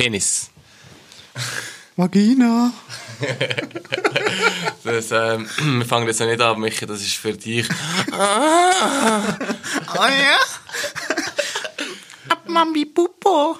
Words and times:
Penis. 0.00 0.48
Vagina. 1.96 2.72
Das, 4.82 5.10
ähm, 5.12 5.46
wir 5.78 5.84
fangen 5.84 6.06
jetzt 6.06 6.20
noch 6.20 6.26
nicht 6.26 6.40
an, 6.40 6.58
Michi, 6.58 6.86
das 6.86 7.02
ist 7.02 7.16
für 7.16 7.34
dich. 7.34 7.68
Ah 8.10 9.36
ja? 10.08 10.38
Ab 12.30 12.42
Mami 12.48 12.86
Pupo. 12.86 13.58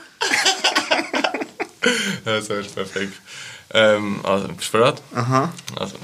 Ja, 2.25 2.41
so 2.41 2.55
ist 2.55 2.75
perfekt. 2.75 3.13
Ähm, 3.75 4.21
also, 4.23 4.49
bist 4.49 4.73
du 4.73 4.79
bereit? 4.79 5.03
Aha. 5.15 5.53
Also, 5.77 5.97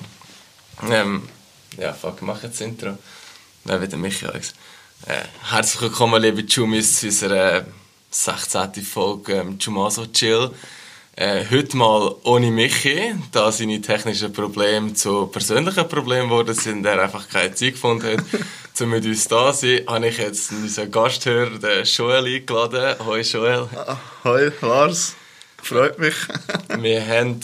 ähm, 0.91 1.27
ja, 1.79 1.95
fuck, 1.95 2.21
mach 2.21 2.43
jetzt 2.43 2.61
das 2.61 2.67
Intro. 2.67 2.99
Ja, 3.65 3.81
wieder 3.81 3.97
Michi, 3.97 4.27
Alex. 4.27 4.53
Äh, 5.07 5.23
herzlich 5.51 5.81
willkommen, 5.81 6.21
liebe 6.21 6.43
Jumis, 6.43 7.01
zu 7.01 7.07
unserer 7.07 7.55
äh, 7.55 7.65
16. 8.17 8.83
Folge 8.83 9.35
ähm, 9.35 9.59
Jumaso 9.61 10.07
Chill. 10.07 10.51
Äh, 11.17 11.45
heute 11.51 11.77
mal 11.77 12.15
ohne 12.25 12.51
Michi, 12.51 13.15
da 13.31 13.53
seine 13.53 13.81
technischen 13.83 14.33
Probleme 14.33 14.95
zu 14.95 15.27
persönlichen 15.27 15.87
Problemen 15.87 16.31
geworden 16.31 16.55
sind, 16.55 16.87
er 16.87 17.03
einfach 17.03 17.29
keine 17.29 17.55
Zeit 17.55 17.75
gefunden 17.75 18.17
hat, 18.17 18.25
um 18.81 18.89
mit 18.89 19.05
uns 19.05 19.29
da 19.29 19.53
zu 19.53 19.67
sein, 19.67 19.87
habe 19.87 20.09
ich 20.09 20.17
jetzt 20.17 20.51
unseren 20.51 20.91
Gasthörer, 20.91 21.59
den 21.59 21.85
Joel, 21.85 22.25
eingeladen. 22.25 22.97
Hoi 23.05 23.21
Joel. 23.21 23.69
Hoi, 24.25 24.51
Lars. 24.63 25.15
Freut 25.63 25.99
mich. 25.99 26.15
Wir 26.79 27.07
haben 27.07 27.41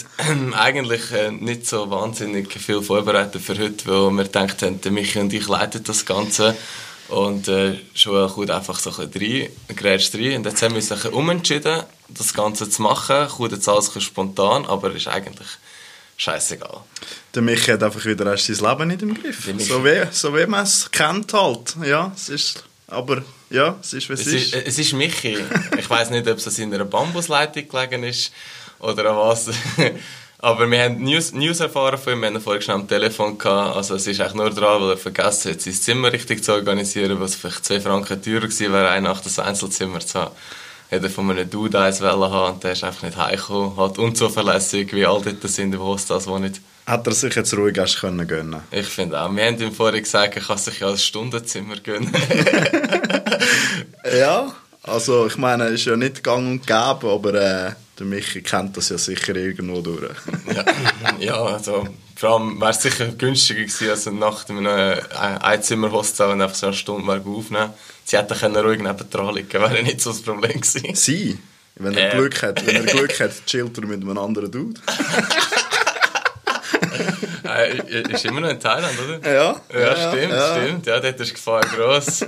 eigentlich 0.55 1.13
äh, 1.13 1.33
nicht 1.33 1.67
so 1.67 1.91
wahnsinnig 1.91 2.51
viel 2.51 2.81
vorbereitet 2.81 3.43
für 3.43 3.59
heute, 3.59 3.87
weil 3.87 4.17
wir 4.17 4.25
gedacht 4.25 4.63
haben, 4.63 4.81
Michi 4.91 5.19
und 5.19 5.33
ich 5.33 5.49
leiten 5.49 5.83
das 5.85 6.07
Ganze. 6.07 6.57
Und 7.13 7.47
äh, 7.49 7.79
Joel 7.95 8.29
kommt 8.31 8.51
einfach 8.51 8.79
so 8.79 8.91
ein 8.91 9.11
bisschen 9.11 9.43
rein, 9.69 9.77
grätscht 9.77 10.15
rein. 10.15 10.37
Und 10.37 10.47
jetzt 10.47 10.63
haben 10.63 10.73
wir 10.75 10.77
uns 10.77 10.91
ein 10.91 11.13
umentschieden, 11.13 11.83
das 12.09 12.33
Ganze 12.33 12.71
zu 12.71 12.81
machen. 12.81 13.29
Kommt 13.29 13.53
jetzt 13.53 13.69
alles 13.69 13.95
ein 13.95 14.01
spontan, 14.01 14.65
aber 14.65 14.93
ist 14.93 15.09
eigentlich 15.09 15.49
scheißegal. 16.17 16.81
Der 17.35 17.43
Michi 17.43 17.71
hat 17.71 17.83
einfach 17.83 18.03
wieder 18.07 18.25
erst 18.31 18.47
sein 18.47 18.67
Leben 18.67 18.89
nicht 18.89 19.03
im 19.03 19.15
Griff. 19.15 19.45
So 19.59 19.85
wie, 19.85 20.07
so 20.11 20.35
wie 20.35 20.47
man 20.47 20.65
es 20.65 20.91
kennt 20.91 21.35
halt. 21.35 21.77
Ja, 21.85 22.13
es 22.17 22.31
ist... 22.31 22.65
Aber 22.87 23.23
ja, 23.51 23.77
es 23.81 23.93
ist, 23.93 24.09
wie 24.09 24.15
es, 24.15 24.21
Es 24.21 24.27
ist. 24.27 24.55
ist, 24.55 24.67
es 24.67 24.79
ist 24.79 24.93
Michi. 24.95 25.37
Ich 25.79 25.89
weiß 25.89 26.11
nicht, 26.11 26.27
ob 26.27 26.39
es 26.39 26.59
in 26.59 26.73
einer 26.73 26.85
Bambusleitung 26.85 27.69
gelegen 27.69 28.05
ist 28.05 28.33
oder 28.79 29.11
an 29.11 29.17
was. 29.17 29.51
Aber 30.45 30.69
wir 30.69 30.83
haben 30.83 31.01
News, 31.05 31.33
News 31.33 31.61
erfahren 31.61 31.97
von 31.97 32.15
ihm, 32.15 32.21
wir 32.21 32.27
haben 32.27 32.35
ihn 32.35 32.41
vorher 32.41 32.61
schnell 32.61 32.75
am 32.75 32.89
Telefon 32.89 33.39
gehabt. 33.39 33.77
Also 33.77 33.95
es 33.95 34.09
ist 34.09 34.21
eigentlich 34.21 34.35
nur 34.35 34.51
dran, 34.51 34.83
weil 34.83 34.91
er 34.91 34.97
vergessen 34.97 35.53
hat, 35.53 35.61
sein 35.61 35.73
Zimmer 35.73 36.13
richtig 36.13 36.43
zu 36.43 36.53
organisieren, 36.53 37.21
was 37.21 37.37
vielleicht 37.37 37.65
2 37.65 37.81
Franken 37.81 38.21
teurer 38.21 38.41
gewesen 38.41 38.73
wäre, 38.73 38.89
eine 38.89 39.09
Nacht 39.09 39.25
das 39.25 39.39
Einzelzimmer 39.39 40.01
zu 40.01 40.19
haben. 40.19 40.35
Er 40.91 41.09
von 41.09 41.31
einem 41.31 41.49
Dude 41.49 41.79
eins 41.79 42.01
haben 42.01 42.55
und 42.55 42.65
der 42.65 42.73
ist 42.73 42.83
einfach 42.83 43.05
nicht 43.05 43.17
heimgekommen. 43.17 43.77
Halt 43.77 43.99
unzuverlässig, 43.99 44.93
wie 44.93 45.07
all 45.07 45.23
dort 45.23 45.49
sind 45.49 45.75
im 45.75 45.81
Hostels, 45.81 46.27
wo 46.27 46.37
nicht... 46.39 46.61
Hat 46.87 47.07
er 47.07 47.13
sich 47.13 47.35
jetzt 47.37 47.57
ruhig 47.57 47.77
erst 47.77 48.01
können 48.01 48.27
gönnen 48.27 48.63
Ich 48.73 48.87
finde 48.87 49.21
auch. 49.21 49.33
Wir 49.33 49.47
haben 49.47 49.63
ihm 49.63 49.73
vorher 49.73 50.01
gesagt, 50.01 50.35
er 50.35 50.43
kann 50.43 50.59
sich 50.59 50.81
ja 50.81 50.91
ein 50.91 50.99
Stundenzimmer 50.99 51.77
gönnen. 51.77 52.13
Ja, 54.19 54.53
also 54.83 55.27
ich 55.27 55.37
meine, 55.37 55.65
es 55.67 55.75
ist 55.75 55.85
ja 55.87 55.97
nicht 55.97 56.25
gang 56.25 56.47
und 56.47 56.67
gäbe, 56.67 57.09
aber 57.11 57.35
äh, 57.35 57.73
der 57.99 58.07
Michi 58.07 58.43
kennt 58.43 58.77
das 58.77 58.89
ja 58.89 58.99
sicher 58.99 59.35
irgendwo 59.37 59.81
durch. 59.81 60.17
ja, 60.55 60.65
ja, 61.19 61.35
also 61.45 61.87
vor 62.17 62.31
allem 62.41 62.61
wäre 62.61 62.71
es 62.71 62.83
sicher 62.83 63.07
günstiger 63.09 63.61
gewesen, 63.63 63.91
als 63.91 64.07
eine 64.07 64.19
Nacht 64.19 64.49
in 64.51 64.67
einem 64.67 65.01
Einzimmer-Hostel 65.41 66.31
und 66.31 66.41
einfach 66.43 66.57
so 66.57 66.67
eine 66.67 66.77
Stunde 66.77 67.05
mal 67.07 67.21
aufnehmen. 67.25 67.73
Sie 68.05 68.17
hätten 68.17 68.37
können 68.39 68.57
ruhig 68.57 68.81
neben 68.81 69.11
dran 69.11 69.35
liegen, 69.35 69.53
wäre 69.53 69.83
nicht 69.83 70.01
so 70.01 70.11
das 70.11 70.23
Problem 70.23 70.61
gewesen. 70.61 70.95
Sie, 70.95 71.39
wenn 71.77 71.95
er 71.97 72.13
Äh. 72.13 72.17
Glück 72.17 72.43
hat, 72.43 72.65
wenn 72.67 72.77
er 72.77 72.83
Glück 72.85 73.19
hat, 73.21 73.33
chillt 73.47 73.77
er 73.79 73.87
mit 73.87 74.03
einem 74.03 74.17
anderen 74.19 74.51
Dude. 74.51 74.81
Äh, 77.45 78.03
ist 78.13 78.25
immer 78.25 78.41
noch 78.41 78.49
in 78.49 78.61
Thailand, 78.61 78.95
oder? 78.99 79.31
Ja, 79.35 79.61
Ja, 79.75 79.81
ja, 79.81 80.11
stimmt, 80.13 80.33
ja. 80.33 80.57
stimmt. 80.57 80.87
Ja, 80.87 81.01
dort 81.01 81.21
ist 81.21 81.29
die 81.31 81.35
Gefahr 81.35 81.61
gross. 81.63 82.25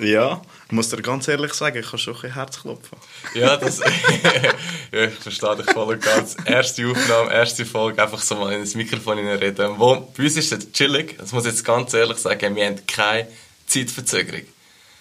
Ja, 0.00 0.42
ich 0.72 0.76
muss 0.76 0.88
dir 0.88 1.02
ganz 1.02 1.28
ehrlich 1.28 1.52
sagen, 1.52 1.78
ich 1.78 1.86
kann 1.86 1.98
schon 1.98 2.14
ein 2.14 2.20
bisschen 2.22 2.34
Herzklopfen. 2.34 2.98
Ja, 3.34 3.58
das. 3.58 3.80
ja, 4.90 5.04
ich 5.04 5.14
verstehe 5.16 5.56
dich 5.56 5.66
voll 5.66 5.92
und 5.92 6.02
ganz. 6.02 6.34
Erste 6.46 6.88
Aufnahme, 6.88 7.30
erste 7.30 7.66
Folge, 7.66 8.02
einfach 8.02 8.22
so 8.22 8.36
mal 8.36 8.54
in 8.54 8.60
das 8.60 8.74
Mikrofon 8.74 9.18
reden. 9.18 9.74
Wo, 9.76 9.96
bei 10.16 10.22
uns 10.22 10.34
ist 10.38 10.50
es 10.50 10.72
chillig, 10.72 11.18
das 11.18 11.32
muss 11.32 11.44
ich 11.44 11.50
jetzt 11.50 11.62
ganz 11.66 11.92
ehrlich 11.92 12.16
sagen, 12.16 12.56
wir 12.56 12.64
haben 12.64 12.86
keine 12.86 13.28
Zeitverzögerung. 13.66 14.46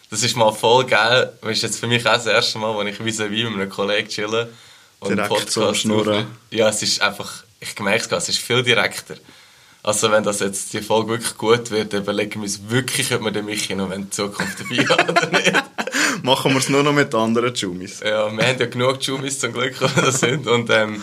Das 0.09 0.23
ist 0.23 0.35
mal 0.35 0.51
voll 0.51 0.87
geil. 0.87 1.31
Das 1.41 1.51
ist 1.51 1.63
jetzt 1.63 1.79
für 1.79 1.87
mich 1.87 2.05
auch 2.05 2.15
das 2.15 2.25
erste 2.25 2.59
Mal, 2.59 2.75
wo 2.75 2.81
ich 2.81 2.99
vis-à-vis 2.99 3.45
mit 3.45 3.53
einem 3.53 3.69
Kollegen 3.69 4.09
chille. 4.09 4.49
Und 4.99 5.15
Direkt 5.15 5.51
so 5.51 5.73
Schnurren. 5.73 6.09
aufnehme. 6.09 6.27
Ja, 6.49 6.67
es 6.67 6.83
ist 6.83 7.01
einfach, 7.01 7.45
ich 7.61 7.79
merke 7.79 8.01
es 8.01 8.09
gerade, 8.09 8.21
es 8.21 8.27
ist 8.27 8.39
viel 8.39 8.61
direkter. 8.61 9.15
Also 9.83 10.11
wenn 10.11 10.23
das 10.23 10.39
jetzt 10.39 10.73
die 10.73 10.81
Folge 10.81 11.09
wirklich 11.09 11.37
gut 11.37 11.71
wird, 11.71 11.93
überlegen 11.93 12.35
wir 12.35 12.43
uns 12.43 12.69
wirklich, 12.69 13.13
ob 13.15 13.23
wir 13.23 13.31
den 13.31 13.45
Michi 13.45 13.73
noch 13.73 13.91
in 13.91 14.11
Zukunft 14.11 14.59
dabei 14.59 14.85
haben 14.85 15.09
oder 15.09 15.31
nicht. 15.31 15.53
Machen 16.23 16.51
wir 16.51 16.59
es 16.59 16.69
nur 16.69 16.83
noch 16.83 16.93
mit 16.93 17.15
anderen 17.15 17.53
Jumis. 17.55 17.99
Ja, 18.01 18.31
wir 18.31 18.47
haben 18.47 18.59
ja 18.59 18.65
genug 18.67 19.01
Jumis 19.01 19.39
zum 19.39 19.53
Glück, 19.53 19.75
die 19.79 20.01
das 20.01 20.19
sind. 20.19 20.47
Und 20.47 20.69
ähm, 20.69 21.01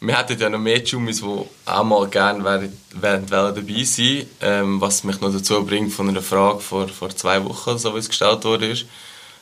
wir 0.00 0.16
hätten 0.16 0.38
ja 0.38 0.48
noch 0.48 0.60
mehr 0.60 0.84
Jumis, 0.84 1.20
die 1.20 1.24
auch 1.64 1.84
mal 1.84 2.06
gerne 2.08 2.44
wären, 2.44 2.72
wären, 2.92 3.26
dabei 3.26 3.82
sein 3.84 4.26
ähm, 4.40 4.80
Was 4.80 5.02
mich 5.02 5.20
noch 5.20 5.32
dazu 5.32 5.64
bringt 5.64 5.92
von 5.92 6.08
einer 6.08 6.22
Frage 6.22 6.60
vor, 6.60 6.86
vor 6.86 7.10
zwei 7.10 7.44
Wochen, 7.44 7.76
so 7.76 7.92
wie 7.94 7.98
es 7.98 8.08
gestellt 8.08 8.44
wurde, 8.44 8.68
ist, 8.68 8.86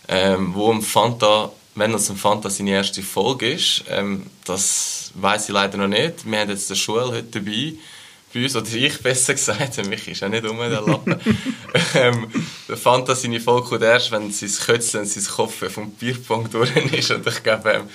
ähm, 0.08 0.54
wo 0.54 0.72
im 0.72 0.80
Fanta, 0.80 1.53
wenn 1.74 1.92
das 1.92 2.08
im 2.08 2.16
Fanta 2.16 2.48
seine 2.48 2.70
erste 2.70 3.03
Folge 3.03 3.53
ist, 3.53 3.84
ähm, 3.91 4.24
das 4.47 5.10
weiß 5.16 5.48
ich 5.48 5.54
leider 5.54 5.76
noch 5.76 5.88
nicht. 5.88 6.24
Wir 6.24 6.41
haben 6.41 6.48
jetzt 6.48 6.70
den 6.70 6.76
Schul 6.76 7.10
heute 7.10 7.41
dabei 7.41 7.74
bei 8.34 8.43
uns, 8.43 8.56
oder 8.56 8.67
ich 8.75 9.00
besser 9.00 9.34
gesagt, 9.34 9.87
mich 9.87 10.09
ist 10.09 10.21
ja 10.21 10.28
nicht 10.28 10.45
um, 10.45 10.59
der 10.59 10.83
Lappen. 10.83 11.15
ähm, 11.95 12.27
der 12.69 12.77
Fanta 12.77 13.15
seine 13.15 13.41
Folge 13.41 13.69
kommt 13.69 13.83
erst, 13.83 14.11
wenn 14.11 14.33
sein 14.33 14.50
Kötzeln, 14.67 15.06
sein 15.06 15.25
Kopf 15.25 15.71
vom 15.72 15.93
Bierpong 15.93 16.50
durch 16.50 16.75
ist. 16.93 17.12
Und 17.12 17.27
ich 17.27 17.43
glaube, 17.43 17.71
ähm, 17.71 17.89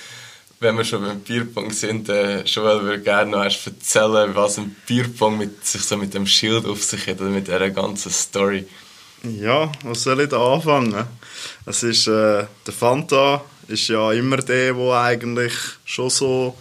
wenn 0.62 0.78
wir 0.78 0.86
schon 0.86 1.04
beim 1.04 1.20
Bierpong 1.20 1.72
sind, 1.72 2.10
äh, 2.10 2.44
Joel 2.44 2.84
würde 2.84 3.02
gerne 3.02 3.32
noch 3.32 3.44
erst 3.44 3.68
erzählen, 3.68 4.34
was 4.34 4.58
ein 4.58 4.76
Bierpong 4.88 5.38
mit 5.38 5.66
sich 5.66 5.82
so 5.82 5.98
mit 5.98 6.14
dem 6.14 6.26
Schild 6.26 6.66
auf 6.66 6.84
sich 6.84 7.08
hat, 7.08 7.20
oder 7.20 7.30
mit 7.30 7.48
dieser 7.48 7.70
ganzen 7.70 8.12
Story. 8.12 8.66
Ja, 9.24 9.72
was 9.84 10.04
soll 10.04 10.22
ich 10.22 10.30
da 10.30 10.54
anfangen? 10.54 11.06
Es 11.66 11.84
ist, 11.84 12.08
äh, 12.08 12.46
der 12.66 12.74
Fanta 12.78 13.44
ist 13.68 13.90
ja 13.90 14.12
immer 14.14 14.38
der, 14.38 14.74
der 14.74 14.94
eigentlich 14.94 15.54
schon 15.86 16.10
so 16.10 16.56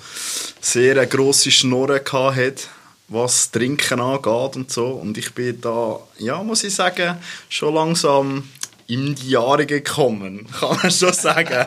sehr 0.61 0.97
eine 0.97 1.07
grosse 1.07 1.51
Schnurre 1.51 2.01
gehabt 2.01 2.37
hat, 2.37 2.69
was 3.09 3.51
Trinken 3.51 4.01
angeht 4.01 4.57
und 4.57 4.71
so. 4.71 4.87
Und 4.87 5.17
ich 5.19 5.35
bin 5.35 5.61
da, 5.61 5.99
ja, 6.19 6.43
muss 6.43 6.65
ich 6.65 6.75
sagen, 6.75 7.19
schon 7.49 7.75
langsam 7.75 8.45
in 8.87 9.15
die 9.15 9.31
Jahre 9.31 9.67
gekommen, 9.67 10.47
kann 10.61 10.77
man 10.83 10.91
schon 10.91 11.13
sagen. 11.13 11.67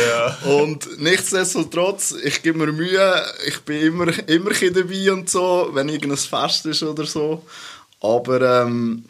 Ja. 0.00 0.38
Und 0.50 1.00
nichtsdestotrotz, 1.00 2.14
ich 2.22 2.42
gebe 2.42 2.58
mir 2.58 2.72
Mühe, 2.72 3.24
ich 3.46 3.60
bin 3.60 3.82
immer, 3.82 4.28
immer 4.28 4.50
dabei 4.50 5.12
und 5.12 5.28
so, 5.28 5.70
wenn 5.72 5.88
irgendein 5.88 6.18
Fest 6.18 6.66
ist 6.66 6.82
oder 6.82 7.04
so. 7.04 7.44
Aber 8.00 8.62
ähm, 8.62 9.04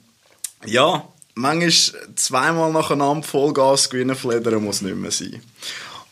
ja, 0.65 1.07
manchmal 1.35 1.71
zweimal 2.17 2.73
nacheinander 2.73 3.27
Vollgas 3.27 3.89
gewinnen, 3.91 4.17
fledern 4.17 4.65
muss 4.65 4.83
nicht 4.83 4.97
mehr 4.97 5.11
sein. 5.11 5.43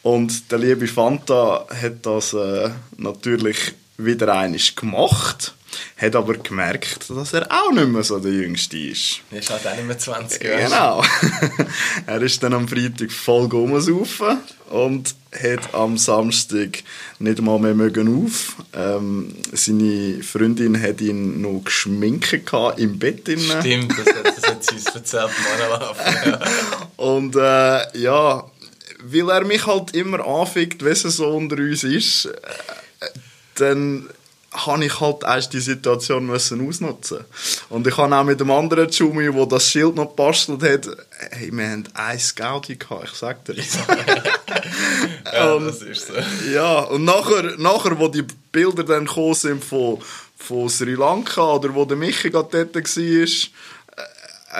Und 0.03 0.50
der 0.50 0.59
liebe 0.59 0.87
Fanta 0.87 1.66
hat 1.69 2.06
das 2.06 2.33
äh, 2.33 2.71
natürlich 2.97 3.75
wieder 4.05 4.34
einiges 4.37 4.75
gemacht, 4.75 5.55
hat 5.97 6.16
aber 6.16 6.34
gemerkt, 6.34 7.09
dass 7.11 7.33
er 7.33 7.47
auch 7.50 7.72
nicht 7.72 7.88
mehr 7.88 8.03
so 8.03 8.19
der 8.19 8.33
Jüngste 8.33 8.78
ist. 8.78 9.21
Er 9.31 9.38
ist 9.38 9.50
halt 9.50 9.66
auch 9.66 9.77
nicht 9.77 9.87
mehr 9.87 9.99
20 9.99 10.43
Jahre. 10.43 10.65
Genau. 10.65 11.05
er 12.06 12.22
ist 12.22 12.43
dann 12.43 12.55
am 12.55 12.69
Freitag 12.69 13.12
voll 13.12 13.47
rumsaufen 13.47 14.39
und 14.71 15.15
hat 15.33 15.75
am 15.75 15.98
Samstag 15.98 16.83
nicht 17.19 17.41
mal 17.41 17.59
mehr 17.59 17.75
mögen 17.75 18.25
auf. 18.25 18.57
Ähm, 18.72 19.34
seine 19.53 20.22
Freundin 20.22 20.80
hat 20.80 21.01
ihn 21.01 21.41
noch 21.41 21.63
geschminkt 21.65 22.33
im 22.77 22.98
Bett. 22.98 23.28
Innen. 23.28 23.60
Stimmt, 23.60 23.92
das 23.98 24.07
hat, 24.15 24.27
das 24.27 24.47
hat 24.51 24.65
sie 24.65 24.75
uns 24.75 24.86
erzählt. 24.86 25.30
Ja. 26.25 26.41
Und 26.97 27.36
äh, 27.36 27.98
ja, 27.98 28.51
weil 29.03 29.30
er 29.30 29.45
mich 29.45 29.66
halt 29.66 29.95
immer 29.95 30.25
anfickt, 30.27 30.84
wenn 30.84 30.92
es 30.92 31.03
so 31.03 31.28
unter 31.28 31.57
uns 31.57 31.84
ist, 31.84 32.27
äh, 32.27 32.30
dann 33.60 34.09
habe 34.53 34.84
ich 34.84 35.01
halt 35.01 35.22
erst 35.22 35.53
die 35.53 35.60
Situation 35.60 36.27
müssen 36.27 36.66
ausnutzen 36.66 37.24
Und 37.68 37.86
ich 37.86 37.97
habe 37.97 38.16
auch 38.16 38.24
mit 38.24 38.41
dem 38.41 38.51
anderen 38.51 38.91
Jumi, 38.91 39.33
der 39.33 39.47
das 39.47 39.68
Schild 39.68 39.95
noch 39.95 40.09
gebastelt 40.09 40.62
hat, 40.62 40.89
hey, 41.30 41.51
wir 41.53 41.68
haben 41.68 41.84
ein 41.95 42.21
Gaudi 42.34 42.77
gehabt, 42.77 43.04
ich 43.04 43.16
sag 43.16 43.45
dir. 43.45 43.54
ja, 45.33 45.57
Ähm, 45.57 45.66
das 45.66 45.83
ist 45.83 46.09
so. 46.09 46.15
Ja, 46.53 46.80
und 46.80 47.04
nachher, 47.04 47.54
nachher 47.59 47.98
wo 47.98 48.09
die 48.09 48.24
Bilder 48.51 48.83
dann 48.83 49.07
gekommen 49.07 49.34
sind 49.34 49.65
von, 49.65 49.98
von 50.36 50.68
Sri 50.68 50.95
Lanka 50.95 51.42
oder 51.42 51.72
wo 51.72 51.84
der 51.84 51.97
Michi 51.97 52.30
gerade 52.30 52.66
dort 52.66 52.74
war, 52.74 53.27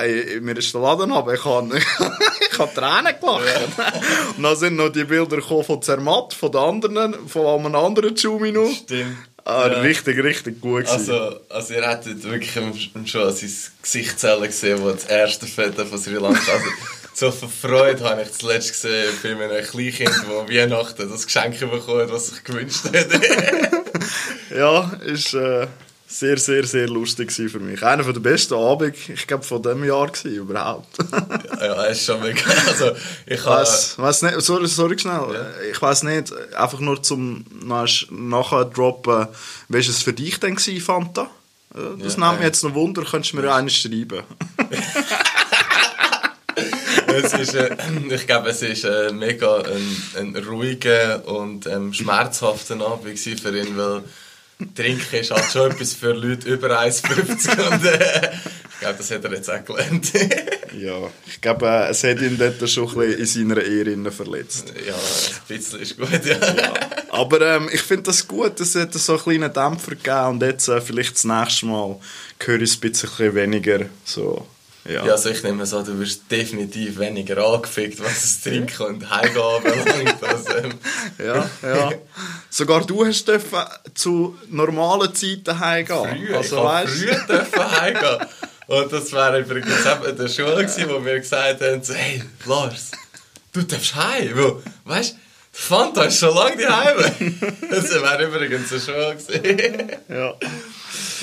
ey, 0.03 0.41
mir 0.41 0.57
ist 0.57 0.73
der 0.75 0.81
Laden 0.81 1.13
ab, 1.13 1.29
ich 1.33 1.45
habe 1.45 1.79
ich 2.53 2.59
hab 2.59 2.75
Tränen 2.75 3.15
gelacht. 3.21 3.43
Und 4.37 4.43
dann 4.43 4.57
sind 4.57 4.77
noch 4.77 4.91
die 4.91 5.05
Bilder 5.05 5.41
von 5.43 5.83
Zermatt, 5.83 6.35
von 6.35 6.53
den 6.53 6.61
anderen, 6.61 7.29
von 7.29 7.47
einem 7.65 7.75
anderen 7.75 8.15
Jumino. 8.15 8.69
Stimmt. 8.71 9.17
Ah, 9.45 9.69
Ja. 9.69 9.81
Richtig, 9.81 10.23
richtig 10.23 10.61
gut 10.61 10.85
gewesen. 10.85 11.11
Also, 11.13 11.41
also 11.49 11.75
ihr 11.75 11.89
hättet 11.89 12.23
wirklich 12.25 12.53
schon 13.11 13.33
sein 13.35 13.51
Gesichtszellen 13.83 14.45
gesehen, 14.45 14.83
wo 14.83 14.91
das 14.91 15.05
erste 15.05 15.47
Foto 15.47 15.85
von 15.85 15.99
Sri 15.99 16.15
Lanka... 16.15 16.41
Also, 17.13 17.31
so 17.31 17.31
viel 17.33 17.49
Freude 17.49 18.03
habe 18.09 18.23
ich 18.23 18.33
zuletzt 18.33 18.71
gesehen 18.73 19.13
bei 19.23 19.31
einem 19.31 19.65
Kleinkind, 19.65 20.09
das 20.09 20.49
Weihnachten 20.49 21.11
das 21.11 21.27
Geschenk 21.27 21.59
bekommen 21.59 22.03
hat, 22.03 22.13
was 22.13 22.29
sich 22.29 22.45
gewünscht 22.45 22.85
hat. 22.85 23.09
Ja, 24.57 24.91
ist 25.05 25.35
äh, 25.35 25.67
sehr, 26.13 26.37
sehr, 26.39 26.67
sehr 26.67 26.89
lustig 26.89 27.31
für 27.33 27.61
mich. 27.61 27.83
Einer 27.85 28.03
der 28.03 28.19
besten 28.21 28.55
Abende, 28.55 28.97
ich 29.15 29.27
glaube, 29.29 29.45
von 29.45 29.63
diesem 29.63 29.85
Jahr 29.85 30.09
gewesen, 30.09 30.35
überhaupt. 30.37 30.89
ja, 31.61 31.85
ist 31.85 32.05
schon 32.05 32.21
mega... 32.21 32.41
Also, 32.67 32.91
ich 33.27 33.47
weiss, 33.47 33.97
weiss 33.97 34.23
nicht, 34.23 34.41
sorry, 34.41 34.67
sorry 34.67 34.99
schnell. 34.99 35.53
Ich 35.71 35.81
weiß 35.81 36.03
nicht, 36.03 36.33
einfach 36.57 36.81
nur 36.81 37.01
zum 37.03 37.45
nach- 37.65 38.07
nachher 38.11 38.65
droppen, 38.65 39.29
wie 39.69 39.75
war 39.75 39.81
es 39.81 40.03
für 40.03 40.13
dich 40.13 40.41
denn 40.41 40.57
gewesen, 40.57 40.81
Fanta? 40.81 41.31
Äh, 41.75 42.03
Das 42.03 42.17
Ja, 42.17 42.27
nimmt 42.27 42.39
mich 42.41 42.47
jetzt 42.49 42.65
noch 42.65 42.75
Wunder, 42.75 43.05
könntest 43.09 43.33
du 43.33 43.37
mir 43.37 43.45
ja 43.47 43.55
einen 43.55 43.71
schreiben. 43.71 44.25
es 47.07 47.33
ist, 47.33 47.55
äh, 47.55 47.77
ich 48.11 48.27
glaube, 48.27 48.51
es 48.51 48.63
ist 48.63 48.85
äh, 48.85 49.13
mega 49.13 49.63
ein, 49.63 50.03
ein 50.19 50.37
ruhiger 50.45 51.27
und 51.27 51.67
ähm, 51.67 51.93
schmerzhafter 51.93 52.75
Abend 52.85 53.19
für 53.19 53.59
ihn, 53.59 53.77
weil 53.77 54.03
Trinken 54.75 55.17
ist 55.17 55.31
halt 55.31 55.51
schon 55.51 55.71
etwas 55.71 55.95
für 55.95 56.13
Leute 56.13 56.49
über 56.49 56.81
1,50 56.81 57.73
und 57.73 57.85
äh, 57.85 58.31
ich 58.71 58.79
glaube, 58.81 58.99
das 58.99 59.11
hat 59.11 59.25
er 59.25 59.33
jetzt 59.33 59.51
auch 59.51 59.65
gelernt. 59.65 60.13
ja, 60.79 61.11
ich 61.27 61.41
glaube, 61.41 61.67
äh, 61.67 61.91
es 61.91 62.05
hat 62.05 62.21
ihn 62.21 62.39
dort 62.39 62.69
schon 62.69 62.89
ein 62.89 63.17
bisschen 63.17 63.47
in 63.47 63.55
seiner 63.55 63.63
Ehre 63.63 64.11
verletzt. 64.11 64.73
ja, 64.87 64.95
ein 64.95 65.57
bisschen 65.57 65.81
ist 65.81 65.99
gut, 65.99 66.25
ja. 66.25 66.39
Aber 67.11 67.41
ähm, 67.41 67.69
ich 67.73 67.83
finde 67.83 68.05
das 68.05 68.27
gut, 68.27 68.59
es 68.61 68.75
hat 68.75 68.95
so 68.95 69.15
einen 69.15 69.23
kleinen 69.23 69.53
Dämpfer 69.53 69.91
gegeben 69.91 70.27
und 70.27 70.43
jetzt 70.43 70.69
äh, 70.69 70.81
vielleicht 70.81 71.15
das 71.15 71.25
nächste 71.25 71.67
Mal 71.67 71.99
höre 72.39 72.61
ich 72.61 72.71
es 72.71 72.77
ein 72.77 72.81
bisschen 72.81 73.35
weniger 73.35 73.87
so, 74.05 74.47
ja. 74.85 75.05
Ja, 75.07 75.13
also 75.13 75.29
ich 75.31 75.43
nehme 75.43 75.63
es 75.65 75.75
an, 75.75 75.85
du 75.85 75.99
wirst 75.99 76.23
definitiv 76.31 76.99
weniger 76.99 77.39
angefickt, 77.45 78.01
was 78.01 78.23
das 78.23 78.41
Trinken 78.43 78.83
und 78.83 79.11
Heimgehen 79.11 79.43
anbelangt. 79.43 80.23
Also, 80.23 80.57
ähm, 80.57 80.73
Ja, 81.19 81.51
ja. 81.63 81.91
Sogar 82.49 82.85
du 82.87 83.05
hast 83.05 83.27
dürfen 83.27 83.59
zu 83.95 84.39
normalen 84.49 85.15
Zeiten 85.15 85.59
heimgehen. 85.61 86.17
früher, 86.27 86.37
Also, 86.39 86.57
ich 86.59 86.63
weißt, 86.65 86.93
früher 86.93 87.21
dürfen 87.29 87.81
heimgehen. 87.81 88.27
Und 88.67 88.93
das 88.93 89.13
wäre 89.13 89.41
übrigens 89.41 89.85
eben 89.85 90.05
in 90.11 90.17
der 90.17 90.29
Schule 90.29 90.57
gewesen, 90.65 90.85
wo 90.89 91.05
wir 91.05 91.19
gesagt 91.19 91.61
haben, 91.61 91.83
so, 91.83 91.93
hey, 91.95 92.23
Lars, 92.47 92.93
du 93.53 93.63
darfst 93.63 93.95
heim. 93.97 94.31
Weil, 94.35 94.57
weißt 94.85 95.13
du, 95.13 95.17
Fanta 95.53 96.05
ist 96.05 96.19
schon 96.21 96.35
lange 96.35 96.63
daheim. 96.63 97.57
Das 97.71 97.91
wäre 97.91 98.25
übrigens 98.25 98.71
eine 98.73 98.81
Schule 98.81 99.17
gewesen. 99.17 99.91
ja. 100.09 100.35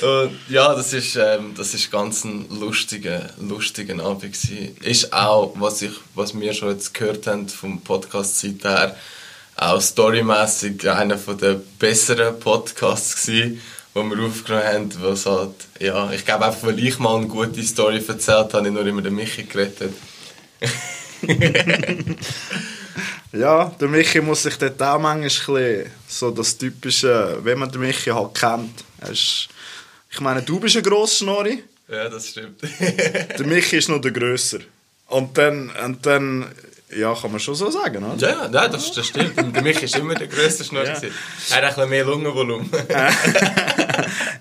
Und 0.01 0.37
ja, 0.49 0.73
das 0.75 0.93
ist, 0.93 1.15
ähm, 1.15 1.53
das 1.55 1.73
ist 1.73 1.91
ganz 1.91 2.23
ein 2.23 2.47
lustiger, 2.49 3.29
lustiger 3.39 4.03
Abend 4.03 4.21
gewesen. 4.21 4.75
Ist 4.81 5.11
auch, 5.13 5.53
was, 5.55 5.81
ich, 5.81 5.93
was 6.13 6.39
wir 6.39 6.53
schon 6.53 6.69
jetzt 6.69 6.93
gehört 6.93 7.27
haben 7.27 7.47
vom 7.47 7.81
Podcast-Zeit 7.81 8.63
her, 8.63 8.95
auch 9.55 9.81
storymäßig 9.81 10.89
einer 10.89 11.15
der 11.15 11.59
besseren 11.79 12.39
Podcasts 12.39 13.25
gewesen, 13.25 13.61
die 13.95 13.99
wir 13.99 14.25
aufgenommen 14.25 14.67
haben, 14.67 14.91
halt, 15.25 15.55
ja, 15.79 16.11
ich 16.11 16.23
glaube 16.23 16.45
einfach, 16.45 16.67
weil 16.67 16.79
ich 16.79 16.99
mal 16.99 17.17
eine 17.17 17.27
gute 17.27 17.63
Story 17.63 18.03
erzählt 18.07 18.53
habe, 18.53 18.67
ich 18.67 18.73
nur 18.73 18.85
immer 18.85 19.01
den 19.01 19.15
Michi 19.15 19.43
geredet. 19.43 19.93
ja, 23.31 23.65
der 23.65 23.87
Michi 23.87 24.21
muss 24.21 24.43
sich 24.43 24.57
dort 24.57 24.81
auch 24.81 24.99
manchmal 24.99 25.87
so 26.07 26.29
das 26.29 26.57
typische, 26.57 27.39
wenn 27.41 27.57
man 27.57 27.71
den 27.71 27.81
Michi 27.81 28.11
halt 28.11 28.35
kennt. 28.35 28.83
Er 28.99 29.09
ist, 29.09 29.49
ich 30.09 30.19
meine, 30.21 30.41
du 30.41 30.59
bist 30.59 30.77
ein 30.77 30.83
Grossschnorri, 30.83 31.63
Ja, 31.87 32.09
das 32.09 32.29
stimmt. 32.29 32.61
der 32.61 33.45
Michi 33.47 33.77
ist 33.77 33.89
noch 33.89 33.99
der 34.01 34.11
Grösser. 34.11 34.59
Und 35.07 35.37
dann, 35.37 35.69
und 35.85 36.05
dann, 36.05 36.45
ja, 36.95 37.13
kann 37.15 37.31
man 37.31 37.39
schon 37.39 37.55
so 37.55 37.69
sagen, 37.71 38.03
oder? 38.03 38.29
ja, 38.29 38.49
ja, 38.51 38.67
das, 38.67 38.91
das 38.91 39.07
stimmt. 39.07 39.37
Der 39.37 39.61
Michi 39.61 39.91
war 39.93 39.99
immer 40.01 40.15
der 40.15 40.27
grösste 40.27 40.63
Schnurr. 40.65 40.83
Ja. 40.85 40.91
Er 40.91 40.97
hat 40.97 41.63
ein 41.63 41.67
bisschen 41.75 41.89
mehr 41.89 42.05
Lungenvolumen. 42.05 42.69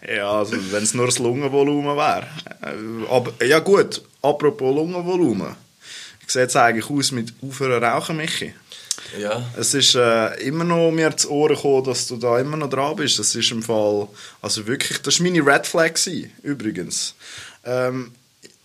Ja, 0.08 0.30
also 0.38 0.56
wenn 0.70 0.82
es 0.84 0.94
nur 0.94 1.06
das 1.06 1.18
Lungenvolumen 1.18 1.96
wäre. 1.96 2.26
Äh, 2.62 3.10
Aber 3.10 3.32
ja 3.44 3.58
gut, 3.58 4.02
apropos 4.22 4.74
Lungenvolumen. 4.74 5.56
Ich 6.24 6.32
sehe 6.32 6.42
jetzt 6.42 6.56
eigentlich 6.56 6.88
aus 6.90 7.10
mit 7.12 7.32
aufhören 7.42 7.82
rauchen, 7.82 8.16
Michi. 8.16 8.54
Ja. 9.18 9.42
Es 9.56 9.74
ist 9.74 9.94
äh, 9.94 10.34
immer 10.40 10.64
noch 10.64 10.90
mir 10.90 11.16
zu 11.16 11.30
Ohren 11.30 11.54
gekommen, 11.54 11.84
dass 11.84 12.06
du 12.06 12.16
da 12.16 12.38
immer 12.38 12.56
noch 12.56 12.70
dran 12.70 12.96
bist. 12.96 13.18
Das 13.18 13.34
ist 13.34 13.50
im 13.50 13.62
Fall, 13.62 14.08
also 14.42 14.66
wirklich, 14.66 15.00
das 15.02 15.18
war 15.18 15.24
meine 15.30 15.46
Red 15.46 15.66
Flag, 15.66 15.94
gewesen, 15.94 16.32
übrigens. 16.42 17.14
Ähm, 17.64 18.12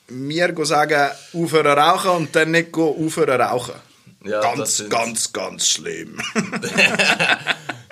mir 0.10 0.54
sagen, 0.66 1.10
aufhören 1.34 1.80
rauchen 1.80 2.12
und 2.12 2.36
dann 2.36 2.52
nicht 2.52 2.74
aufhören 2.76 3.42
rauchen. 3.42 3.76
Ja, 4.24 4.42
das 4.56 4.80
ganz, 4.80 4.90
ganz, 4.90 5.34
ganz 5.34 5.68
schlimm. 5.68 6.22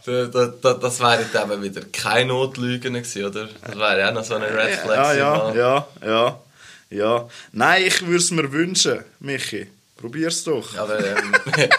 Da, 0.06 0.26
da, 0.26 0.46
da, 0.46 0.74
das 0.74 1.00
wäre 1.02 1.22
jetzt 1.22 1.36
eben 1.36 1.62
wieder 1.62 1.82
keine 1.92 2.30
Notlügen 2.30 2.94
gewesen, 2.94 3.26
oder? 3.26 3.50
Das 3.62 3.78
wäre 3.78 4.00
ja 4.00 4.10
auch 4.10 4.14
noch 4.14 4.24
so 4.24 4.36
eine 4.36 4.48
Red 4.48 4.80
Flag 4.80 4.96
ja, 4.96 5.14
ja, 5.14 5.54
ja, 5.54 5.88
ja, 6.04 6.40
ja. 6.90 7.30
Nein, 7.52 7.84
ich 7.86 8.02
würde 8.02 8.16
es 8.16 8.32
mir 8.32 8.52
wünschen, 8.52 9.04
Michi. 9.20 9.68
Probier's 9.98 10.44
doch. 10.46 10.78
Aber 10.78 10.98
ähm, 11.06 11.36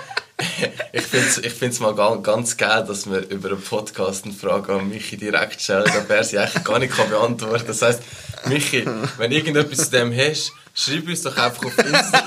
ich 0.93 1.03
finde 1.03 1.27
es 1.27 1.39
ich 1.39 1.53
find's 1.53 1.81
mal 1.81 1.95
ganz, 1.95 2.23
ganz 2.23 2.57
geil, 2.57 2.85
dass 2.87 3.11
wir 3.11 3.29
über 3.29 3.51
einen 3.51 3.61
Podcast 3.61 4.25
eine 4.25 4.35
Frage 4.35 4.75
an 4.75 4.89
Michi 4.89 5.17
direkt 5.17 5.61
stellen, 5.61 5.85
da 5.85 6.15
er 6.15 6.25
sie 6.25 6.39
eigentlich 6.39 6.65
gar 6.65 6.79
nicht 6.79 6.95
kann 6.95 7.11
beantworten 7.11 7.59
kann. 7.59 7.67
Das 7.67 7.83
heisst, 7.83 8.03
Michi, 8.47 8.87
wenn 9.19 9.31
du 9.31 9.37
irgendetwas 9.37 9.87
zu 9.87 9.91
dem 9.91 10.17
hast, 10.17 10.53
schreib 10.75 11.07
uns 11.09 11.23
doch 11.23 11.37
einfach 11.37 11.65
auf 11.65 11.79
Insta, 11.79 12.23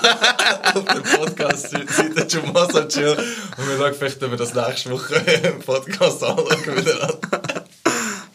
auf 0.75 0.85
der 0.85 1.17
Podcast-Seite 1.17 2.27
Jumasa 2.29 2.87
Chill 2.87 3.17
und 3.57 3.69
wir 3.69 3.77
schauen 3.77 3.93
vielleicht, 3.93 4.23
ob 4.23 4.31
wir 4.31 4.37
das 4.37 4.53
nächste 4.53 4.91
Woche 4.91 5.15
im 5.15 5.59
Podcast 5.59 6.23
anschauen 6.23 6.77
wieder 6.77 7.09
an. 7.09 7.63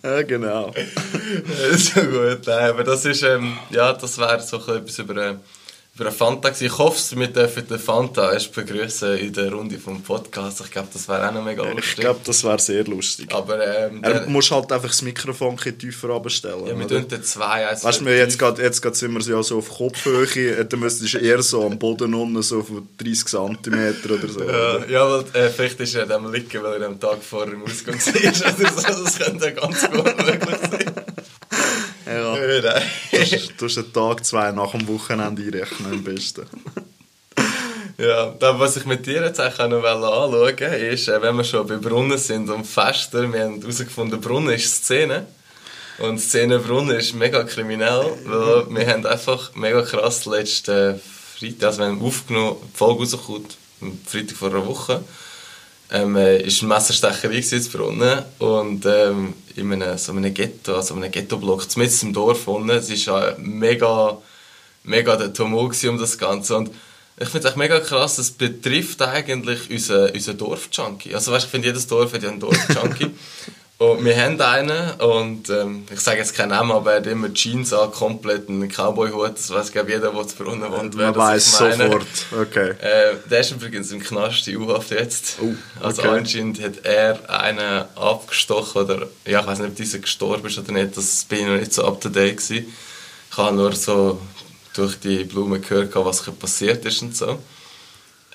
Ja, 0.03 0.23
genau. 0.23 0.73
Ist 1.71 1.95
ja 1.95 2.03
gut, 2.05 2.47
nein, 2.47 2.71
aber 2.71 2.85
das 2.85 3.05
ist, 3.05 3.23
ähm, 3.23 3.59
ja, 3.71 3.93
das 3.93 4.17
wäre 4.17 4.41
so 4.41 4.57
etwas 4.57 4.99
über, 4.99 5.17
äh, 5.17 5.35
über 5.99 6.09
eine 6.09 6.17
Fanta. 6.17 6.53
Ich 6.61 6.79
hoffe, 6.79 7.17
wir 7.19 7.27
dürfen 7.27 7.67
den 7.67 7.79
Fanta 7.79 8.33
erst 8.33 8.53
begrüßen 8.55 9.19
in 9.19 9.33
der 9.33 9.53
Runde 9.53 9.79
vom 9.79 10.01
Podcast. 10.03 10.61
Ich 10.61 10.71
glaube, 10.71 10.89
das 10.93 11.09
wäre 11.09 11.29
auch 11.29 11.33
noch 11.33 11.43
mega 11.45 11.65
Ich 11.69 11.75
lustig. 11.75 11.97
glaube, 11.97 12.21
das 12.25 12.45
wäre 12.45 12.59
sehr 12.59 12.85
lustig. 12.85 13.33
aber, 13.35 13.67
ähm, 13.67 14.03
Er 14.03 14.21
der, 14.21 14.27
muss 14.29 14.51
halt 14.51 14.71
einfach 14.71 14.89
das 14.89 15.03
Mikrofon 15.03 15.59
ein 15.65 15.79
tiefer 15.79 16.11
abstellen. 16.11 16.67
ja, 16.67 16.79
wir 16.79 16.85
oder? 16.85 17.01
tun 17.01 17.09
den 17.09 17.23
zwei 17.25 17.69
eins 17.69 17.85
Weißt 17.85 18.01
du, 18.01 18.17
jetzt 18.17 18.39
gerade 18.39 18.63
jetzt 18.63 18.81
grad 18.81 18.97
sind 18.97 19.13
wir 19.13 19.21
so 19.23 19.33
ja 19.33 19.43
so 19.43 19.59
auf 19.59 19.69
Kopfhöhe, 19.69 20.65
dann 20.69 20.81
müsstest 20.81 21.15
du 21.15 21.19
eher 21.19 21.43
so 21.43 21.65
am 21.67 21.79
Boden 21.79 22.15
unten, 22.15 22.43
so 22.43 22.63
von 22.63 22.89
30 22.99 23.25
cm 23.27 23.95
oder 24.05 24.29
so. 24.29 24.43
Ja, 24.45 24.85
ja 24.87 25.11
weil, 25.11 25.25
äh, 25.33 25.51
vielleicht 25.51 25.81
ist 25.81 25.95
er 25.97 26.07
dem 26.07 26.33
liegen, 26.33 26.63
weil 26.63 26.81
er 26.81 26.89
am 26.89 27.01
Tag 27.01 27.19
vorher 27.23 27.53
im 27.53 27.65
Ausgang 27.65 27.97
war 27.97 28.15
oder 28.15 28.95
so. 28.95 29.05
Das 29.05 29.19
könnte 29.19 29.53
ganz 29.53 29.91
gut 29.91 30.05
möglich 30.27 30.57
sein. 30.61 30.68
Nein. 32.49 32.83
Du 33.59 33.67
hast- 33.67 33.79
einen 33.79 33.93
Tag, 33.93 34.25
zwei 34.25 34.53
nach 34.53 34.73
dem 34.73 34.87
Wochenende 34.89 35.43
einrechnen 35.43 35.93
am 35.93 36.05
besten. 36.05 36.47
Ja, 37.99 38.27
da, 38.39 38.59
was 38.61 38.77
ich 38.77 38.87
mit 38.87 39.07
dir 39.07 39.23
jetzt 39.25 39.41
auch 39.41 39.69
noch 39.69 39.83
anschauen 39.85 40.73
ist, 40.73 41.09
äh, 41.09 41.21
wenn 41.21 41.37
wir 41.37 41.43
schon 41.45 41.67
bei 41.67 41.77
Brunnen 41.77 42.17
sind 42.17 42.49
und 42.49 42.65
Fester, 42.65 43.31
wir 43.33 43.43
haben 43.45 43.61
herausgefunden, 43.61 44.21
Brunnen 44.21 44.55
ist 44.55 44.85
Szene. 44.85 45.27
Und 45.99 46.21
Szene 46.21 46.61
Brunnen 46.61 46.97
ist 46.97 47.13
mega 47.15 47.43
kriminell, 47.43 48.05
weil 48.25 48.67
wir 48.71 48.87
haben 48.89 49.05
einfach 49.05 49.53
mega 49.57 49.83
krass 49.83 50.27
letzten 50.27 51.01
Freitag, 51.37 51.65
also 51.67 51.79
wir 51.81 51.87
haben 51.87 52.01
aufgenommen, 52.03 52.57
die 52.73 52.77
Folge 52.79 53.01
rauskommt, 53.01 53.57
am 53.83 53.99
Freitag 54.07 54.37
vor 54.37 54.51
einer 54.51 54.65
Woche, 54.65 55.03
ähm, 55.91 56.17
äh, 56.17 56.43
ist 56.43 56.63
eine 56.63 56.75
Messerstecherei 56.75 57.39
in 57.39 57.69
Brunnen 57.71 58.25
und 58.39 58.85
ähm, 58.87 59.35
in 59.57 59.73
einem, 59.73 59.99
so 59.99 60.13
einem 60.13 60.33
Ghetto, 60.33 60.77
also 60.77 60.95
einem 60.95 61.11
Ghettoblock, 61.11 61.77
mitten 61.77 62.09
im 62.09 62.13
Dorf 62.13 62.47
unten, 62.47 62.71
es 62.71 63.05
ja 63.07 63.35
mega, 63.39 64.19
mega 64.85 65.17
der 65.17 65.33
Tumult 65.33 65.83
um 65.85 65.99
das 65.99 66.19
Ganze 66.19 66.57
und 66.57 66.71
ich 67.21 67.29
finde 67.29 67.49
es 67.49 67.57
mega 67.57 67.81
krass, 67.81 68.17
das 68.17 68.31
betrifft 68.31 69.03
eigentlich 69.03 69.71
unseren, 69.71 70.13
unseren 70.13 70.39
Dorf-Junkie. 70.39 71.15
Also 71.15 71.33
weißt, 71.33 71.47
ich 71.47 71.51
finde, 71.51 71.69
jedes 71.69 71.87
Dorf 71.87 72.13
hat 72.13 72.23
ja 72.23 72.29
einen 72.29 72.39
Dorf-Junkie. 72.39 73.11
und 73.79 74.05
wir 74.05 74.17
haben 74.21 74.41
einen 74.41 74.91
und 75.01 75.51
ähm, 75.51 75.85
ich 75.93 76.01
sage 76.01 76.19
jetzt 76.19 76.35
keinen 76.35 76.49
Namen, 76.49 76.73
aber 76.73 76.95
er 76.95 76.97
hat 76.99 77.07
immer 77.07 77.33
Jeans 77.33 77.73
an, 77.73 77.93
komplett 77.93 78.49
einen 78.49 78.69
Cowboy-Hut, 78.69 79.35
das 79.35 79.51
weiß 79.51 79.71
glaube 79.71 79.93
jeder, 79.93 80.11
der 80.11 80.27
zu 80.27 80.37
Brunnen 80.37 80.71
wohnt. 80.73 80.97
Man 80.97 81.15
weiß 81.15 81.59
sofort. 81.59 82.07
Okay. 82.37 82.71
Äh, 82.81 83.17
der 83.31 83.41
ist 83.41 83.53
übrigens 83.53 83.93
im 83.93 84.01
Knast 84.03 84.49
in 84.49 84.57
U-Haft 84.57 84.91
jetzt. 84.91 85.37
Oh, 85.41 85.55
Also 85.81 86.03
okay. 86.03 86.19
anscheinend 86.19 86.61
hat 86.61 86.85
er 86.85 87.31
einen 87.31 87.85
abgestochen 87.95 88.83
oder 88.83 89.07
ja, 89.25 89.41
ich 89.41 89.47
weiß 89.47 89.61
nicht, 89.61 89.69
ob 89.69 89.77
dieser 89.77 90.01
gestorben 90.01 90.47
ist 90.49 90.59
oder 90.59 90.73
nicht. 90.73 90.97
Das 90.97 91.25
bin 91.25 91.39
ich 91.41 91.47
noch 91.47 91.57
nicht 91.57 91.73
so 91.73 91.85
up 91.87 92.01
to 92.01 92.09
date 92.09 92.39
gewesen. 92.39 92.67
Ich 93.31 93.37
habe 93.37 93.55
nur 93.55 93.73
so 93.77 94.21
durch 94.75 94.99
die 94.99 95.23
Blumen 95.23 95.63
gehört, 95.63 95.95
was 95.95 96.23
passiert 96.23 96.85
ist 96.85 97.03
und 97.03 97.17
so. 97.17 97.39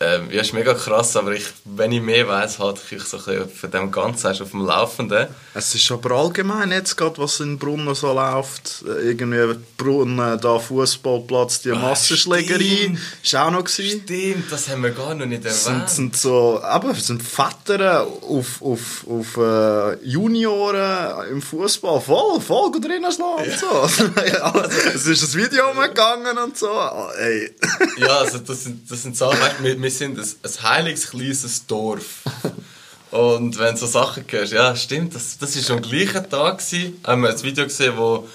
Ähm, 0.04 0.32
ja, 0.32 0.42
ist 0.42 0.54
mega 0.54 0.74
krass, 0.74 1.16
aber 1.16 1.32
ich, 1.32 1.46
wenn 1.64 1.92
ich 1.92 2.02
mehr 2.02 2.28
weiß, 2.28 2.60
halt 2.60 2.82
ich 2.90 3.04
so 3.04 3.18
ein 3.18 3.48
von 3.50 3.72
dem 3.72 3.92
Ganzen 3.92 4.28
auf 4.28 4.52
dem 4.52 4.66
Laufenden. 4.66 5.28
Es 5.54 5.74
ist 5.76 5.90
aber 5.92 6.16
allgemein 6.16 6.72
jetzt 6.72 6.98
gerade, 6.98 7.18
was 7.20 7.40
in 7.40 7.58
Brunnen 7.58 7.96
so 7.96 8.12
läuft, 8.14 8.84
äh, 8.86 9.10
irgendwie 9.10 9.58
Brunnen, 9.78 10.40
da 10.42 10.60
Fußballplatz, 10.60 11.62
die 11.62 11.72
ah, 11.72 11.76
Massenschlägerei, 11.76 12.98
ist 13.24 13.36
auch 13.36 13.52
noch 13.52 13.64
gewesen. 13.64 14.02
Stimmt, 14.04 14.52
das 14.52 14.68
haben 14.68 14.84
wir 14.84 14.92
gar 14.92 15.16
noch 15.16 15.26
nicht 15.26 15.46
erwähnt. 15.46 15.90
Sind, 15.90 15.90
sind 15.90 16.18
so, 16.18 16.60
aber 16.62 16.96
sind 16.96 17.24
Väter 17.24 18.06
auf, 18.06 18.62
auf, 18.62 19.06
auf 19.08 19.38
äh, 19.38 20.06
Junioren 20.06 21.30
im 21.32 21.42
Fußball 21.42 22.02
voll, 22.02 22.42
voll 22.42 22.72
gut 22.72 22.84
drinnen 22.84 23.12
schlagen 23.12 23.50
ja. 23.50 23.58
so. 23.58 24.04
es 24.96 25.06
ist 25.06 25.36
ein 25.36 25.42
Video 25.42 25.70
umgegangen 25.72 26.38
und 26.38 26.58
so. 26.58 26.72
Ey. 27.20 27.56
ja, 27.98 28.18
also 28.18 28.40
das 28.40 28.64
sind, 28.64 28.90
das 28.92 29.04
sind 29.04 29.16
Sachen, 29.16 29.40
wir 29.62 29.93
sind 29.98 30.20
ein, 30.20 30.26
ein 30.26 30.64
heiliges 30.64 31.10
kleines 31.10 31.66
Dorf. 31.66 32.24
Und 33.12 33.60
wenn 33.60 33.76
du 33.76 33.80
so 33.80 33.86
Sachen 33.86 34.26
hörst, 34.28 34.54
ja, 34.54 34.76
stimmt, 34.76 35.14
das, 35.14 35.38
das 35.38 35.66
schon 35.66 35.78
am 35.78 35.82
gleichen 35.84 36.28
Tag. 36.30 36.58
Gewesen. 36.58 37.00
Haben 37.06 37.22
wir 37.22 37.30
ein 37.30 37.44
Video 37.44 37.64
gesehen, 37.66 37.94
wo, 37.96 38.28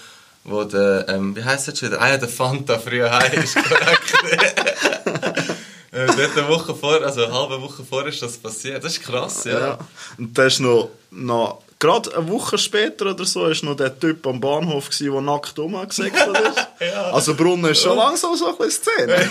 wo 0.45 0.63
der, 0.63 1.07
ähm, 1.09 1.35
wie 1.35 1.43
heisst 1.43 1.67
das 1.67 1.79
schon 1.79 1.91
wieder? 1.91 2.01
Ah 2.01 2.11
ja, 2.11 2.17
der 2.17 2.29
Fanta 2.29 2.79
früher 2.79 3.11
heim 3.11 3.43
ist, 3.43 3.57
korrekt. 3.57 4.15
äh, 5.91 6.01
eine 6.01 6.49
Woche 6.49 6.77
vor, 6.77 7.03
also 7.03 7.25
eine 7.25 7.35
halbe 7.35 7.61
Woche 7.61 7.83
vor 7.85 8.07
ist 8.07 8.23
das 8.23 8.37
passiert. 8.37 8.85
Das 8.85 8.93
ist 8.93 9.03
krass, 9.03 9.45
ja. 9.45 9.59
ja. 9.59 9.79
Und 10.17 10.39
das 10.39 10.55
ist 10.55 10.61
noch, 10.61 10.91
noch 11.11 11.61
gerade 11.79 12.17
eine 12.17 12.29
Woche 12.29 12.59
später 12.59 13.11
oder 13.11 13.25
so, 13.25 13.43
war 13.43 13.55
noch 13.63 13.77
der 13.77 13.99
Typ 13.99 14.27
am 14.27 14.41
Bahnhof, 14.41 14.91
gewesen, 14.91 15.13
der 15.13 15.21
nackt 15.21 15.59
rumgesegelt 15.59 16.15
ist. 16.15 16.69
ja. 16.81 17.11
Also 17.13 17.35
Brunnen 17.35 17.71
ist 17.71 17.83
schon 17.83 17.97
langsam 17.97 18.37
so 18.37 18.59
eine 18.59 18.71
Szene. 18.71 19.17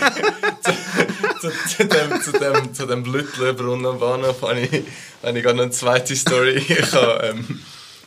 zu, 1.41 1.51
zu, 1.67 1.85
dem, 1.85 2.21
zu, 2.21 2.31
dem, 2.31 2.73
zu 2.73 2.85
dem 2.85 3.03
Blütler 3.03 3.53
Brunnen 3.53 3.85
am 3.85 3.99
Bahnhof 3.99 4.41
habe 4.41 4.61
ich, 4.61 4.83
habe 5.23 5.37
ich 5.37 5.43
gerade 5.43 5.61
eine 5.61 5.71
zweite 5.71 6.15
Story. 6.15 6.57
Ich 6.67 6.93
habe 6.93 7.27
ähm, 7.27 7.59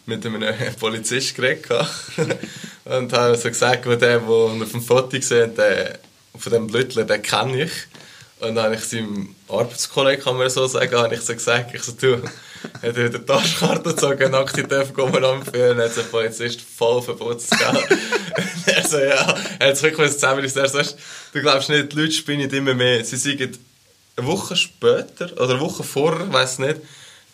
mit 0.06 0.25
einem 0.25 0.54
Polizist 0.78 1.37
geredet 1.37 1.66
und 2.85 3.12
habe 3.12 3.37
so 3.37 3.49
gesagt, 3.49 3.87
wo 3.87 3.94
der, 3.94 4.18
der 4.18 4.23
auf 4.23 4.70
dem 4.70 4.82
Foto 4.82 5.11
gesehen 5.11 5.54
der 5.54 5.99
von 6.37 6.52
dem 6.52 6.66
Blütler, 6.66 7.04
den 7.04 7.23
kenne 7.23 7.64
ich. 7.64 7.73
Und 8.40 8.54
dann 8.54 8.64
habe 8.64 8.75
ich 8.76 8.85
seinem 8.85 9.35
Arbeitskollegen, 9.49 10.25
kann 10.25 10.37
man 10.37 10.49
so 10.49 10.66
sagen, 10.66 10.97
habe 10.97 11.14
ich 11.14 11.20
so 11.20 11.35
gesagt, 11.35 11.75
ich 11.75 11.82
so, 11.82 11.92
du, 11.92 12.23
hat 12.83 12.97
er 12.97 13.09
die 13.09 13.19
Taschkarte 13.19 13.90
gezogen, 13.90 14.31
nackt 14.31 14.57
dürfen 14.71 14.95
gehen 14.95 15.25
anführen, 15.25 15.79
hat 15.79 15.97
der 15.97 16.02
Polizist 16.02 16.61
voll 16.61 17.02
verboten, 17.02 17.45
gell? 17.50 17.99
er 18.67 18.88
so, 18.88 18.99
ja, 18.99 19.35
er 19.59 19.69
hat 19.69 19.75
es 19.75 19.83
wirklich 19.83 20.12
zusammen, 20.12 20.45
er 20.45 20.69
so, 20.69 20.81
du 21.33 21.40
glaubst 21.40 21.69
nicht, 21.69 21.93
die 21.93 21.97
Leute 21.97 22.12
spinnen 22.12 22.50
immer 22.50 22.75
mehr, 22.75 23.05
sie 23.05 23.17
sagen, 23.17 23.57
eine 24.17 24.26
Woche 24.26 24.57
später, 24.57 25.33
oder 25.33 25.50
eine 25.50 25.61
Woche 25.61 25.83
vorher, 25.83 26.26
ich 26.26 26.33
weiß 26.33 26.59
nicht, 26.61 26.81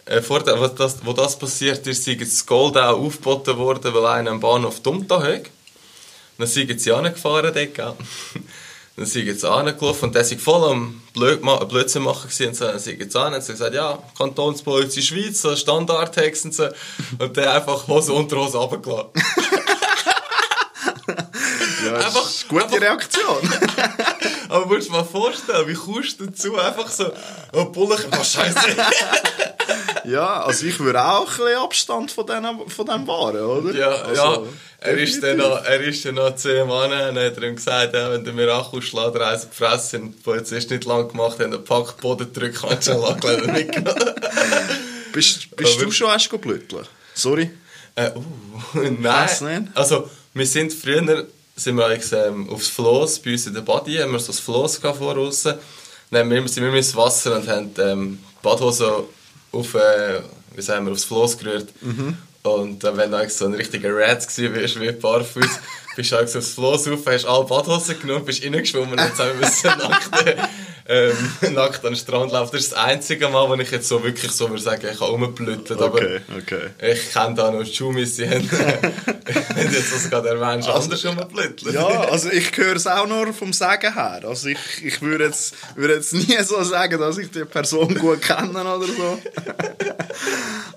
äh, 0.07 0.23
vor 0.23 0.43
der, 0.43 0.59
wo, 0.61 0.67
das, 0.69 1.05
wo 1.05 1.13
das 1.13 1.39
passiert 1.39 1.87
ist, 1.87 2.05
sind 2.05 2.21
das 2.21 2.47
Gold 2.47 2.77
auch 2.77 2.99
aufgeboten 2.99 3.59
worden, 3.59 3.93
weil 3.93 4.07
einer 4.07 4.31
am 4.31 4.41
Bahnhof 4.41 4.81
dumm 4.81 5.07
da 5.07 5.21
hat. 5.23 5.51
Dann 6.39 6.47
sind 6.47 6.81
sie 6.81 6.93
angefahren 6.93 7.53
dort? 7.53 7.97
Dann 8.97 9.05
sind 9.05 9.27
jetzt 9.27 9.45
angelaufen 9.45 10.07
und 10.07 10.15
der 10.15 10.31
war 10.31 10.39
voll 10.39 10.71
am 10.71 11.03
Blöd 11.13 11.43
Blödsinn 11.69 12.03
machen 12.03 12.31
und 12.31 12.61
dann 12.61 12.79
sind 12.79 12.99
jetzt 12.99 13.15
an 13.15 13.35
und 13.35 13.45
sie 13.45 13.53
gesagt, 13.53 13.75
ja, 13.75 13.99
Kantonspolizei 14.17 15.03
Schweiz, 15.03 15.43
so 15.43 15.55
Standardtext 15.55 16.47
und 16.47 16.55
so. 16.55 16.69
Und 17.19 17.37
der 17.37 17.53
einfach 17.53 17.87
Hose 17.89 18.15
unter 18.15 18.39
Hose 18.39 18.57
runtergelassen. 18.57 19.11
ja, 21.87 21.97
einfach, 21.97 22.29
gute 22.49 22.65
einfach, 22.65 22.81
Reaktion. 22.81 23.51
aber 24.49 24.67
musst 24.67 24.89
du 24.89 24.93
dir 24.93 24.99
mal 24.99 25.05
vorstellen, 25.05 25.69
wie 25.69 25.75
kommst 25.75 26.21
du 26.21 26.27
dazu? 26.27 26.57
Einfach 26.57 26.89
so, 26.89 27.13
oh, 27.53 27.65
Bulle, 27.67 27.97
oh, 28.13 28.25
Scheiße. 28.25 28.77
ja, 30.05 30.43
also 30.43 30.67
ich 30.67 30.79
würde 30.79 31.03
auch 31.05 31.29
ein 31.31 31.37
bisschen 31.37 31.59
Abstand 31.59 32.11
von, 32.11 32.27
denen, 32.27 32.69
von 32.69 32.87
dem 32.87 33.07
wahren, 33.07 33.41
oder? 33.41 33.75
Ja, 33.75 33.91
also, 33.91 34.23
ja. 34.23 34.43
Er 34.79 34.99
ist, 34.99 35.23
dann 35.23 35.39
noch, 35.39 35.65
er 35.65 35.81
ist 35.81 36.05
dann 36.05 36.15
noch 36.15 36.45
ihm 36.45 36.71
an 36.71 37.11
und 37.11 37.19
hat 37.19 37.43
ihm 37.43 37.57
gesagt, 37.57 37.95
ja, 37.95 38.11
wenn 38.13 38.25
du 38.25 38.33
mir 38.33 38.53
Akkuschlader 38.55 39.27
eins 39.27 39.49
gefressen 39.49 40.13
die 40.13 40.23
Polizist 40.23 40.71
nicht 40.71 40.85
lang 40.85 41.09
gemacht 41.09 41.39
hat, 41.39 41.53
dann 41.53 41.65
packt 41.65 42.01
Boden 42.01 42.33
drücken, 42.33 42.57
kannst 42.61 42.89
du 42.89 42.93
schon 42.93 43.01
lange 43.01 43.53
mitgenommen. 43.53 44.15
bist 45.13 45.57
bist 45.57 45.81
du 45.81 45.91
schon 45.91 46.11
erst 46.11 46.31
geblüttelt? 46.31 46.89
Sorry? 47.15 47.51
Äh, 47.97 48.11
uh, 48.15 48.81
nein. 49.01 49.71
Also, 49.75 50.11
wir 50.35 50.47
sind 50.47 50.73
früher 50.73 51.27
sind 51.57 51.77
wir 51.77 51.89
ähm, 52.13 52.49
aufs 52.51 52.69
Floss, 52.69 53.19
bei 53.19 53.33
uns 53.33 53.47
in 53.47 53.55
der 53.55 53.63
Body, 53.63 53.97
haben 53.97 54.13
wir 54.13 54.19
so 54.21 54.29
das 54.29 54.41
Floss 54.41 54.77
voraus. 54.77 55.43
Dann 56.11 56.49
sind 56.49 56.63
wir 56.63 56.75
ins 56.75 56.95
Wasser 56.95 57.37
und 57.37 57.49
haben 57.49 57.71
ähm, 57.79 58.19
die 58.23 58.43
Badhose 58.43 59.05
auf, 59.53 59.75
äh, 59.75 60.21
wie 60.55 60.63
sagen 60.63 60.85
wir, 60.87 60.93
aufs 60.93 61.05
Floss 61.05 61.37
gerührt. 61.39 61.73
Mhm. 61.81 62.19
Und 62.43 62.85
äh, 62.85 62.97
wenn 62.97 63.11
du 63.11 63.29
so 63.31 63.47
ein 63.47 63.55
richtiger 63.55 63.97
Rat 63.97 64.27
warst, 64.27 64.81
wie 64.81 64.93
barfuß, 64.93 65.51
bist 65.97 66.13
du 66.13 66.17
aufs 66.19 66.51
Floss 66.51 66.87
rauf, 66.89 67.01
hast 67.07 67.25
alle 67.25 67.45
Badhosen 67.45 67.99
genommen, 68.01 68.25
bist 68.25 68.45
reingeschwommen 68.45 68.93
und 68.93 69.01
jetzt 69.01 69.19
haben 69.19 69.41
wir 69.41 69.77
nackt, 69.77 70.39
ähm, 70.89 71.17
nackt 71.55 71.85
an 71.85 71.93
den 71.93 71.97
Strand 71.97 72.33
laufen. 72.33 72.53
Das 72.53 72.63
ist 72.63 72.73
das 72.73 72.79
einzige 72.79 73.29
Mal, 73.29 73.49
wo 73.49 73.55
ich 73.55 73.71
jetzt 73.71 73.89
so 73.89 74.03
wirklich 74.03 74.33
so 74.33 74.49
würde 74.49 74.63
sagen, 74.63 74.87
ich 74.93 75.01
habe 75.01 75.11
rumgeblüttet. 75.11 75.81
Okay, 75.81 76.21
okay. 76.37 76.93
Ich 76.93 77.13
kenne 77.13 77.35
da 77.35 77.51
noch 77.51 77.67
Schumis, 77.67 78.17
die 78.17 78.29
haben, 78.29 78.49
wenn 79.55 79.73
jetzt 79.73 79.93
das 79.93 80.11
gerade 80.11 80.29
erwähnst, 80.29 80.69
also, 80.69 80.85
anders 80.85 81.05
rumgeblüttet. 81.05 81.73
Ja, 81.73 81.87
also 81.87 82.31
ich 82.31 82.57
höre 82.57 82.77
es 82.77 82.87
auch 82.87 83.07
nur 83.07 83.33
vom 83.33 83.53
Sagen 83.53 83.95
her. 83.95 84.21
Also 84.25 84.49
ich, 84.49 84.59
ich 84.83 85.03
würde 85.03 85.25
jetzt, 85.25 85.55
würde 85.75 85.95
jetzt 85.95 86.13
nie 86.13 86.37
so 86.45 86.63
sagen, 86.63 87.01
dass 87.01 87.19
ich 87.19 87.31
die 87.31 87.45
Person 87.45 87.95
gut 87.95 88.23
kenne 88.23 88.51
oder 88.51 88.87
so. 88.87 89.19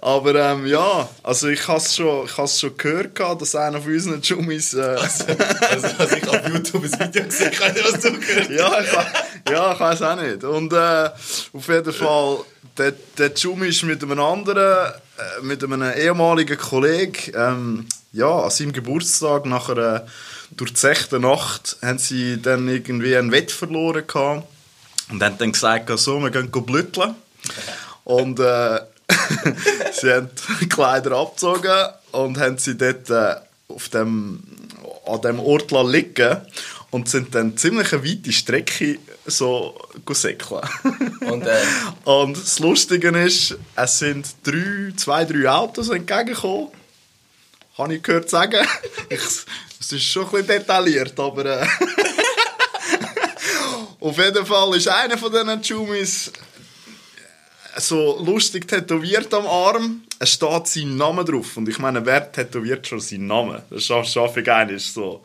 Aber 0.02 0.34
ähm, 0.36 0.66
ja, 0.66 1.10
also 1.24 1.50
ich 1.50 1.68
habe 1.68 1.78
es 1.78 1.96
schon, 1.96 2.28
schon 2.28 2.78
gehört, 2.78 3.42
dass 3.42 3.56
einer 3.56 3.82
von 3.82 3.94
unseren 3.94 4.24
Schumis... 4.24 4.74
Äh, 4.74 4.82
also, 4.82 5.26
also, 5.70 5.88
also 5.98 6.16
ich 6.16 6.24
habe 6.26 6.40
auf 6.40 6.48
YouTube 6.48 6.84
ein 6.84 6.92
Video 6.92 7.24
gesehen, 7.24 7.50
ich 7.52 7.62
weiß 7.62 7.74
nicht, 7.74 7.94
was 7.94 8.02
du 8.02 8.20
gehört 8.20 8.50
Ja, 8.50 8.80
ich, 8.80 9.52
ja, 9.52 9.74
ich 9.74 9.80
weiß 9.80 9.99
auch 10.02 10.16
nicht. 10.16 10.44
Und 10.44 10.74
äh, 10.74 11.10
auf 11.54 11.68
jeden 11.68 11.94
Fall, 11.94 12.38
der, 12.78 12.94
der 13.18 13.34
Jumi 13.34 13.68
ist 13.68 13.84
mit 13.84 14.04
einem 14.04 14.20
anderen, 14.20 14.94
äh, 15.18 15.44
mit 15.44 15.64
einem 15.64 15.82
ehemaligen 15.82 16.58
Kollegen, 16.58 17.34
ähm, 17.36 17.86
ja, 18.12 18.44
an 18.44 18.50
seinem 18.50 18.74
Geburtstag 18.74 19.46
nach 19.46 19.70
einer 19.70 20.08
durchzechten 20.52 21.22
Nacht 21.22 21.78
haben 21.82 22.00
sie 22.00 22.42
dann 22.42 22.68
irgendwie 22.68 23.16
ein 23.16 23.32
Wett 23.32 23.52
verloren 23.52 24.06
gehabt 24.08 24.48
und 25.10 25.24
haben 25.24 25.38
dann 25.38 25.52
gesagt, 25.52 25.92
so, 26.00 26.20
wir 26.20 26.32
gehen 26.32 26.50
blütteln. 26.52 27.16
Und 28.04 28.40
äh, 28.40 28.80
sie 29.94 30.12
haben 30.12 30.30
die 30.62 30.70
Kleider 30.70 31.18
abgezogen 31.18 31.90
und 32.12 32.40
haben 32.40 32.58
sie 32.58 32.76
dort 32.76 33.10
äh, 33.10 33.36
auf 33.68 33.90
dem, 33.90 34.44
an 35.06 35.22
dem 35.22 35.40
Ort 35.40 35.72
liegen 35.72 36.38
und 36.92 37.10
sind 37.10 37.36
dann 37.36 37.58
ziemlich 37.58 37.94
eine 37.94 38.04
weite 38.04 38.32
Strecke 38.32 39.00
so 39.26 39.80
säckeln. 40.10 40.62
Und, 41.22 41.46
äh. 41.46 41.62
und 42.06 42.38
das 42.38 42.60
Lustige 42.60 43.10
ist, 43.10 43.58
es 43.76 44.00
sind 44.00 44.28
drei, 44.44 44.94
zwei, 44.96 45.26
drei 45.26 45.50
Autos 45.50 45.90
entgegengekommen. 45.90 46.70
Habe 47.78 47.96
ich 47.96 48.04
gehört 48.04 48.30
sagen. 48.30 48.66
es 49.10 49.46
ist 49.80 50.04
schon 50.04 50.26
ein 50.26 50.32
bisschen 50.32 50.48
detailliert, 50.48 51.20
aber... 51.20 51.62
Äh, 51.62 51.68
auf 54.00 54.18
jeden 54.18 54.46
Fall 54.46 54.76
ist 54.76 54.88
einer 54.88 55.18
von 55.18 55.32
diesen 55.32 55.62
Jumis 55.62 56.32
so 57.78 58.22
lustig 58.24 58.68
tätowiert 58.68 59.34
am 59.34 59.46
Arm. 59.46 60.02
Es 60.20 60.34
steht 60.34 60.68
sein 60.68 60.98
Name 60.98 61.24
drauf. 61.24 61.58
Und 61.58 61.70
ich 61.70 61.80
meine, 61.80 62.06
wer 62.06 62.32
tätowiert 62.32 62.88
schon 62.88 63.00
seinen 63.00 63.28
Namen? 63.28 63.62
Das 63.70 63.86
schaffe 63.86 64.42
ich 64.42 64.52
eigentlich 64.52 64.86
so. 64.86 65.22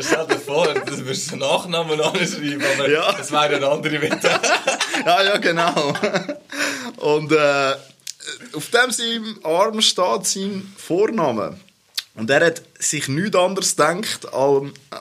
Stell 0.00 0.26
dir 0.26 0.38
vor, 0.38 0.74
das 0.74 0.98
würdest 0.98 1.30
du 1.30 1.36
Nachnamen 1.36 2.00
anschreiben, 2.00 2.62
aber 2.74 2.90
ja. 2.90 3.12
das 3.12 3.30
wäre 3.30 3.56
eine 3.56 3.68
andere 3.68 3.98
Methode. 4.00 4.40
ja, 5.06 5.22
ja, 5.22 5.36
genau. 5.36 5.94
Und 6.96 7.30
äh, 7.30 7.74
auf 8.54 8.70
dem 8.70 8.90
seinem 8.90 9.38
Arm 9.44 9.80
steht 9.80 10.26
sein 10.26 10.74
Vorname. 10.76 11.56
Und 12.16 12.30
er 12.30 12.46
hat 12.46 12.62
sich 12.78 13.06
nichts 13.08 13.36
anderes 13.36 13.76
gedacht, 13.76 14.26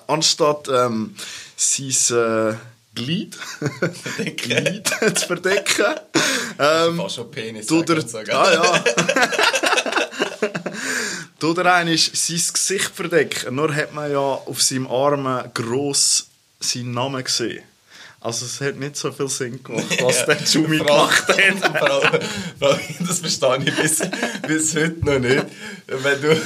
anstatt 0.07 0.67
ähm, 0.69 1.15
sein... 1.55 2.17
Äh, 2.17 2.55
Glied, 2.95 3.35
Glied 4.37 4.87
zu 5.15 5.25
verdecken. 5.25 5.95
Ähm, 6.59 6.97
fast 6.97 7.15
schon 7.15 7.31
Penis. 7.31 7.65
Du 7.65 7.81
der, 7.81 8.03
ah, 8.29 8.53
ja. 8.53 8.83
du 11.43 11.53
der 11.53 11.73
eine 11.73 11.93
ist 11.93 12.15
sein 12.15 12.41
Gesicht 12.53 12.91
verdecken. 12.95 13.55
Nur 13.55 13.75
hat 13.75 13.93
man 13.93 14.09
ja 14.09 14.17
auf 14.19 14.61
seinem 14.61 14.87
Arm 14.87 15.27
gross 15.53 16.27
seinen 16.59 16.91
Namen 16.91 17.21
gesehen. 17.23 17.63
Also 18.21 18.45
es 18.45 18.61
hat 18.61 18.77
nicht 18.77 18.95
so 18.95 19.11
viel 19.11 19.27
Sinn 19.27 19.61
gemacht, 19.61 19.85
was 20.01 20.19
ja, 20.19 20.25
der 20.27 20.41
Jumi 20.43 20.77
gemacht 20.77 21.27
hat. 21.27 21.77
Frau, 21.77 22.01
Frau, 22.57 22.79
das 23.05 23.19
verstehe 23.19 23.57
ich 23.65 23.75
bis, 23.75 24.01
bis 24.47 24.75
heute 24.75 25.05
noch 25.05 25.19
nicht. 25.19 25.45
Wenn 25.87 26.21
du, 26.21 26.41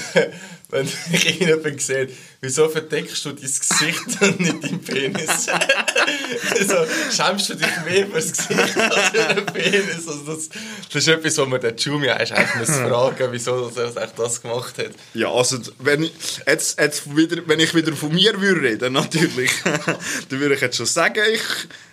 wenn 0.69 0.85
ich 1.11 1.25
irgendjemanden 1.25 1.79
sehe, 1.79 2.09
wieso 2.41 2.67
verdeckst 2.67 3.23
du 3.23 3.31
dein 3.31 3.41
Gesicht 3.41 4.21
und 4.21 4.39
nicht 4.39 4.63
deinen 4.63 4.81
Penis? 4.81 5.47
also, 6.51 6.75
schämst 7.15 7.49
du 7.49 7.53
dich 7.55 7.67
mehr 7.85 8.07
für 8.07 8.13
das 8.13 8.33
Gesicht 8.33 8.77
als 8.77 9.09
für 9.09 9.35
den 9.35 9.45
Penis? 9.45 10.07
Also 10.07 10.23
das, 10.25 10.49
das 10.91 10.95
ist 10.95 11.07
etwas, 11.07 11.37
was 11.37 11.47
man 11.47 11.61
den 11.61 11.77
Jumi 11.77 12.09
eigentlich 12.09 12.55
muss 12.55 12.69
fragen 12.77 13.31
wieso 13.31 13.71
er 13.75 14.07
das 14.07 14.41
gemacht 14.41 14.77
hat. 14.77 14.91
Ja, 15.13 15.31
also, 15.31 15.57
wenn 15.79 16.03
ich, 16.03 16.11
jetzt, 16.45 16.79
jetzt 16.79 17.15
wieder, 17.15 17.41
wenn 17.47 17.59
ich 17.59 17.73
wieder 17.73 17.93
von 17.93 18.13
mir 18.13 18.39
würde 18.41 18.61
reden, 18.61 18.93
natürlich, 18.93 19.51
dann 19.63 20.39
würde 20.39 20.55
ich 20.55 20.61
jetzt 20.61 20.77
schon 20.77 20.85
sagen, 20.85 21.23
ich, 21.33 21.41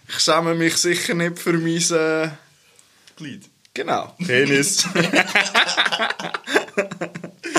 ich 0.09 0.19
schäme 0.21 0.55
mich 0.55 0.77
sicher 0.77 1.15
nicht 1.15 1.39
für 1.39 1.53
mein... 1.53 1.77
Äh, 1.77 2.31
Glied. 3.17 3.45
Genau, 3.73 4.15
Penis. 4.25 4.85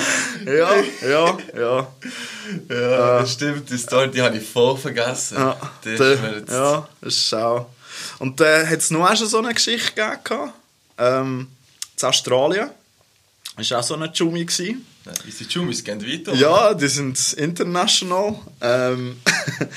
ja, 0.46 0.76
ja, 1.08 1.38
ja. 1.58 1.88
Ja, 2.70 3.20
das 3.20 3.34
stimmt, 3.34 3.70
die 3.70 3.78
Story, 3.78 4.12
die 4.12 4.22
habe 4.22 4.38
ich 4.38 4.48
voll 4.48 4.78
vergessen. 4.78 5.38
Ja, 5.38 5.58
Die 5.84 5.90
mir 5.90 6.38
jetzt- 6.40 6.52
ja 6.52 6.88
das 7.02 7.18
ist 7.18 7.34
auch. 7.34 7.68
Und 8.20 8.40
dann 8.40 8.70
hat 8.70 8.80
es 8.80 8.92
noch 8.92 9.10
auch 9.10 9.16
schon 9.16 9.28
so 9.28 9.40
eine 9.40 9.54
Geschichte 9.54 9.94
gegeben. 9.96 10.52
Ähm, 10.98 11.48
in 12.00 12.08
Australien. 12.08 12.70
Das 13.58 13.72
war 13.72 13.80
auch 13.80 13.84
so 13.84 13.94
eine 13.96 14.12
Jumi. 14.14 14.46
gewesen. 14.46 14.86
Ja, 15.06 15.12
Unsere 15.24 15.50
Jumis 15.50 15.84
gehen 15.84 16.02
weiter. 16.02 16.34
Ja, 16.34 16.74
die 16.74 16.88
sind 16.88 17.34
international. 17.34 18.36
Ähm, 18.62 19.18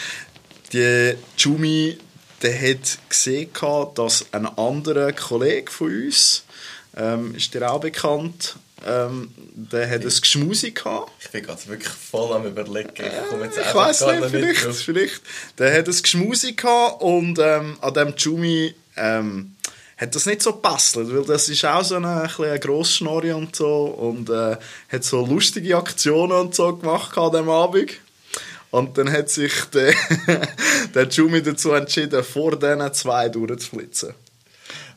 die 0.73 1.15
Jumi, 1.37 1.99
der 2.43 2.71
hat 2.71 2.99
gesehen, 3.09 3.51
dass 3.95 4.27
ein 4.33 4.47
anderer 4.47 5.13
Kollege 5.13 5.71
von 5.71 5.89
uns, 6.05 6.45
ähm, 6.97 7.35
ist 7.35 7.55
dir 7.55 7.71
auch 7.71 7.81
bekannt, 7.81 8.57
ähm, 8.87 9.31
der 9.55 9.89
hat 9.91 10.03
ein 10.03 10.09
Geschmusi 10.09 10.71
gehabt. 10.71 11.11
Ich 11.21 11.31
bin 11.31 11.43
gerade 11.45 11.67
wirklich 11.67 11.89
voll 11.89 12.33
am 12.35 12.47
überlegen. 12.47 12.91
Ich 12.97 13.29
komme 13.29 13.45
jetzt 13.45 13.59
Ich 13.59 13.67
einfach 13.67 13.75
weiß 13.75 14.07
nicht, 14.07 14.25
vielleicht, 14.31 14.65
drauf. 14.65 14.79
vielleicht. 14.79 15.21
Der 15.59 15.77
hat 15.77 15.89
ein 15.89 16.03
Geschmusi 16.03 16.53
gehabt 16.53 17.03
und 17.03 17.39
ähm, 17.41 17.77
an 17.81 17.95
dem 17.95 18.15
Jumi 18.17 18.75
ähm, 18.97 19.57
hat 19.97 20.15
das 20.15 20.27
nicht 20.27 20.43
so 20.43 20.53
gepasst, 20.53 20.97
weil 20.97 21.25
das 21.25 21.49
ist 21.49 21.65
auch 21.65 21.83
so 21.83 21.97
eine, 21.97 22.29
eine 22.39 22.59
Grossschnorri 22.61 23.33
und 23.33 23.57
so 23.57 23.87
und 23.87 24.31
äh, 24.31 24.57
hat 24.89 25.05
so 25.05 25.27
lustige 25.27 25.77
Aktionen 25.77 26.33
und 26.33 26.55
so 26.55 26.77
gemacht 26.77 27.19
an 27.19 27.33
dem 27.33 27.49
Abend. 27.49 27.93
Und 28.71 28.99
dann 28.99 29.11
hat 29.11 29.31
sich 29.31 29.53
der, 29.73 29.95
der 30.95 31.09
Jumi 31.09 31.43
dazu 31.43 31.73
entschieden, 31.73 32.23
vor 32.23 32.57
diesen 32.59 32.93
zwei 32.93 33.29
durchzuflitzen. 33.29 34.15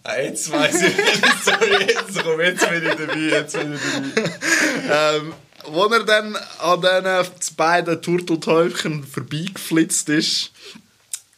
Jetzt 0.04 0.52
weiss 0.52 0.82
ich, 0.82 0.96
sorry, 1.44 1.84
jetzt 1.88 2.24
komm, 2.24 2.42
jetzt 2.42 2.68
bin 2.70 2.84
ich 2.84 2.96
dabei, 2.96 3.20
jetzt 3.20 3.54
bin 3.54 3.74
ich 3.74 3.82
dabei. 3.82 5.18
ähm, 5.18 5.34
wo 5.68 5.86
er 5.86 6.04
dann 6.04 6.36
an 6.60 6.82
diesen 6.82 7.56
beiden 7.56 8.02
Turteltäubchen 8.02 9.04
vorbeigeflitzt 9.04 10.10
ist, 10.10 10.52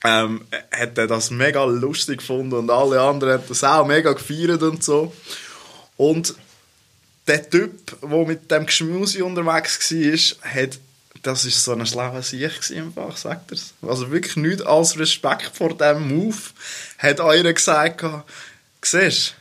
ähm, 0.06 0.46
hat 0.72 0.98
er 0.98 1.08
das 1.08 1.30
mega 1.30 1.64
lustig 1.66 2.20
gefunden 2.20 2.56
und 2.56 2.70
alle 2.70 3.02
anderen 3.02 3.34
haben 3.34 3.44
das 3.48 3.64
auch 3.64 3.86
mega 3.86 4.14
gefeiert 4.14 4.64
und 4.64 4.84
so. 4.84 5.14
Und 5.98 6.36
der 7.28 7.50
Typ, 7.50 7.98
der 8.02 8.26
mit 8.26 8.52
dem 8.52 8.66
Geschmusi 8.66 9.22
unterwegs 9.22 9.92
war, 9.92 10.52
hat, 10.52 10.80
das 11.22 11.46
ist 11.46 11.64
so 11.64 11.74
ein 11.74 11.86
schlauer 11.86 12.22
gewesen, 12.22 12.96
einfach, 12.98 13.16
sagt 13.16 13.52
er's. 13.52 13.74
Also 13.82 14.12
wirklich 14.12 14.36
nicht 14.36 14.66
als 14.66 14.98
Respekt 14.98 15.52
vor 15.56 15.78
diesem 15.78 16.08
Move, 16.08 16.38
hat 16.98 17.22
einer 17.22 17.54
gesagt, 17.54 18.04
siehst 18.86 19.36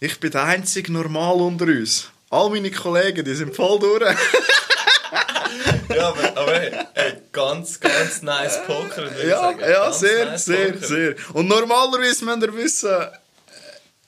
ich 0.00 0.20
bin 0.20 0.30
der 0.30 0.44
einzige 0.44 0.92
Normal 0.92 1.36
unter 1.36 1.64
uns. 1.64 2.10
All 2.28 2.50
meine 2.50 2.70
Kollegen, 2.70 3.24
die 3.24 3.34
sind 3.34 3.54
voll 3.54 3.78
durch. 3.78 4.02
Ja, 5.94 6.08
aber, 6.08 6.36
aber 6.36 6.54
hey, 6.54 6.72
hey, 6.94 7.12
ganz, 7.30 7.78
ganz 7.78 8.22
nice 8.22 8.58
Poker. 8.66 9.02
würde 9.02 9.16
ich 9.22 9.28
ja, 9.28 9.40
sagen. 9.40 9.60
ja, 9.60 9.84
Ganz 9.84 10.00
sehr, 10.00 10.24
nice 10.26 10.44
sehr, 10.44 10.72
Poker. 10.72 10.86
sehr. 10.86 11.14
Und 11.34 11.46
normalerweise 11.46 12.24
müsst 12.24 12.42
ihr 12.42 12.56
wissen, 12.56 13.06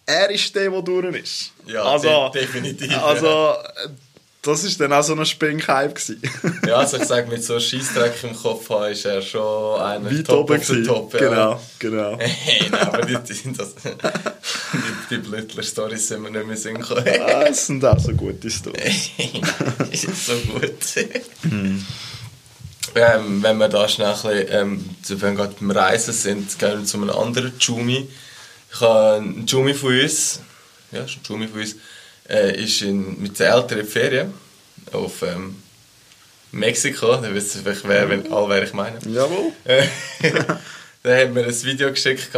er 0.07 0.31
ist 0.31 0.55
der, 0.55 0.71
der 0.71 0.83
durch 0.83 1.17
ist. 1.17 1.53
Ja, 1.67 1.83
also, 1.83 2.31
de 2.31 2.43
definitiv. 2.43 2.97
Also, 2.97 3.57
das 4.47 4.65
war 4.65 4.89
dann 4.89 4.99
auch 4.99 5.03
so 5.03 5.15
ein 5.15 5.27
Spink-Hype. 5.27 5.99
Ja, 6.67 6.77
also 6.77 6.97
ich 6.97 7.05
sage, 7.05 7.29
mit 7.31 7.45
so 7.45 7.59
Scheissdreck 7.61 8.15
im 8.25 8.35
Kopf 8.35 8.69
haben, 8.71 8.93
ist 8.93 9.05
er 9.05 9.21
schon 9.23 9.81
einer 9.81 10.11
Weit 10.11 10.27
top 10.27 10.41
oben 10.51 10.61
gewesen. 10.61 10.85
top. 10.85 11.15
Ja. 11.15 11.21
Genau, 11.21 11.61
genau. 11.79 12.19
Hey, 12.21 12.69
nein, 12.71 12.81
aber 12.89 13.03
die, 13.07 13.17
die, 13.17 13.53
das, 13.53 13.75
die, 13.75 13.91
die 15.11 15.19
Blüttler-Storys 15.19 16.09
sind 16.09 16.23
mir 16.23 16.31
nicht 16.31 16.47
mehr 16.47 16.57
singen 16.57 16.83
können. 16.83 17.07
Ah, 17.27 17.45
Das 17.45 17.67
sind 17.67 17.85
auch 17.85 17.99
so 17.99 18.13
gute 18.13 18.51
Storys. 18.51 19.11
ist 19.91 20.27
so 20.27 20.35
gut. 20.53 20.73
ähm, 22.95 23.43
wenn 23.43 23.59
wir 23.59 23.69
da 23.69 23.89
schnell 23.89 24.09
ein 24.09 24.15
bisschen, 24.15 24.47
ähm, 24.51 24.85
wenn 25.09 25.21
wir 25.37 25.45
gerade 25.45 25.55
beim 25.61 25.71
Reisen 25.71 26.15
sind, 26.15 26.59
gehen 26.59 26.79
wir 26.81 26.85
zu 26.85 26.97
einem 26.99 27.11
anderen 27.11 27.53
Jumi. 27.59 28.09
Ich 28.73 28.81
habe 28.81 29.17
einen 29.17 29.47
Jumi 29.47 29.75
von 29.75 29.99
uns, 29.99 30.41
ja, 30.93 31.01
ist 31.03 31.17
ein 31.17 31.21
Jumi 31.29 31.49
von 31.49 31.61
uns, 31.61 31.77
äh, 32.29 32.63
ist 32.63 32.83
in, 32.83 33.21
mit 33.21 33.39
den 33.39 33.47
Eltern 33.47 33.79
in 33.81 33.87
Ferien 33.87 34.35
auf 34.93 35.23
ähm, 35.23 35.63
Mexiko. 36.53 37.17
Da 37.17 37.33
wisst 37.33 37.57
ihr 37.57 37.63
vielleicht, 37.63 37.87
wer, 37.89 38.09
wenn, 38.09 38.33
all 38.33 38.49
wer 38.49 38.63
ich 38.63 38.73
meine. 38.73 38.99
Jawohl. 39.07 39.53
Dann 41.03 41.21
haben 41.21 41.35
wir 41.37 41.45
ein 41.45 41.63
Video 41.63 41.91
geschickt. 41.91 42.31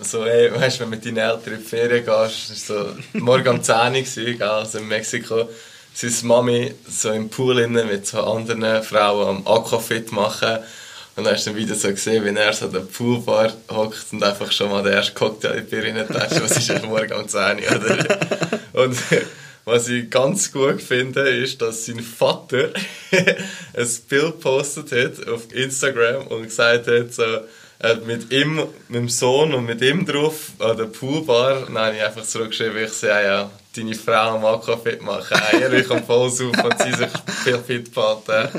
So, 0.00 0.24
hey, 0.24 0.52
weißt 0.52 0.80
wenn 0.80 0.90
du 0.90 0.96
mit 0.96 1.06
deinen 1.06 1.18
Eltern 1.18 1.54
in 1.54 1.60
die 1.60 1.64
Ferien 1.64 2.04
gehst, 2.04 2.68
war 2.68 2.88
so 2.88 2.96
morgen 3.12 3.48
um 3.48 3.62
10 3.62 3.76
Uhr, 3.76 4.02
gell, 4.34 4.42
also 4.42 4.78
in 4.78 4.88
Mexiko, 4.88 5.48
seine 5.94 6.14
Mami 6.22 6.74
so 6.88 7.10
im 7.10 7.28
Pool 7.28 7.60
innen 7.60 7.86
mit 7.86 8.06
so 8.06 8.22
anderen 8.22 8.82
Frauen 8.82 9.28
am 9.28 9.46
Aquafit 9.46 10.10
machen. 10.12 10.58
Und 11.18 11.24
dann 11.24 11.34
hast 11.34 11.48
du 11.48 11.56
wieder 11.56 11.74
so 11.74 11.88
gesehen, 11.88 12.24
wie 12.24 12.38
er 12.38 12.52
so 12.52 12.66
an 12.66 12.72
der 12.72 12.78
Poolbar 12.78 13.52
hockt 13.68 14.12
und 14.12 14.22
einfach 14.22 14.52
schon 14.52 14.70
mal 14.70 14.84
den 14.84 14.92
ersten 14.92 15.16
Cocktail 15.16 15.58
in 15.58 15.66
die 15.66 15.74
Bier 15.74 15.92
reintascht. 15.92 16.40
Was 16.40 16.56
ist 16.56 16.68
ja 16.68 16.78
morgen 16.86 17.12
um 17.12 17.26
10 17.26 17.58
Uhr, 17.58 17.76
oder? 17.76 18.20
Und 18.84 18.96
was 19.64 19.88
ich 19.88 20.08
ganz 20.08 20.52
gut 20.52 20.80
finde, 20.80 21.22
ist, 21.22 21.60
dass 21.60 21.86
sein 21.86 21.98
Vater 21.98 22.68
ein 23.10 23.88
Bild 24.08 24.38
postet 24.38 24.92
hat 24.92 25.28
auf 25.28 25.52
Instagram 25.52 26.28
und 26.28 26.44
gesagt 26.44 26.86
hat, 26.86 27.12
so, 27.12 27.24
er 27.80 27.90
hat 27.90 28.06
mit 28.06 28.32
ihm, 28.32 28.62
mit 28.86 29.00
dem 29.00 29.08
Sohn 29.08 29.52
und 29.54 29.66
mit 29.66 29.82
ihm 29.82 30.06
drauf 30.06 30.52
an 30.60 30.76
der 30.76 30.84
Poolbar, 30.84 31.62
dann 31.66 31.78
habe 31.78 31.96
ich 31.96 32.02
einfach 32.04 32.22
zurückgeschrieben, 32.22 32.84
ich 32.84 32.92
sage, 32.92 33.26
ja, 33.26 33.50
deine 33.74 33.94
Frau 33.96 34.36
am 34.36 34.44
Aquafit 34.44 35.02
machen, 35.02 35.36
ehrlich 35.60 35.90
und 35.90 36.06
voll 36.06 36.28
auf 36.28 36.40
und 36.40 36.78
sie 36.78 36.92
sich 36.92 37.10
viel 37.42 37.58
fit 37.58 37.92
behalten. 37.92 38.50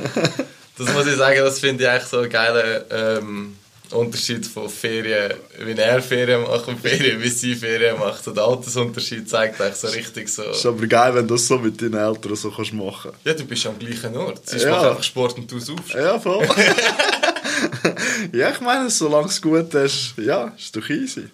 Das 0.80 0.94
muss 0.94 1.08
ich 1.08 1.16
sagen, 1.16 1.40
das 1.40 1.60
finde 1.60 1.84
ich 1.84 1.90
eigentlich 1.90 2.06
so 2.10 2.20
einen 2.20 2.30
geilen 2.30 2.84
ähm, 2.90 3.56
Unterschied 3.92 4.46
von 4.46 4.70
Ferien, 4.70 5.34
wie 5.60 5.72
er 5.74 6.02
Ferien 6.02 6.44
macht 6.44 6.68
und 6.68 6.80
Ferien, 6.80 7.22
wie 7.22 7.30
sie 7.30 7.56
Ferien 7.56 7.98
macht. 8.00 8.24
So 8.24 8.32
der 8.32 8.44
Altersunterschied 8.44 9.28
zeigt 9.30 9.60
eigentlich 9.60 9.76
so 9.76 9.88
richtig 9.88 10.30
so... 10.30 10.44
Ist 10.44 10.66
aber 10.66 10.86
geil, 10.88 11.16
wenn 11.16 11.28
du 11.28 11.34
das 11.36 11.48
so 11.48 11.58
mit 11.58 11.82
deinen 11.82 11.96
Eltern 11.96 12.36
so 12.36 12.52
kannst 12.52 12.74
machen 12.74 13.12
Ja, 13.24 13.34
du 13.34 13.46
bist 13.46 13.66
am 13.66 13.78
gleichen 13.80 14.16
Ort. 14.16 14.48
Sie 14.48 14.58
Ja. 14.60 14.90
einfach 14.92 15.04
Sport 15.04 15.38
und 15.38 15.52
du 15.52 15.60
saufst. 15.60 15.94
Ja, 15.94 16.20
voll. 16.20 16.48
ja, 18.32 18.52
ich 18.52 18.62
meine, 18.62 18.90
solange 18.90 19.28
es 19.28 19.42
gut 19.42 19.74
ist, 19.74 20.14
ja, 20.18 20.54
ist 20.58 20.76
doch 20.76 20.90
easy. 20.90 21.28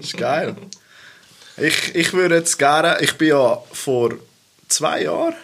Ist 0.00 0.16
geil. 0.16 0.56
Ich, 1.56 1.94
ich 1.94 2.12
würde 2.12 2.36
jetzt 2.36 2.58
gerne, 2.58 2.98
ich 3.00 3.14
bin 3.14 3.28
ja 3.28 3.58
vor 3.72 4.14
zwei 4.68 5.02
Jahren, 5.02 5.34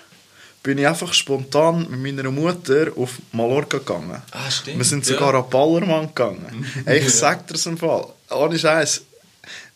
bin 0.64 0.78
ich 0.78 0.88
einfach 0.88 1.12
spontan 1.12 1.86
mit 1.90 2.16
meiner 2.16 2.30
Mutter 2.30 2.86
auf 2.96 3.18
Mallorca 3.32 3.78
gegangen. 3.78 4.20
Ah, 4.32 4.50
stimmt. 4.50 4.78
Wir 4.78 4.84
sind 4.84 5.04
sogar 5.04 5.34
an 5.34 5.44
Ballermann 5.48 6.08
gegangen. 6.08 6.66
Ey, 6.86 7.00
ich 7.00 7.14
sag 7.14 7.46
dir 7.46 7.66
im 7.66 7.76
Fall, 7.76 8.06
ohne 8.30 8.58
Scheiß, 8.58 9.02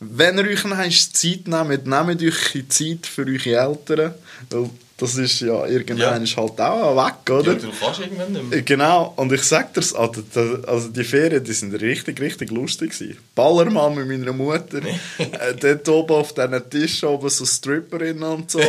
wenn 0.01 0.39
ihr 0.39 0.47
euch 0.47 1.13
Zeit 1.13 1.47
nehmt, 1.47 1.87
nehmt 1.87 2.23
euch 2.23 2.69
Zeit 2.69 3.07
für 3.07 3.27
eure 3.27 3.69
Eltern, 3.69 4.15
weil 4.49 4.71
das 4.99 5.15
ist 5.15 5.41
ja 5.41 5.65
irgendwann 5.67 5.99
Ja. 5.99 6.17
ist 6.17 6.37
halt 6.37 6.61
auch 6.61 7.07
weg, 7.07 7.31
oder? 7.31 7.53
Ja, 7.53 7.59
du 7.59 7.69
kannst 7.81 8.01
irgendwann 8.01 8.33
nicht 8.33 8.51
mehr. 8.51 8.63
Genau, 8.63 9.13
und 9.17 9.33
ich 9.33 9.43
sag 9.45 9.73
dir's, 9.73 9.95
also, 9.95 10.23
also 10.67 10.89
die 10.89 11.05
Ferien, 11.05 11.43
die 11.43 11.53
sind 11.53 11.73
richtig, 11.81 12.21
richtig 12.21 12.51
lustig 12.51 12.91
gewesen. 12.93 13.17
Ballermann 13.35 13.95
mit 13.95 14.09
meiner 14.09 14.33
Mutter, 14.33 14.79
äh, 15.19 15.55
dort 15.61 15.89
oben 15.89 16.15
auf 16.17 16.35
diesen 16.35 16.71
Tisch 16.71 17.05
oben 17.05 17.31
so 17.31 17.47
Stripperinnen 17.47 18.23
und 18.25 18.51
so. 18.51 18.59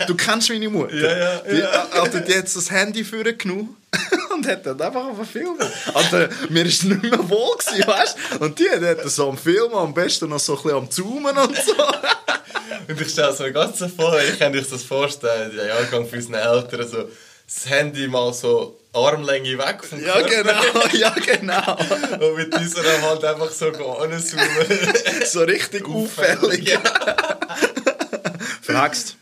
Und 0.00 0.08
du 0.08 0.14
kennst 0.14 0.50
meine 0.50 0.68
Mutter. 0.68 0.94
Ja, 0.94 1.18
ja, 1.18 1.40
Die, 1.50 1.58
ja. 1.58 1.86
Also 1.92 2.18
die 2.20 2.34
hat 2.34 2.44
das 2.54 2.70
Handy 2.70 3.02
vorgenommen 3.02 3.76
und 4.34 4.46
hat 4.46 4.64
dann 4.66 4.80
einfach 4.80 5.06
auf 5.06 5.28
Film. 5.30 5.56
Also 5.94 6.26
mir 6.50 6.64
ist 6.66 6.84
nicht 6.84 7.02
mehr 7.02 7.28
wohl 7.28 7.56
gewesen, 7.58 7.86
weißt 7.88 8.16
du? 8.38 8.44
Und 8.44 8.58
die 8.58 8.68
hat 8.70 8.82
dann 8.82 9.08
so 9.08 9.30
am 9.30 9.36
Filmen, 9.38 9.74
am 9.74 9.92
besten 9.94 10.28
noch 10.28 10.38
so 10.38 10.56
ein 10.56 10.62
bisschen 10.62 10.78
am 10.78 10.90
Zoomen 10.90 11.36
und 11.36 11.56
so. 11.56 11.72
Und 12.90 13.00
ich 13.00 13.10
stelle 13.10 13.28
es 13.30 13.38
mir 13.38 13.52
ganz 13.52 13.78
so 13.78 13.88
vor, 13.88 14.18
ich 14.20 14.38
kann 14.38 14.56
euch 14.56 14.68
das 14.68 14.82
vorstellen, 14.82 15.54
der 15.56 15.66
Jahrgang 15.66 16.06
für 16.08 16.16
unsere 16.16 16.40
Eltern, 16.40 16.88
so 16.88 17.08
das 17.46 17.68
Handy 17.68 18.06
mal 18.08 18.32
so 18.32 18.78
Armlänge 18.92 19.58
weg 19.58 19.84
vom 19.84 20.04
Ja, 20.04 20.20
Körper. 20.20 20.60
genau, 20.72 20.86
ja, 20.92 21.10
genau. 21.10 21.76
Und 22.28 22.36
mit 22.36 22.58
dieser 22.60 23.02
halt 23.02 23.24
einfach 23.24 23.50
so 23.50 23.66
anzoomen. 23.66 24.48
So 25.26 25.40
richtig 25.42 25.86
auffällig. 25.86 26.68
Ja. 26.68 26.80
Verhext. 28.62 29.16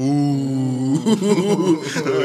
Uh. 0.00 1.78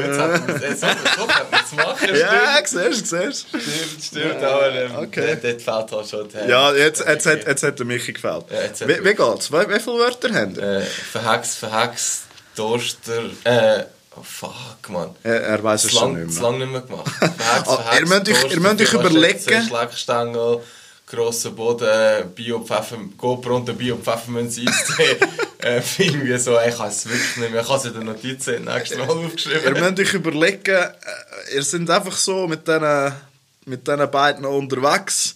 jetzt 0.05 0.19
hat 0.19 0.47
man 0.47 0.61
es 0.61 1.71
machen. 1.75 2.15
Ja, 2.15 2.57
siehst 2.63 3.11
du, 3.11 3.21
siehst. 3.31 3.47
Stimmt, 3.49 4.03
stimmt, 4.03 4.43
aber 4.43 4.71
ähm, 4.75 4.91
Okay. 4.97 5.37
dort 5.41 5.61
fehlt 5.61 5.91
halt 5.91 6.09
schon 6.09 6.27
die 6.29 6.49
Ja, 6.49 6.71
jetzt, 6.73 7.03
jetzt, 7.07 7.25
hat, 7.25 7.47
jetzt 7.47 7.63
hat 7.63 7.79
der 7.79 7.85
Michi 7.87 8.13
gefällt. 8.13 8.45
Ja, 8.51 8.61
jetzt 8.61 8.81
hat 8.81 8.87
wie, 8.89 9.03
wie 9.03 9.13
geht's? 9.15 9.51
Wie, 9.51 9.55
wie 9.69 9.79
viele 9.79 9.97
Wörter 9.97 10.33
haben 10.33 10.55
ihr? 10.55 10.61
Äh, 10.63 10.81
verhext, 10.81 11.57
verhext, 11.57 12.23
Toaster, 12.55 13.23
äh, 13.45 13.83
oh 14.15 14.21
fuck, 14.23 14.89
man. 14.89 15.09
Er, 15.23 15.41
er 15.41 15.63
weiß 15.63 15.85
es 15.85 15.91
schon 15.93 16.13
nicht 16.13 16.31
mehr. 16.33 16.41
lang 16.43 16.59
nicht 16.59 16.71
mehr 16.71 16.81
gemacht. 16.81 17.09
Verhext, 17.17 17.41
Ah, 17.67 17.77
verhext, 17.77 17.99
ihr 18.01 18.07
müsst 18.07 18.29
euch- 18.45 18.51
ihr 18.53 18.59
müsst 18.59 18.81
euch 18.81 18.93
überlegen- 18.93 19.69
Grosser 21.13 21.51
Boden, 21.51 22.31
Bio-Pfeffer, 22.33 22.97
GoPro 23.17 23.57
und 23.57 23.67
der 23.67 23.73
Bio-Pfefferminz-Eistee. 23.73 25.17
äh, 25.59 25.81
irgendwie 25.99 26.37
so, 26.39 26.57
ich 26.59 26.75
kann 26.75 26.87
es 26.87 27.05
wirklich 27.05 27.37
nicht 27.37 27.51
mehr. 27.51 27.61
Ich 27.61 27.69
habe 27.69 27.77
es 27.77 27.85
in 27.85 27.93
den 27.93 28.05
Notizen 28.05 28.65
nächstes 28.65 28.97
Mal 28.97 29.07
Ihr 29.07 29.11
aufgeschrieben. 29.11 29.73
müsst 29.73 29.99
euch 29.99 30.13
überlegen, 30.15 30.75
äh, 30.75 31.55
ihr 31.55 31.63
seid 31.63 31.89
einfach 31.89 32.17
so 32.17 32.47
mit 32.47 32.67
diesen 32.67 33.13
mit 33.65 33.87
diesen 33.87 34.11
beiden 34.11 34.45
unterwegs 34.45 35.35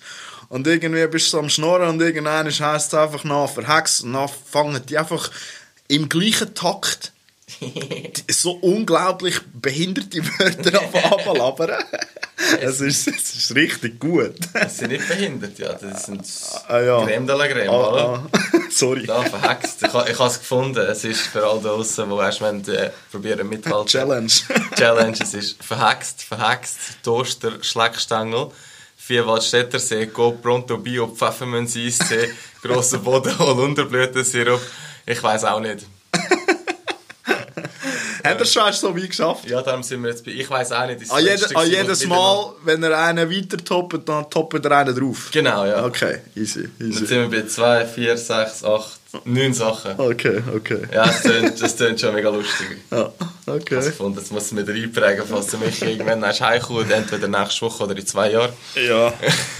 und 0.50 0.66
irgendwie 0.66 1.06
bist 1.08 1.28
du 1.28 1.32
so 1.32 1.40
am 1.40 1.50
Schnorren 1.50 1.90
und 1.90 2.02
irgendwann 2.02 2.48
heisst 2.48 2.94
es 2.94 2.94
einfach 2.94 3.24
nach 3.24 3.50
verhext 3.50 4.04
und 4.04 4.14
dann 4.14 4.30
fangen 4.52 4.82
die 4.86 4.98
einfach 4.98 5.30
im 5.88 6.10
gleichen 6.10 6.54
Takt 6.54 7.14
so 8.30 8.52
unglaublich 8.62 9.40
behinderte 9.54 10.20
Wörter 10.24 10.82
abzulabern. 10.82 11.84
Es 12.62 12.82
ist, 12.82 13.08
es 13.08 13.36
ist 13.36 13.56
richtig 13.56 14.00
gut. 14.00 14.36
Das 14.54 14.78
sind 14.78 14.92
nicht 14.92 15.08
behindert, 15.08 15.58
ja. 15.58 15.74
Das 15.74 16.06
sind 16.06 16.24
Ah, 16.68 16.80
ja. 16.80 17.04
Creme 17.04 17.26
de 17.26 17.36
la 17.36 17.48
Creme, 17.48 17.70
Ah, 17.70 17.90
oder? 17.90 18.30
ah. 18.32 18.40
Sorry. 18.70 19.08
Da, 19.08 19.24
verhext. 19.24 19.82
Ich, 19.82 19.88
ich 19.88 19.94
habe 20.20 20.30
es 20.30 20.40
gefunden. 20.40 20.78
Es 20.78 21.04
ist 21.04 21.22
für 21.22 21.46
alle 21.46 21.60
draußen, 21.62 22.08
die 22.08 22.16
erst 22.16 22.42
äh, 22.70 22.92
probieren 23.12 23.50
mithalten. 23.50 23.88
Challenge. 23.88 24.32
Challenge. 24.78 25.18
Es 25.20 25.34
ist 25.34 25.64
verhext, 25.64 26.22
verhext, 26.24 26.78
Toaster, 27.02 27.54
Schleckstängel, 27.64 28.52
Vierwaldstätter 28.96 29.80
See, 29.80 30.06
Go 30.06 30.32
Pronto 30.34 30.78
Bio, 30.78 31.08
Pfefferminz-Eistee, 31.08 32.30
grosser 32.62 33.00
Boden, 33.00 33.38
Holunderblütensirup. 33.40 34.62
Ich 35.08 35.22
weiß 35.24 35.44
auch 35.46 35.60
nicht. 35.60 35.88
Hat 38.30 38.40
er 38.40 38.46
schon 38.46 38.66
erst 38.66 38.82
so 38.82 38.96
weit 38.96 39.10
geschafft? 39.10 39.50
Ja, 39.50 39.62
darum 39.62 39.84
sind 39.84 40.02
wir 40.04 40.10
jetzt 40.10 40.24
bei. 40.26 40.32
Ich 40.32 40.50
weiß 40.50 40.72
auch 40.72 40.86
nicht. 40.88 41.10
An, 41.12 41.20
jede, 41.20 41.32
Letzte 41.32 41.56
an 41.56 41.64
gewesen, 41.66 41.82
jedes 41.84 42.06
Mal, 42.08 42.54
wenn 42.64 42.84
er 42.84 42.98
einen 42.98 43.30
weiter 43.32 43.58
toppt, 43.58 44.08
dann 44.10 44.30
toppt 44.30 44.66
er 44.66 44.72
einen 44.72 44.96
drauf. 44.96 45.30
Genau, 45.32 45.66
ja. 45.66 45.86
Okay, 45.86 46.20
easy, 46.36 46.70
Jetzt 46.80 46.82
easy. 46.82 47.06
sind 47.06 47.32
wir 47.32 47.42
bei 47.42 47.48
2, 47.48 47.86
4, 47.86 48.18
6, 48.18 48.64
8, 48.64 49.00
9 49.26 49.54
Sachen. 49.54 50.00
Okay, 50.00 50.42
okay. 50.56 50.82
Ja, 50.94 51.06
das 51.06 51.22
tönt, 51.24 51.62
das 51.62 51.76
tönt 51.76 52.00
schon 52.00 52.14
mega 52.14 52.30
lustig. 52.30 52.68
Ja, 52.92 53.12
Ich 53.20 53.48
habe 53.48 53.60
okay. 53.62 53.76
gefunden, 53.76 54.16
das 54.20 54.30
muss 54.32 54.52
mir 54.52 54.62
einprägen, 54.68 55.24
falls 55.30 55.48
du 55.48 55.58
mich 55.58 55.82
irgendwann 55.82 56.24
hast 56.26 56.42
heimkommen, 56.42 56.90
entweder 56.92 57.28
nächste 57.28 57.62
Woche 57.66 57.84
oder 57.86 57.96
in 57.98 58.06
zwei 58.06 58.32
Jahren. 58.32 58.52
Ja. 58.76 59.14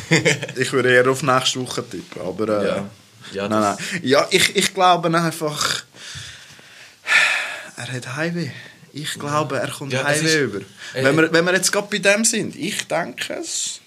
ich 0.56 0.72
würde 0.74 0.92
eher 0.94 1.10
auf 1.10 1.24
nächste 1.24 1.62
Woche 1.62 1.84
tippen, 1.90 2.22
aber... 2.22 2.62
Äh, 2.62 2.68
Ja. 2.68 2.86
Ja, 3.34 3.50
nein, 3.50 3.60
nein. 3.60 3.78
Ja, 4.04 4.26
ich, 4.32 4.56
ich 4.56 4.74
glaube 4.74 5.10
einfach... 5.10 5.84
Er 7.78 7.92
hat 7.94 8.16
Heimweh. 8.16 8.50
Ich 8.94 9.14
glaube, 9.14 9.60
er 9.60 9.70
kommt 9.70 9.94
Ja, 9.94 10.04
Heimweh 10.04 10.26
ist- 10.26 10.36
über. 10.36 10.60
Äh, 10.94 11.04
wenn, 11.04 11.16
wir, 11.16 11.32
wenn 11.32 11.46
wir 11.46 11.54
jetzt 11.54 11.72
gerade 11.72 11.88
bei 11.90 12.00
dem 12.00 12.26
sind, 12.26 12.56
ich 12.56 12.88
denke 12.88 13.34
es... 13.36 13.80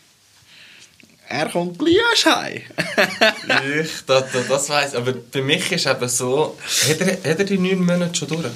Er 1.29 1.49
kommt 1.49 1.79
gleich 1.79 2.27
heim. 2.27 2.63
Ich, 3.83 4.05
das, 4.07 4.25
das, 4.49 4.69
weiss 4.69 4.95
Aber 4.97 5.13
bei 5.13 5.43
mich 5.43 5.71
ist 5.71 5.87
eben 5.87 6.09
so, 6.09 6.59
hat 6.89 7.01
er, 7.01 7.13
hat 7.31 7.39
er 7.39 7.45
die 7.45 7.57
neun 7.59 7.85
Monate 7.85 8.15
schon 8.17 8.29
durch? 8.29 8.47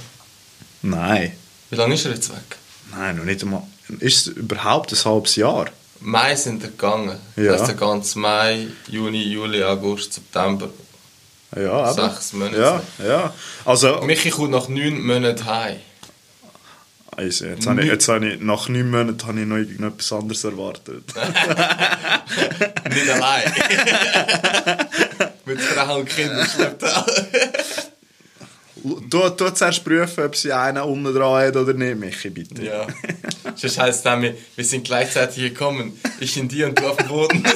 Nein. 0.82 1.36
Wie 1.70 1.76
lange 1.76 1.94
ist 1.94 2.04
er 2.04 2.12
jetzt 2.14 2.30
weg? 2.30 2.56
Nein, 2.90 3.16
noch 3.16 3.24
nicht 3.24 3.42
einmal. 3.42 3.62
Ist 4.00 4.26
es 4.26 4.32
überhaupt 4.36 4.92
ein 4.92 5.04
halbes 5.04 5.36
Jahr? 5.36 5.66
Mai 6.00 6.34
sind 6.34 6.62
er 6.64 6.70
gegangen. 6.70 7.16
Ja. 7.36 7.52
Das 7.52 7.60
ist 7.62 7.66
der 7.68 7.76
ganze 7.76 8.18
Mai, 8.18 8.66
Juni, 8.88 9.22
Juli, 9.22 9.62
August, 9.62 10.14
September. 10.14 10.68
Ja, 11.56 11.90
eben. 11.90 12.10
Sechs 12.10 12.32
Monate. 12.32 12.58
Ja, 12.58 12.82
ja. 13.06 13.34
Also, 13.64 14.00
Michi 14.02 14.30
kommt 14.30 14.50
nach 14.50 14.68
neun 14.68 15.04
Monaten 15.04 15.44
heim. 15.44 15.76
also 17.16 17.46
jetzt, 17.46 17.66
habe 17.66 17.82
ich, 17.82 17.86
jetzt 17.86 18.08
habe 18.08 18.28
ich, 18.28 18.40
nach 18.40 18.68
neun 18.68 18.90
Monaten 18.90 19.26
habe 19.26 19.40
ich 19.40 19.46
noch 19.46 19.56
irgendetwas 19.56 20.12
anderes 20.12 20.44
erwartet. 20.44 21.04
Nicht 22.90 23.10
allein. 23.10 23.52
Mit 25.44 25.60
Frau 25.60 25.98
und 25.98 26.08
Kindern 26.08 26.46
schleppt 26.46 26.82
er. 26.82 27.06
Du, 29.08 29.30
du 29.30 29.50
zuerst 29.50 29.84
prüfen, 29.84 30.24
ob 30.24 30.36
sie 30.36 30.52
einen 30.52 30.82
unten 30.82 31.14
dran 31.14 31.46
hat 31.46 31.56
oder 31.56 31.72
nicht, 31.72 31.98
Michi, 31.98 32.28
bitte. 32.28 32.62
Ja. 32.62 32.86
Sonst 33.54 33.78
heisst 33.78 34.00
es 34.00 34.04
nämlich, 34.04 34.34
wir 34.56 34.64
sind 34.64 34.84
gleichzeitig 34.84 35.42
gekommen. 35.42 35.98
Ich 36.20 36.36
in 36.36 36.48
dir 36.48 36.66
und 36.66 36.78
du 36.78 36.86
auf 36.86 36.96
dem 36.96 37.08
Boden. 37.08 37.44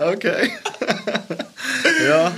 Okay. 0.00 0.52
ja, 2.08 2.32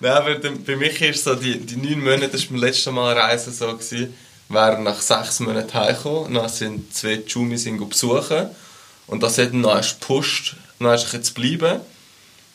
Nein, 0.00 0.12
aber 0.12 0.34
bei 0.38 0.76
mich 0.76 1.00
ist 1.00 1.24
so, 1.24 1.34
die, 1.34 1.58
die 1.58 1.76
neun 1.76 2.02
Monate, 2.04 2.28
das 2.28 2.42
war 2.42 2.50
beim 2.50 2.60
letzten 2.60 2.94
Mal 2.94 3.16
Reisen 3.18 3.52
so, 3.52 3.66
gewesen, 3.72 4.14
wären 4.48 4.82
nach 4.84 5.00
sechs 5.00 5.40
Monaten 5.40 5.72
heimgekommen, 5.74 6.34
dann 6.34 6.48
sind 6.48 6.94
zwei 6.94 7.22
Jumis 7.26 7.66
ihn 7.66 7.88
besuchen 7.88 8.48
und 9.06 9.22
das 9.22 9.38
hat 9.38 9.52
ihn 9.52 9.60
noch 9.60 9.74
erst 9.74 10.00
gepusht, 10.00 10.56
dann 10.78 10.94
ist 10.94 11.12
er 11.12 11.18
jetzt 11.18 11.34
bleiben 11.34 11.80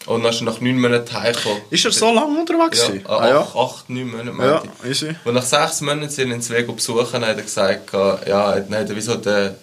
und 0.06 0.24
dann 0.24 0.32
ist 0.32 0.42
er 0.42 0.46
nach 0.46 0.62
neun 0.62 0.80
Monaten 0.80 1.14
heimgekommen. 1.14 1.62
Ist 1.70 1.86
er 1.86 1.92
so 1.92 2.14
lange 2.14 2.40
unterwegs? 2.40 2.80
Ja, 2.80 2.88
gewesen? 2.88 3.06
ah, 3.08 3.18
ah, 3.18 3.30
ja. 3.30 3.40
acht, 3.42 3.56
acht, 3.56 3.90
neun 3.90 4.10
Monate, 4.10 4.44
Ja, 4.44 4.64
ich. 4.84 4.90
easy. 4.90 5.16
Und 5.26 5.34
nach 5.34 5.44
sechs 5.44 5.82
Monaten 5.82 6.10
sind 6.10 6.32
ihn 6.32 6.42
zwei 6.42 6.62
besuchen, 6.64 7.26
hat 7.26 7.38
er 7.38 7.44
gesagt, 7.44 7.92
ja, 7.94 8.60
dann 8.60 8.76
hat 8.80 8.90
er 8.90 8.96
wie 8.96 9.02
so 9.02 9.16
den 9.16 9.56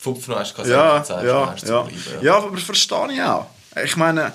Pfupf 0.00 0.28
noch 0.28 0.38
erst 0.38 0.54
gesagt, 0.54 0.70
Ja, 0.70 0.96
ja, 0.96 1.04
zu 1.04 1.66
ja. 1.66 1.82
bleiben, 1.82 1.98
Ja, 2.22 2.36
aber 2.38 2.56
verstehe 2.56 3.12
ich 3.12 3.22
auch. 3.22 3.46
Ich 3.84 3.96
meine, 3.96 4.32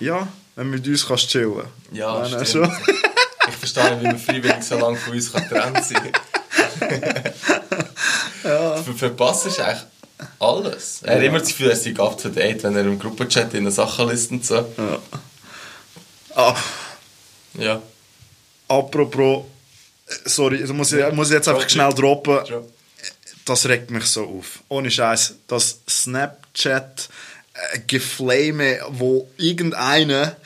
ja, 0.00 0.26
wenn 0.56 0.70
mit 0.70 0.86
uns 0.86 1.06
kannst 1.06 1.28
chillen 1.28 1.64
Ja, 1.92 2.18
nein, 2.28 2.44
stimmt. 2.46 2.48
schon. 2.48 2.72
Ich 3.48 3.56
verstehe 3.56 3.90
nicht, 3.92 4.00
wie 4.02 4.06
man 4.06 4.18
freiwillig 4.18 4.62
so 4.62 4.78
lange 4.78 4.96
von 4.96 5.12
uns 5.14 5.32
kann 5.32 5.48
getrennt 5.48 5.84
sein 5.84 6.12
kann. 6.12 7.32
Du 8.86 8.92
verpasst 8.94 9.46
eigentlich 9.60 9.78
alles. 10.38 11.02
Er 11.02 11.16
hat 11.16 11.22
immer 11.22 11.38
das 11.40 11.48
Gefühl, 11.48 11.70
er 11.70 11.76
sei 11.76 11.94
up 11.98 12.16
to 12.20 12.28
date, 12.28 12.62
wenn 12.62 12.74
er 12.76 12.82
im 12.82 12.98
Gruppenchat 12.98 13.52
in 13.54 13.70
Sachen 13.70 14.08
liest 14.08 14.30
und 14.30 14.44
so. 14.44 14.66
Ah, 16.34 16.56
Ja. 17.54 17.82
apropos, 18.68 19.44
sorry, 20.24 20.60
das 20.60 20.70
muss 20.72 20.92
ich, 20.92 21.12
muss 21.12 21.28
ich 21.28 21.34
jetzt 21.34 21.48
einfach 21.48 21.68
schnell 21.68 21.92
droppen. 21.92 22.44
Drop. 22.44 22.72
Das 23.44 23.66
regt 23.66 23.90
mich 23.90 24.04
so 24.06 24.24
auf. 24.26 24.60
Ohne 24.68 24.90
Scheiß, 24.90 25.34
das 25.46 25.78
Snapchat 25.88 27.08
äh, 27.72 27.78
Geflame, 27.86 28.80
wo 28.90 29.28
irgendeiner 29.36 30.36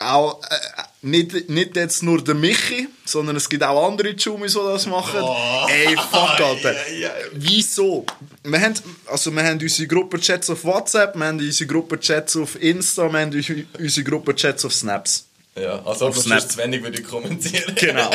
auch 0.00 0.40
äh, 0.44 0.56
nicht, 1.02 1.48
nicht 1.48 1.74
jetzt 1.76 2.02
nur 2.04 2.22
der 2.22 2.34
Michi, 2.36 2.88
sondern 3.04 3.34
es 3.36 3.48
gibt 3.48 3.62
auch 3.64 3.88
andere 3.88 4.10
Jumis, 4.10 4.52
die 4.52 4.58
das 4.60 4.86
machen. 4.86 5.20
Oh. 5.22 5.66
Ey, 5.68 5.96
fuck, 5.96 6.40
Alter. 6.40 6.70
Ei, 6.70 7.06
ei. 7.06 7.10
Wieso? 7.32 8.04
Wir 8.44 8.60
haben, 8.60 8.74
also 9.06 9.30
wir 9.32 9.42
haben 9.44 9.58
unsere 9.60 9.88
Gruppenchats 9.88 10.50
auf 10.50 10.62
WhatsApp, 10.64 11.16
wir 11.16 11.26
haben 11.26 11.38
unsere 11.38 11.66
Gruppenchats 11.68 12.36
auf 12.36 12.60
Insta, 12.62 13.12
wir 13.12 13.20
haben 13.20 13.32
unsere- 13.32 13.64
unsere 13.78 14.04
Gruppenchats 14.08 14.64
auf 14.64 14.72
Snaps. 14.74 15.24
Ja, 15.56 15.84
also 15.84 16.06
ob 16.06 16.14
Snap. 16.14 16.40
sonst 16.40 16.52
zu 16.52 16.58
wenig 16.58 16.82
würde 16.82 17.00
ich 17.00 17.04
kommentieren. 17.06 17.74
Genau. 17.74 18.10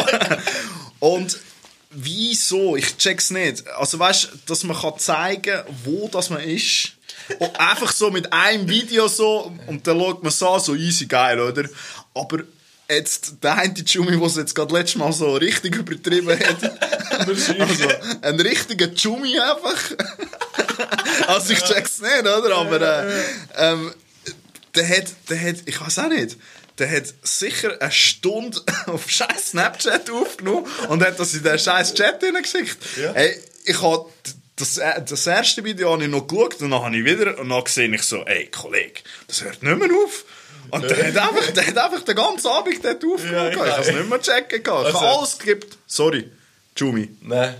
Und 0.99 1.37
wieso? 1.91 2.77
Ich 2.77 2.95
check's 2.97 3.29
nicht. 3.29 3.67
Also 3.67 3.99
weißt 3.99 4.23
du, 4.25 4.29
dass 4.47 4.63
man 4.63 4.77
kann 4.77 4.97
zeigen 4.97 5.61
wo 5.83 6.07
das 6.09 6.29
man 6.29 6.39
ist. 6.41 6.93
Und 7.39 7.59
einfach 7.59 7.91
so 7.91 8.11
mit 8.11 8.31
einem 8.31 8.67
Video 8.67 9.07
so 9.07 9.51
und 9.67 9.87
dann 9.87 9.99
schaut 9.99 10.23
man 10.23 10.29
es 10.29 10.43
an, 10.43 10.59
so 10.59 10.75
easy 10.75 11.05
geil, 11.05 11.39
oder? 11.39 11.69
Aber 12.13 12.39
jetzt 12.89 13.35
der 13.41 13.57
eine 13.57 13.73
Jumi, 13.73 14.17
der 14.17 14.27
es 14.27 14.35
jetzt 14.35 14.55
gerade 14.55 14.73
letztes 14.73 14.95
Mal 14.95 15.11
so 15.13 15.35
richtig 15.35 15.75
übertrieben 15.75 16.29
hat. 16.29 16.79
also 17.27 17.87
ein 18.21 18.39
richtiger 18.39 18.87
Jumi 18.87 19.39
einfach. 19.39 19.79
also 21.27 21.53
ich 21.53 21.61
check's 21.61 22.01
nicht, 22.01 22.21
oder? 22.21 22.55
Aber 22.55 22.81
äh, 22.81 23.23
ähm, 23.57 23.93
der 24.75 24.89
hat, 24.89 25.05
der 25.29 25.39
hat, 25.39 25.55
ich 25.65 25.79
weiß 25.79 25.99
auch 25.99 26.09
nicht, 26.09 26.37
der 26.79 26.89
hat 26.89 27.13
sicher 27.21 27.77
eine 27.79 27.91
Stunde 27.91 28.59
auf 28.87 29.09
scheiß 29.09 29.51
Snapchat 29.51 30.09
aufgenommen 30.09 30.65
und 30.89 31.05
hat 31.05 31.19
das 31.19 31.33
in 31.33 31.43
den 31.43 31.59
scheiß 31.59 31.93
Chat 31.93 32.23
hineingeschickt. 32.23 32.77
Ja. 32.97 33.13
Hey, 33.13 33.39
ich 33.65 33.81
habe 33.81 34.09
das, 34.55 34.75
das 34.75 35.27
erste 35.27 35.63
Video 35.63 35.91
habe 35.93 36.03
ich 36.03 36.09
noch 36.09 36.27
geschaut 36.27 36.61
und 36.61 36.71
dann 36.71 36.83
habe 36.83 36.95
ich 36.95 37.05
wieder 37.05 37.39
und 37.39 37.49
dann 37.49 37.63
sehe 37.65 37.93
ich 37.93 38.03
so, 38.03 38.23
ey 38.25 38.47
Kollege, 38.47 39.01
das 39.27 39.43
hört 39.43 39.63
nicht 39.63 39.77
mehr 39.77 39.89
auf. 40.05 40.25
Und 40.69 40.83
der 40.89 41.07
hat 41.07 41.17
einfach, 41.17 41.51
der 41.51 41.67
hat 41.67 41.77
einfach 41.77 42.01
den 42.03 42.15
ganzen 42.15 42.47
Abend 42.47 42.83
dort. 42.83 43.03
Ja, 43.03 43.49
ich 43.49 43.57
habe 43.57 43.81
es 43.81 43.91
nicht 43.91 44.09
mehr 44.09 44.21
checken 44.21 44.63
können. 44.63 44.81
Ich 44.81 44.85
Also- 44.87 44.99
habe 45.01 45.17
alles 45.17 45.37
gekippt. 45.37 45.77
Sorry, 45.87 46.31
Jumi. 46.75 47.09
Nein. 47.21 47.55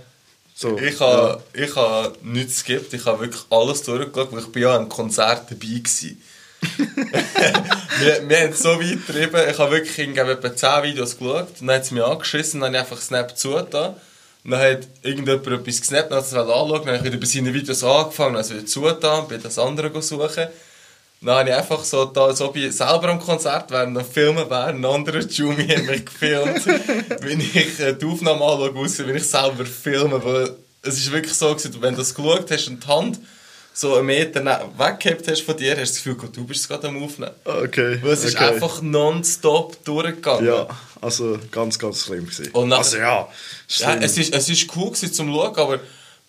So. 0.56 0.78
Ich 0.78 1.00
habe 1.00 1.42
ich 1.52 1.74
ha 1.74 2.12
nichts 2.22 2.64
geskippt, 2.64 2.94
ich 2.94 3.04
habe 3.06 3.20
wirklich 3.22 3.42
alles 3.50 3.82
durchgeschaut, 3.82 4.32
weil 4.32 4.38
ich 4.40 4.52
bin 4.52 4.62
ja 4.62 4.76
einem 4.76 4.88
Konzert 4.88 5.50
dabei 5.50 5.66
gewesen. 5.66 6.22
wir, 7.98 8.28
wir 8.28 8.40
haben 8.40 8.52
es 8.52 8.60
so 8.60 8.80
weit 8.80 9.06
getrieben, 9.06 9.50
ich 9.50 9.58
habe 9.58 9.70
wirklich 9.72 9.98
irgendwie 9.98 10.20
etwa 10.30 10.54
10 10.56 10.82
Videos 10.84 11.18
geschaut, 11.18 11.48
dann 11.60 11.70
hat 11.72 11.82
es 11.82 11.90
mich 11.90 12.02
angeschissen, 12.02 12.60
dann 12.60 12.68
habe 12.68 12.76
ich 12.86 12.92
einfach 12.92 13.02
Snap 13.04 13.36
zugetan. 13.36 13.96
Dann 14.44 14.60
hat 14.60 14.88
irgendjemand 15.02 15.46
etwas 15.46 15.80
gesnappt, 15.80 16.10
dann 16.10 16.18
hat 16.18 16.26
es 16.26 16.34
anschauen, 16.34 16.82
dann 16.84 16.86
habe 16.88 16.96
ich 16.98 17.04
wieder 17.04 17.16
bei 17.16 17.26
seinen 17.26 17.54
Videos 17.54 17.82
angefangen, 17.82 18.34
dann 18.34 18.50
wieder 18.50 18.66
zugetan, 18.66 19.26
bin 19.26 19.42
das 19.42 19.58
andere 19.58 20.02
suchen. 20.02 20.48
Dann 21.22 21.36
habe 21.36 21.48
ich 21.48 21.54
einfach 21.54 21.82
so, 21.82 22.04
da, 22.04 22.34
so 22.34 22.52
bei 22.52 22.68
selber 22.68 23.08
am 23.08 23.18
Konzert, 23.18 23.70
während 23.70 23.96
am 23.96 24.04
Filmen 24.04 24.50
wäre, 24.50 24.66
ein 24.66 24.84
anderer 24.84 25.20
Jumi 25.20 25.66
hat 25.68 25.86
mich 25.86 26.04
gefilmt, 26.04 26.66
wenn 27.22 27.40
ich 27.40 27.80
äh, 27.80 27.94
die 27.94 28.04
Aufnahme 28.04 28.44
anschaue, 28.44 28.74
aussehe, 28.74 29.06
wenn 29.06 29.16
ich 29.16 29.26
selber 29.26 29.64
filme, 29.64 30.22
weil 30.22 30.50
es 30.82 30.98
ist 30.98 31.10
wirklich 31.10 31.32
so 31.32 31.54
gewesen, 31.54 31.74
wenn 31.80 31.94
du 31.94 32.00
das 32.00 32.14
geschaut 32.14 32.50
hast 32.50 32.68
und 32.68 32.84
die 32.84 32.86
Hand 32.86 33.20
so 33.72 33.94
einen 33.96 34.06
Meter 34.06 34.40
ne- 34.40 34.70
weggehabt 34.76 35.26
hast 35.26 35.42
von 35.42 35.56
dir, 35.56 35.76
hast 35.76 36.06
du 36.06 36.10
das 36.10 36.16
Gefühl, 36.16 36.30
du 36.30 36.46
bist 36.46 36.68
gerade 36.68 36.88
am 36.88 37.02
Aufnehmen. 37.02 37.32
Okay. 37.44 37.98
Weil 38.02 38.12
es 38.12 38.24
ist 38.24 38.36
okay. 38.36 38.52
einfach 38.52 38.82
nonstop 38.82 39.82
durchgegangen. 39.84 40.46
Ja, 40.46 40.68
also 41.04 41.38
ganz, 41.50 41.78
ganz 41.78 42.04
schlimm 42.04 42.24
gewesen. 42.26 42.50
Und 42.52 42.68
nachher- 42.70 42.78
also 42.78 42.96
ja, 42.96 43.04
Ja, 43.04 43.28
schlimm. 43.68 44.02
es 44.02 44.18
ist, 44.18 44.34
es 44.34 44.48
ist 44.48 44.76
cool 44.76 44.86
gewesen 44.90 45.12
zum 45.12 45.28
Schauen, 45.32 45.56
aber 45.56 45.80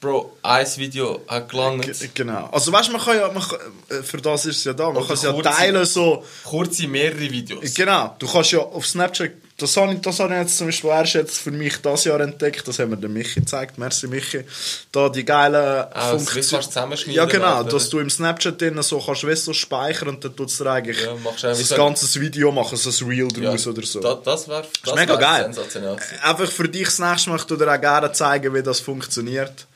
Bro, 0.01 0.37
ein 0.43 0.67
Video 0.75 1.21
hat 1.27 1.49
gelangt. 1.49 1.89
Genau. 2.13 2.47
Also 2.51 2.71
weißt 2.71 2.89
du, 2.89 2.91
man 2.91 3.01
kann 3.01 3.17
ja, 3.17 3.31
man 3.31 3.41
kann, 3.41 3.57
äh, 3.89 4.03
für 4.03 4.17
das 4.17 4.45
ist 4.45 4.57
es 4.57 4.63
ja 4.65 4.73
da, 4.73 4.87
man 4.87 4.97
Oder 4.97 5.05
kann 5.07 5.15
es 5.15 5.23
ja 5.23 5.31
kurze- 5.31 5.49
teilen 5.49 5.85
so. 5.85 6.23
Kurze, 6.43 6.87
mehrere 6.87 7.21
Videos. 7.31 7.73
Genau, 7.73 8.13
du 8.19 8.27
kannst 8.27 8.51
ja 8.51 8.59
auf 8.59 8.85
Snapchat, 8.85 9.31
das 9.57 9.77
habe 9.77 9.93
ich, 9.93 10.01
das 10.01 10.19
habe 10.19 10.33
ich 10.33 10.39
jetzt 10.41 10.57
zum 10.57 10.67
Beispiel 10.67 10.89
erst 10.89 11.13
jetzt 11.13 11.37
für 11.39 11.51
mich 11.51 11.77
das 11.81 12.03
Jahr 12.03 12.19
entdeckt, 12.19 12.67
das 12.67 12.77
haben 12.79 12.89
wir 12.91 12.97
dem 12.97 13.13
Michi 13.13 13.39
gezeigt, 13.39 13.77
merci 13.77 14.05
Michi, 14.07 14.43
da 14.91 15.07
die 15.07 15.23
geile 15.23 15.89
Ah, 15.95 16.11
das 16.11 16.23
Funktion- 16.23 16.35
kannst 16.35 16.51
du 16.53 16.59
zusammenschneiden 16.61 17.15
Ja 17.15 17.25
genau, 17.25 17.61
oder? 17.61 17.69
dass 17.71 17.89
du 17.89 17.99
im 17.99 18.09
Snapchat 18.09 18.59
drin 18.59 18.81
so 18.81 18.99
kannst 18.99 19.23
weißt, 19.25 19.45
so 19.45 19.53
speichern 19.53 20.09
und 20.09 20.23
dann 20.25 20.35
tut 20.35 20.49
es 20.49 20.57
dir 20.57 20.69
eigentlich 20.69 20.99
Ja, 21.01 21.13
du 21.13 21.31
das 21.41 21.69
so- 21.69 21.75
ganze 21.75 22.19
Video 22.19 22.51
machen, 22.51 22.77
so 22.77 22.89
ein 23.05 23.09
Reel 23.09 23.27
Ja, 23.39 23.51
draus 23.51 23.65
oder 23.67 23.83
so. 23.83 23.99
Da, 24.01 24.15
das 24.15 24.47
wäre 24.49 24.61
das 24.83 24.93
ist 24.93 24.95
mega 24.99 25.13
wär 25.13 25.19
geil. 25.19 25.43
gewesen. 25.51 25.99
Einfach 26.21 26.51
für 26.51 26.67
dich 26.67 26.85
das 26.85 26.99
nächste 26.99 27.29
Mal, 27.29 27.37
ich 27.37 27.43
dir 27.45 27.73
auch 27.73 27.79
gerne 27.81 28.11
zeigen, 28.11 28.53
wie 28.53 28.61
das 28.63 28.79
funktioniert. 28.81 29.67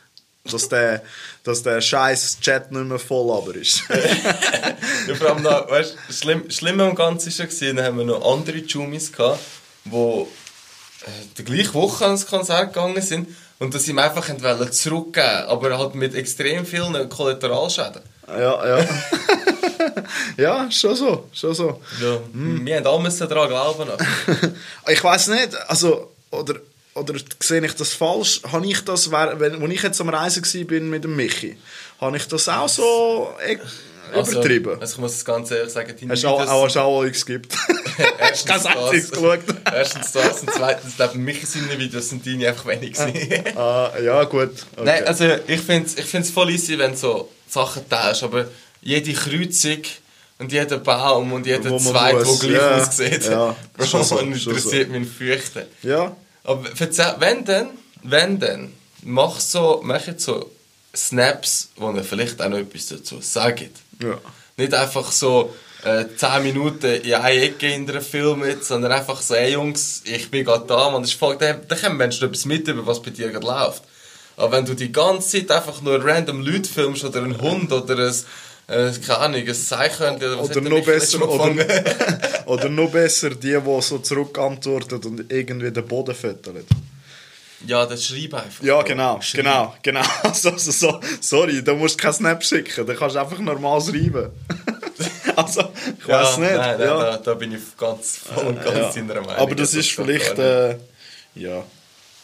Dass 0.50 0.68
der, 0.70 1.04
dass 1.44 1.64
der 1.64 1.80
scheiß 1.80 2.40
Chat 2.42 2.72
nicht 2.72 2.86
mehr 2.86 3.00
voll 3.00 3.32
aber 3.36 3.56
ist. 3.56 3.84
Ja, 5.08 5.16
vor 5.16 5.30
allem 5.32 5.44
noch, 5.44 5.70
weißt, 5.70 5.96
schlimm, 6.12 6.50
schlimm 6.52 6.80
am 6.82 6.94
Ganzen 6.96 7.32
war 7.38 7.48
ja, 7.48 7.74
dann 7.74 7.86
haben 7.86 7.98
wir 7.98 8.06
noch 8.06 8.26
andere 8.34 8.58
Jumis 8.58 9.12
gehabt, 9.12 9.40
die 9.92 10.28
äh, 11.06 11.12
die 11.38 11.44
gleiche 11.44 11.74
Woche 11.74 12.06
ans 12.06 12.26
Konzert 12.26 12.74
gegangen 12.74 13.02
sind 13.02 13.28
und 13.60 13.74
das 13.74 13.88
ihm 13.88 14.00
einfach 14.00 14.28
wollen 14.42 14.72
zurückgeben 14.72 15.48
aber 15.48 15.78
halt 15.78 15.96
mit 15.96 16.16
extrem 16.16 16.66
vielen 16.66 17.10
Kollateralschäden. 17.10 18.02
ja, 18.40 18.80
ja. 18.80 18.88
ja, 20.38 20.72
schon 20.72 20.96
so, 20.96 21.30
schon 21.34 21.54
so. 21.54 21.82
Ja, 22.02 22.20
Wir 22.34 22.78
haben 22.78 22.88
alle 22.88 23.28
daran 23.28 23.50
glauben. 23.50 23.90
Ich 24.88 25.04
weiß 25.04 25.28
nicht, 25.30 25.56
also, 25.68 26.12
oder, 26.32 26.56
oder 26.94 27.16
sehe 27.40 27.66
ich 27.66 27.74
das 27.74 27.94
falsch? 27.94 28.42
Habe 28.52 28.68
ich 28.68 28.84
das, 28.84 29.12
wenn, 29.12 29.62
als 29.62 29.72
ich 29.72 29.82
jetzt 29.82 30.02
am 30.02 30.10
Reisen 30.10 30.44
war 30.44 30.64
bin 30.66 30.90
mit 30.90 31.04
dem 31.04 31.16
Michi, 31.16 31.58
habe 32.00 32.18
ich 32.18 32.28
das 32.28 32.50
auch 32.50 32.70
so 32.70 33.34
e 33.46 33.58
übertrieben? 34.14 34.72
Also, 34.72 34.82
also 34.82 34.94
ich 34.94 35.00
muss 35.00 35.12
das 35.14 35.26
ganz 35.26 35.52
ehrlich 35.52 35.74
sagen, 35.74 35.94
deine 36.00 36.14
Hast 36.14 36.24
du 36.24 36.28
auch, 36.28 36.48
auch, 36.48 36.76
auch 36.76 37.02
alles 37.02 37.26
gibt? 37.26 37.56
Erstens 38.20 38.64
Kein 38.64 38.78
einziges 38.78 39.12
geschaut. 39.12 39.40
Erstens 39.74 40.12
das 40.12 40.42
und 40.42 40.52
zweitens, 40.52 40.94
neben 40.98 41.24
mich 41.24 41.48
seine 41.48 41.78
Videos 41.78 42.10
sind 42.10 42.26
deine 42.26 42.50
einfach 42.50 42.66
wenig 42.68 42.94
gewesen. 42.94 43.58
ah, 43.58 43.92
ja, 44.02 44.24
gut. 44.24 44.52
Okay. 44.76 44.86
Nein, 44.86 45.04
also 45.06 45.26
ich 45.48 45.62
finde 45.62 45.88
es 45.88 45.98
ich 45.98 46.06
find's 46.06 46.30
voll 46.30 46.50
easy, 46.52 46.78
wenn 46.78 46.92
du 46.92 46.98
so 46.98 47.30
Sachen 47.48 47.88
teilst, 47.90 48.24
aber 48.24 48.46
jede 48.82 49.14
Kreuzung 49.14 49.82
und 50.38 50.52
jeder 50.52 50.78
Baum 50.78 51.34
und 51.34 51.46
jeder 51.46 51.70
Wo 51.70 51.78
Zweig, 51.78 52.16
der 52.16 52.24
gleich 52.24 52.52
ja, 52.54 52.78
aussieht, 52.78 53.26
ja, 53.26 53.56
Bro, 53.78 53.86
schon 53.86 54.04
so, 54.06 54.20
interessiert 54.20 54.90
mich 54.90 55.08
fürchten. 55.10 55.64
ja, 55.84 56.16
Aber 56.44 56.64
wenn 57.20 57.46
denn, 57.46 57.68
wenn 58.04 58.40
denn, 58.40 58.74
mach 59.04 59.40
so, 59.40 59.82
mach 59.84 60.08
jetzt 60.08 60.24
so 60.24 60.50
Snaps, 60.96 61.70
wo 61.76 61.92
ihr 61.92 62.04
vielleicht 62.04 62.42
auch 62.42 62.50
noch 62.50 62.58
etwas 62.58 62.88
dazu 62.88 63.20
sagt. 63.22 63.72
ja. 64.02 64.18
Nicht 64.58 64.74
einfach 64.74 65.12
so 65.12 65.54
äh, 65.84 66.06
10 66.16 66.44
Minuten 66.44 66.86
in 66.86 67.14
eine 67.14 67.42
Ecke 67.42 67.74
in 67.74 67.90
einem 67.90 68.02
Film, 68.02 68.40
mit, 68.40 68.64
sondern 68.64 68.92
einfach 68.92 69.22
so, 69.22 69.36
hey 69.36 69.54
Jungs, 69.54 70.02
ich 70.06 70.30
bin 70.30 70.44
gerade 70.46 70.66
da, 70.68 70.90
man, 70.90 71.02
das 71.02 71.12
ist 71.12 71.20
voll, 71.20 71.38
dann, 71.38 71.62
dann 71.68 71.82
kommen 71.82 71.98
Menschen 71.98 72.28
etwas 72.28 72.46
mit, 72.46 72.68
über 72.68 72.86
was 72.86 73.02
bei 73.02 73.12
dir 73.12 73.32
gerade 73.32 73.46
läuft. 73.46 73.84
Aber 74.36 74.54
wenn 74.54 74.66
du 74.66 74.74
die 74.74 74.92
ganze 74.92 75.40
Zeit 75.40 75.52
einfach 75.52 75.82
nur 75.82 76.04
random 76.04 76.42
Leute 76.42 76.70
filmst 76.70 77.04
oder 77.04 77.24
einen 77.24 77.40
Hund 77.42 77.72
oder 77.72 77.98
ein, 77.98 78.14
äh, 78.68 78.92
keine 79.06 79.18
Ahnung, 79.20 79.42
ein 79.42 79.54
Zeichhörnchen 79.54 80.34
oder 80.34 80.42
was 80.42 80.50
Oder 80.50 80.70
noch 80.70 80.86
besser, 80.86 81.30
oder, 81.30 81.66
oder 82.46 82.70
noch 82.70 82.92
besser, 82.92 83.32
die, 83.32 83.58
die 83.60 83.82
so 83.82 84.00
zurückantworten 84.00 85.04
und 85.04 85.32
irgendwie 85.32 85.72
den 85.72 85.86
Boden 85.86 86.16
füttern. 86.16 86.64
Ja, 87.66 87.86
das 87.86 88.06
schreib 88.06 88.34
einfach. 88.36 88.64
Ja, 88.64 88.82
genau, 88.84 89.20
Schreib. 89.22 89.44
genau, 89.44 89.76
genau. 89.82 90.02
Also, 90.24 90.58
so, 90.58 90.72
so, 90.72 91.00
sorry, 91.20 91.62
da 91.62 91.74
musst 91.74 91.96
du 92.00 92.04
keinen 92.04 92.14
Snap 92.14 92.44
schicken, 92.44 92.86
da 92.86 92.94
kannst 92.94 93.16
du 93.16 93.20
einfach 93.20 93.40
normal 93.40 93.82
schreiben. 93.82 94.30
Also, 95.44 95.62
ich 96.00 96.08
Ja, 96.08 96.22
weiß 96.22 96.38
nicht. 96.38 96.52
Nein, 96.52 96.78
nein, 96.78 96.80
ja. 96.82 96.98
da, 97.12 97.18
da 97.18 97.34
bin 97.34 97.54
ich 97.54 97.62
ganz 97.78 98.18
voll 98.18 98.46
und 98.48 98.64
ganz 98.64 98.96
ja. 98.96 99.02
in 99.02 99.08
der 99.08 99.22
Meinung. 99.22 99.36
Aber 99.36 99.56
das 99.56 99.72
dass 99.72 99.80
ist 99.80 99.92
vielleicht, 99.92 100.38
äh, 100.40 100.78
ja, 101.36 101.64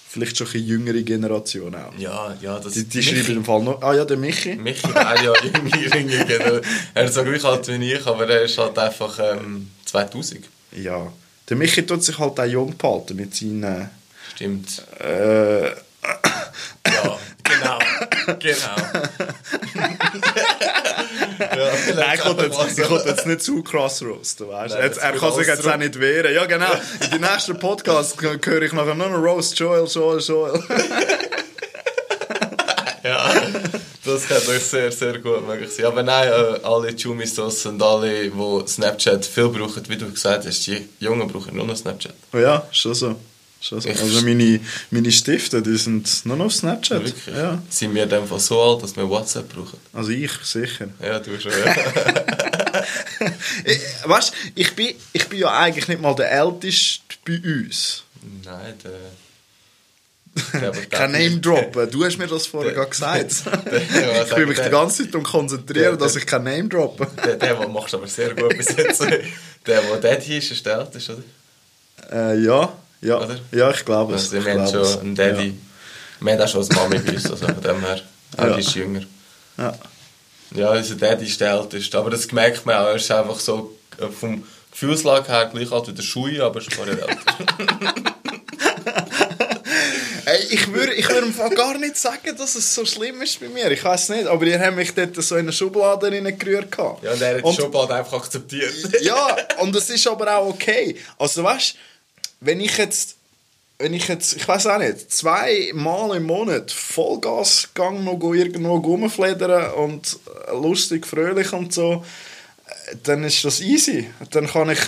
vielleicht 0.09 0.37
schon 0.37 0.47
eine 0.47 0.57
jüngere 0.59 1.01
Generation 1.01 1.75
auch. 1.75 1.93
Ja, 1.97 2.35
ja, 2.41 2.59
das 2.59 2.73
Die, 2.73 2.83
die 2.85 2.99
Michi- 2.99 3.15
schreiben 3.23 3.37
im 3.37 3.45
Fall 3.45 3.61
noch. 3.63 3.81
Ah 3.81 3.93
ja, 3.93 4.05
der 4.05 4.17
Michi. 4.17 4.55
Michi 4.55 4.93
wäre 4.93 5.23
ja 5.23 5.33
jünger, 5.43 5.77
jünger 5.77 6.25
genau. 6.25 6.61
Er 6.93 7.03
ist 7.05 7.13
so 7.15 7.23
gleich 7.23 7.43
alt 7.43 7.67
wie 7.67 7.93
ich, 7.93 8.05
aber 8.05 8.29
er 8.29 8.41
ist 8.43 8.57
halt 8.57 8.77
einfach 8.79 9.19
ähm, 9.19 9.71
2000. 9.85 10.45
Ja. 10.73 11.11
Der 11.49 11.57
Michi 11.57 11.85
tut 11.85 12.03
sich 12.03 12.17
halt 12.17 12.39
auch 12.39 12.45
jung 12.45 12.75
behalten 12.77 13.15
mit 13.17 13.35
seinen. 13.35 13.89
Stimmt. 14.35 14.83
Äh, 14.99 15.67
Ja, 15.67 17.17
genau. 17.43 17.79
genau. 18.39 18.75
Nein, 21.95 22.11
ich 22.15 22.21
kann 22.21 22.37
wollte 22.37 22.49
man 22.57 22.67
jetzt, 22.67 22.89
wollte 22.89 23.09
jetzt 23.09 23.25
nicht 23.27 23.41
zu 23.41 23.63
krass 23.63 24.01
roasten, 24.03 24.47
weißt 24.47 24.73
du? 24.73 24.77
Nein, 24.77 24.87
Jetzt- 24.87 24.97
Er 24.99 25.11
kann 25.13 25.33
sich 25.33 25.47
jetzt 25.47 25.67
auch 25.67 25.77
nicht 25.77 25.99
wehren. 25.99 26.33
Ja, 26.33 26.45
genau. 26.45 26.71
In 27.03 27.09
den 27.11 27.21
nächsten 27.21 27.57
Podcast 27.59 28.15
höre 28.21 28.61
ich 28.61 28.73
nachher 28.73 28.95
nur 28.95 29.09
noch 29.09 29.17
Roast, 29.21 29.57
Joel, 29.59 29.85
Joel, 29.87 30.19
Joel. 30.21 30.63
Ja, 33.03 33.31
das 34.03 34.27
könnte 34.27 34.49
euch 34.49 34.63
sehr, 34.63 34.91
sehr 34.91 35.19
gut 35.19 35.47
möglich 35.47 35.69
sein. 35.71 35.85
Aber 35.85 36.01
nein, 36.01 36.27
äh, 36.27 36.59
alle 36.63 36.89
Jumis 36.89 37.37
und 37.37 37.81
alle, 37.83 38.29
die 38.31 38.67
Snapchat 38.67 39.23
viel 39.25 39.47
brauchen, 39.49 39.83
wie 39.87 39.95
du 39.95 40.09
gesagt 40.11 40.47
hast, 40.47 40.65
die 40.65 40.89
Jungen 40.99 41.27
brauchen 41.27 41.55
nur 41.55 41.67
noch 41.67 41.75
Snapchat. 41.75 42.15
Oh 42.33 42.37
ja, 42.39 42.67
schon 42.71 42.95
so. 42.95 43.15
Schon 43.67 43.81
so. 43.81 43.89
Ich- 43.89 43.99
Also 43.99 44.21
meine, 44.21 44.59
meine 44.91 45.11
Stifte, 45.11 45.61
die 45.61 45.75
sind 45.77 46.23
nur 46.25 46.37
noch 46.37 46.45
auf 46.45 46.53
Snapchat. 46.53 47.03
Wirklich? 47.03 47.35
Ja. 47.35 47.61
Sind 47.69 47.95
wir 47.95 48.05
Fall 48.27 48.39
so 48.39 48.61
alt, 48.61 48.83
dass 48.83 48.95
wir 48.95 49.09
WhatsApp 49.09 49.49
brauchen? 49.53 49.79
Also 49.93 50.11
ich, 50.11 50.31
sicher. 50.43 50.87
Ja, 51.01 51.19
du 51.19 51.39
schon, 51.39 51.51
ja. 51.51 51.75
Ich, 53.63 53.79
weißt 54.03 54.31
du, 54.31 54.35
ich 54.55 54.75
bin, 54.75 54.93
ich 55.13 55.27
bin 55.27 55.39
ja 55.39 55.57
eigentlich 55.57 55.87
nicht 55.87 56.01
mal 56.01 56.13
der 56.13 56.31
Älteste 56.31 56.99
bei 57.25 57.39
uns. 57.43 58.03
nein, 58.43 58.73
der... 58.83 58.91
Kein 60.89 61.13
Name 61.13 61.37
droppen. 61.39 61.89
Du 61.89 62.03
hast 62.03 62.17
mir 62.17 62.27
das 62.27 62.45
vorher 62.45 62.73
gerade 62.73 62.89
gesagt. 62.89 63.45
der- 63.71 64.25
ich 64.27 64.35
bin 64.35 64.49
mich 64.49 64.59
die 64.59 64.69
ganze 64.69 65.03
Zeit 65.03 65.13
darum 65.13 65.25
konzentrieren, 65.25 65.97
der- 65.97 65.97
dass 65.97 66.17
ich 66.17 66.25
kein 66.25 66.43
Name 66.43 66.67
droppe. 66.67 67.07
Der, 67.23 67.37
der, 67.37 67.55
der 67.55 67.67
macht 67.69 67.93
aber 67.93 68.05
sehr 68.07 68.35
gut 68.35 68.49
bis 68.57 68.67
jetzt. 68.75 68.99
Der, 68.99 69.21
der 69.81 69.97
Daddy 70.01 70.37
ist, 70.37 70.51
ist 70.51 70.65
der 70.65 70.79
älteste, 70.79 71.13
oder? 71.13 72.33
Äh, 72.33 72.39
ja, 72.43 72.77
ja. 73.05 73.17
Oder? 73.21 73.39
Ja, 73.51 73.71
ich 73.71 73.85
glaube 73.85 74.15
es. 74.15 74.23
Also, 74.23 74.37
ich 74.37 74.45
wir 74.45 74.53
haben 74.53 74.65
glaube 74.71 74.79
es. 74.87 74.91
schon 74.93 75.01
einen 75.01 75.15
Daddy. 75.15 75.57
Wir 76.21 76.33
haben 76.33 76.41
auch 76.41 76.47
schon 76.47 76.63
eine 76.69 76.75
Mami 76.79 76.97
bei 76.99 77.11
uns, 77.13 77.29
also 77.31 77.45
von 77.45 77.61
dem 77.61 77.79
her. 77.81 78.01
Er 78.37 78.47
Ja. 78.49 78.55
ist 78.57 78.75
jünger. 78.75 79.01
Ja. 79.57 79.73
Ja, 80.55 80.71
unser 80.71 80.95
Daddy 80.95 81.25
ist 81.25 81.39
der 81.41 81.53
älteste. 81.53 81.97
Aber 81.97 82.09
das 82.09 82.31
merkt 82.31 82.65
man 82.65 82.75
auch. 82.75 82.87
Er 82.87 82.95
ist 82.95 83.11
einfach 83.11 83.39
so 83.39 83.77
äh, 83.99 84.07
vom 84.07 84.43
Gefühlslage 84.71 85.27
her 85.27 85.49
gleich 85.53 85.71
alt 85.71 85.87
wie 85.87 85.93
der 85.93 86.03
Schui, 86.03 86.39
aber 86.39 86.59
ist 86.59 86.75
Jahre 86.75 86.91
älter. 86.91 87.07
Ey, 90.27 90.39
ich 90.49 90.73
würde 90.73 90.93
ich 90.93 91.07
würd 91.07 91.55
gar 91.55 91.77
nicht 91.77 91.97
sagen, 91.97 92.35
dass 92.37 92.55
es 92.55 92.73
so 92.73 92.83
schlimm 92.85 93.21
ist 93.21 93.39
bei 93.39 93.47
mir. 93.47 93.69
Ich 93.71 93.83
weiß 93.83 94.09
nicht, 94.09 94.25
aber 94.27 94.43
ihr 94.45 94.59
habt 94.59 94.75
mich 94.75 94.91
dort 94.93 95.15
so 95.23 95.35
in 95.35 95.41
eine 95.41 95.53
Schublade 95.53 96.09
gehabt. 96.09 97.03
Ja, 97.03 97.11
und 97.11 97.21
er 97.21 97.37
hat 97.37 97.43
Und- 97.43 97.55
schon 97.55 97.69
bald 97.71 97.91
einfach 97.91 98.17
akzeptiert. 98.17 98.73
ja, 99.01 99.37
und 99.59 99.75
es 99.75 99.89
ist 99.89 100.07
aber 100.07 100.35
auch 100.37 100.47
okay. 100.47 100.97
Also 101.19 101.43
weißt, 101.43 101.75
wenn 102.39 102.59
ich 102.59 102.77
jetzt, 102.77 103.15
wenn 103.79 103.93
ich 103.93 104.07
jetzt, 104.07 104.35
ich 104.35 104.47
weiß 104.47 104.67
auch 104.67 104.77
nicht, 104.77 105.11
zweimal 105.11 106.15
im 106.15 106.23
Monat 106.23 106.71
Vollgas 106.71 107.69
gang 107.73 108.03
noch 108.03 108.17
go 108.17 108.33
irgendwo 108.33 108.75
rumfledern 108.77 109.73
und 109.73 110.17
lustig, 110.51 111.05
fröhlich 111.05 111.51
und 111.53 111.73
so, 111.73 112.03
dann 113.03 113.23
ist 113.23 113.43
das 113.43 113.61
easy. 113.61 114.09
Dann 114.31 114.47
kann 114.47 114.69
ich 114.69 114.79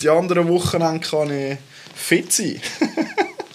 die 0.00 0.08
anderen 0.08 0.48
Wochenende 0.48 1.06
kann 1.06 1.30
ich 1.30 1.58
fit 1.94 2.32
sein. 2.32 2.60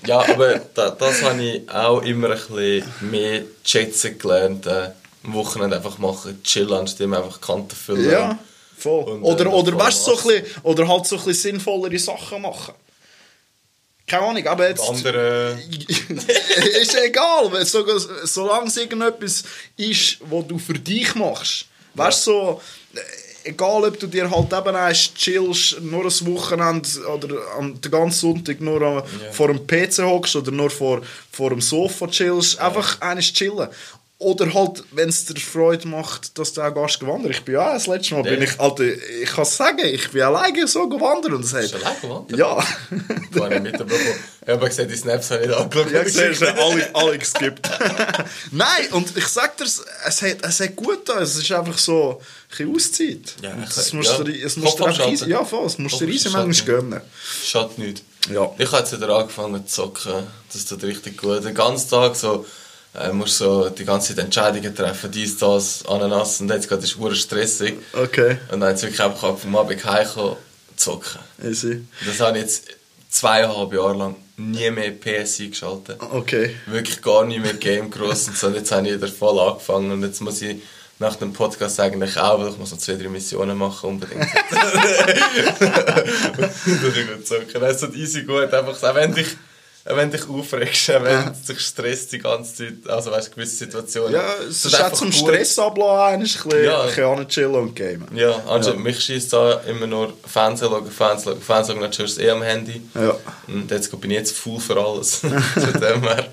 Ja, 0.08 0.20
aber 0.20 0.60
da, 0.74 0.90
das 0.90 1.22
habe 1.22 1.44
ich 1.44 1.70
auch 1.70 2.02
immer 2.02 2.32
ein 2.32 2.38
bisschen 2.38 2.84
mehr 3.02 3.44
schätzen 3.64 4.18
gelernt. 4.18 4.66
Äh, 4.66 4.90
am 5.24 5.34
Wochenende 5.34 5.78
einfach 5.78 6.00
machen, 6.00 6.42
chillen, 6.44 6.74
anstatt 6.74 7.02
einfach 7.02 7.40
Kanten 7.40 7.76
füllen. 7.76 8.10
ja, 8.10 8.40
Voll. 8.82 9.04
Und, 9.04 9.24
oder, 9.24 9.46
äh, 9.46 9.50
oder, 9.50 9.78
weißt, 9.78 10.04
so 10.04 10.18
ein 10.18 10.24
bisschen, 10.24 10.46
oder 10.64 10.88
halt 10.88 11.06
so 11.06 11.18
ein 11.18 11.24
bisschen 11.24 11.52
sinnvollere 11.52 12.00
Sachen 12.00 12.42
machen. 12.42 12.74
Keine 14.12 14.26
Ahnung, 14.26 14.46
aber 14.46 14.68
jetzt... 14.68 14.82
Andere. 14.90 15.58
ist 16.82 16.98
egal, 17.02 17.50
weil 17.50 17.66
so, 17.66 17.86
solange 18.26 18.68
es 18.68 18.76
irgendetwas 18.76 19.44
ist, 19.78 20.18
was 20.30 20.48
du 20.48 20.60
für 20.60 20.74
dich 20.74 21.16
machst. 21.16 21.68
Weißt 21.94 22.28
du, 22.28 22.32
so, 22.32 22.62
äh, 22.94 23.50
egal 23.52 23.86
ob 23.86 23.98
du 23.98 24.08
dir 24.08 24.30
halt 24.30 24.52
eben 24.52 24.76
eins 24.76 25.14
chillst, 25.14 25.80
nur 25.80 26.04
ein 26.04 26.28
Wochenende 26.28 26.90
oder 27.08 27.38
am, 27.58 27.80
den 27.80 27.90
ganzen 27.90 28.20
Sonntag 28.20 28.60
nur 28.60 28.82
am, 28.82 29.04
vor 29.32 29.48
dem 29.48 29.66
PC 29.66 30.00
hockst 30.00 30.36
oder 30.36 30.52
nur 30.52 30.70
vor, 30.70 31.02
vor 31.32 31.52
dem 31.52 31.62
Sofa 31.62 32.06
chillst, 32.08 32.60
einfach 32.60 33.00
eines 33.00 33.32
chillen. 33.32 33.70
Oder 34.22 34.54
halt, 34.54 34.84
wenn 34.92 35.10
es 35.10 35.26
dir 35.26 35.40
Freude 35.42 35.88
macht, 35.88 36.38
dass 36.38 36.54
du 36.54 36.62
auch 36.62 36.72
gehst 36.74 37.00
gewandert. 37.00 37.32
Ich 37.32 37.42
bin 37.44 37.56
ja 37.56 37.74
das 37.74 37.88
letzte 37.88 38.14
Mal, 38.14 38.24
Ja. 38.26 38.32
bin 38.36 38.44
ich, 38.44 38.60
Alter, 38.60 38.84
ich 38.84 39.30
kann 39.32 39.42
es 39.42 39.58
sagen, 39.58 39.80
ich 39.84 40.12
bin 40.12 40.22
alleine 40.22 40.68
so 40.68 40.88
gewandert 40.88 41.34
und 41.34 41.44
es 41.44 41.54
hat... 41.54 41.74
Alleine 41.74 42.00
gewandert? 42.02 42.38
Ja. 42.40 42.58
Ich 43.34 43.42
habe 43.42 43.60
nicht 43.60 43.64
mitbekommen. 43.64 44.00
Ich 44.44 44.48
habe 44.50 44.68
gesehen, 44.68 44.90
die 44.90 44.96
Snaps 44.96 45.32
habe 45.32 45.42
ich 45.42 45.48
nicht 45.48 45.58
angeschaut. 45.58 45.92
Ja, 45.92 46.04
siehst 46.04 46.42
du, 46.42 46.54
alle, 46.54 46.90
alle 46.96 47.18
geskippt. 47.18 47.68
Nein, 48.52 48.88
und 48.92 49.16
ich 49.18 49.28
sag 49.28 49.58
dir, 49.58 49.64
es 49.64 50.22
hat, 50.22 50.38
es 50.44 50.60
hat 50.60 50.76
gut 50.76 51.08
da. 51.10 51.20
Es 51.22 51.36
ist 51.36 51.52
einfach 51.52 51.78
so 51.78 52.20
ein 52.20 52.48
bisschen 52.50 52.76
Auszeit. 52.76 53.36
Ja, 53.42 53.56
ich- 53.64 53.76
es 53.78 53.94
musst 53.94 54.18
ja. 54.18 54.24
dir, 54.24 54.46
es 54.46 54.58
musst 54.58 54.78
dir 54.80 54.86
einfach 54.86 55.08
easy, 55.10 55.30
ja, 55.30 55.44
voll, 55.44 55.66
es 55.66 55.78
musst 55.78 56.00
dir 56.00 56.08
easy 56.08 56.30
manchmal 56.30 56.76
gönnen. 56.76 57.02
Schadet 57.44 57.78
nicht. 57.78 58.04
Ja. 58.32 58.52
Ich 58.58 58.72
habe 58.72 58.80
jetzt 58.84 58.94
wieder 58.96 59.10
angefangen 59.10 59.66
zu 59.66 59.74
zocken. 59.74 60.28
Das 60.54 60.66
tut 60.66 60.84
richtig 60.84 61.18
gut. 61.18 61.44
Den 61.44 61.56
ganzen 61.56 61.90
Tag 61.90 62.16
so, 62.16 62.46
äh, 62.94 63.12
musst 63.12 63.38
so 63.38 63.70
die 63.70 63.86
ganze 63.86 64.16
Zeit 64.16 64.26
Entscheidungen 64.26 64.76
treffen, 64.76 65.12
dies, 65.12 65.38
das, 65.38 65.86
Ananas. 65.86 66.42
Und 66.42 66.50
jetzt 66.50 66.68
gerade 66.68 66.84
ist 66.84 66.98
es 67.00 67.20
stressig. 67.20 67.76
Okay, 67.94 68.38
Und 68.52 68.60
dann 68.60 68.72
jetzt 68.72 68.84
wirklich 68.84 69.02
einfach 69.02 69.38
vom 69.38 69.56
Abend 69.56 69.84
heimkommen, 69.86 70.36
zocken. 70.76 71.20
easy. 71.44 71.86
Das 72.06 72.20
habe 72.20 72.38
ich 72.38 72.44
jetzt 72.44 72.66
zweieinhalb 73.10 73.74
Jahre 73.74 73.98
lang 73.98 74.16
nie 74.38 74.72
mehr 74.72 74.92
PSI 74.92 75.50
geschaltet. 75.50 75.98
Okay. 76.00 76.56
Wirklich 76.66 77.02
gar 77.02 77.26
nicht 77.26 77.42
mehr 77.42 77.54
Game 77.54 77.90
gross 77.92 78.28
und 78.28 78.38
so. 78.38 78.48
Und 78.48 78.56
jetzt 78.56 78.72
habe 78.72 78.88
ich 78.88 78.96
wieder 78.96 79.08
voll 79.08 79.40
angefangen 79.40 79.92
und 79.92 80.02
jetzt 80.04 80.22
muss 80.22 80.42
ich 80.42 80.58
nach 81.00 81.16
dem 81.16 81.34
Podcast 81.34 81.80
eigentlich 81.80 82.18
auch, 82.18 82.40
weil 82.40 82.50
ich 82.50 82.58
muss 82.58 82.72
noch 82.72 82.78
zwei, 82.78 82.94
drei 82.94 83.10
Missionen 83.10 83.58
machen 83.58 83.90
unbedingt. 83.90 84.28
das 86.38 86.68
ist 86.68 87.08
gut 87.08 87.28
zocken. 87.28 87.64
Es 87.64 87.82
ist 87.82 87.96
easy 87.96 88.24
gut, 88.24 88.54
einfach, 88.54 88.82
auch 88.82 88.96
wenn 88.96 89.14
auch 89.14 89.28
wenn 89.86 90.12
dich 90.12 90.28
aufregst, 90.30 90.92
auch 90.92 91.04
wenn 91.04 91.12
Ja. 91.12 91.34
dich 91.48 91.60
stresst 91.60 92.12
die 92.12 92.20
ganze 92.20 92.56
Zeit, 92.56 92.90
also 92.90 93.12
weißt 93.12 93.30
du, 93.30 93.36
gewisse 93.36 93.56
Situationen. 93.56 94.14
Ja, 94.14 94.24
es 94.48 94.66
ist 94.66 94.80
auch 94.82 94.92
zum. 94.94 95.12
Stress 95.12 95.58
ablassen, 95.60 96.14
ein 96.16 96.20
bisschen, 96.22 96.64
Ja. 96.64 96.82
ein 97.14 97.28
chillen 97.28 97.56
und 97.56 97.76
gamen. 97.76 98.08
Ja, 98.16 98.36
anstatt 98.48 98.78
mich 98.80 99.00
schießt 99.00 99.34
da 99.34 99.62
immer 99.68 99.88
nur 99.88 100.14
Fernsehen 100.26 100.70
schauen, 100.70 100.92
Fernsehen 100.92 101.34
schauen, 101.34 101.42
Fernsehen 101.42 101.76
schauen, 101.76 101.82
dann 101.84 101.94
schaust 101.94 102.18
du 102.18 102.22
es 102.22 102.28
eh 102.28 102.30
am 102.32 102.42
Handy. 102.44 102.82
Ja. 102.96 103.18
Und 103.48 103.72
jetzt 103.72 104.00
bin 104.00 104.12
ich 104.12 104.18
jetzt 104.18 104.38
full 104.38 104.60
für 104.60 104.78
alles. 104.80 105.16
Von 105.18 105.32
dem 105.82 106.02
her 106.04 106.28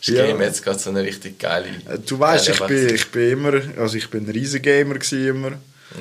ist 0.00 0.08
Ja. 0.08 0.26
Game 0.26 0.40
jetzt 0.42 0.62
gerade 0.62 0.78
so 0.78 0.90
eine 0.90 1.02
richtig 1.02 1.38
geile... 1.38 1.66
Äh, 1.68 1.98
Du 2.06 2.18
weißt, 2.18 2.48
ich 2.48 2.60
bin, 2.60 2.94
ich 2.94 3.10
bin 3.10 3.30
immer, 3.30 3.52
also 3.78 3.96
ich 3.96 4.08
bin 4.10 4.26
ein 4.26 4.30
riesen 4.30 4.60
Gamer 4.62 4.96
immer. 5.12 5.52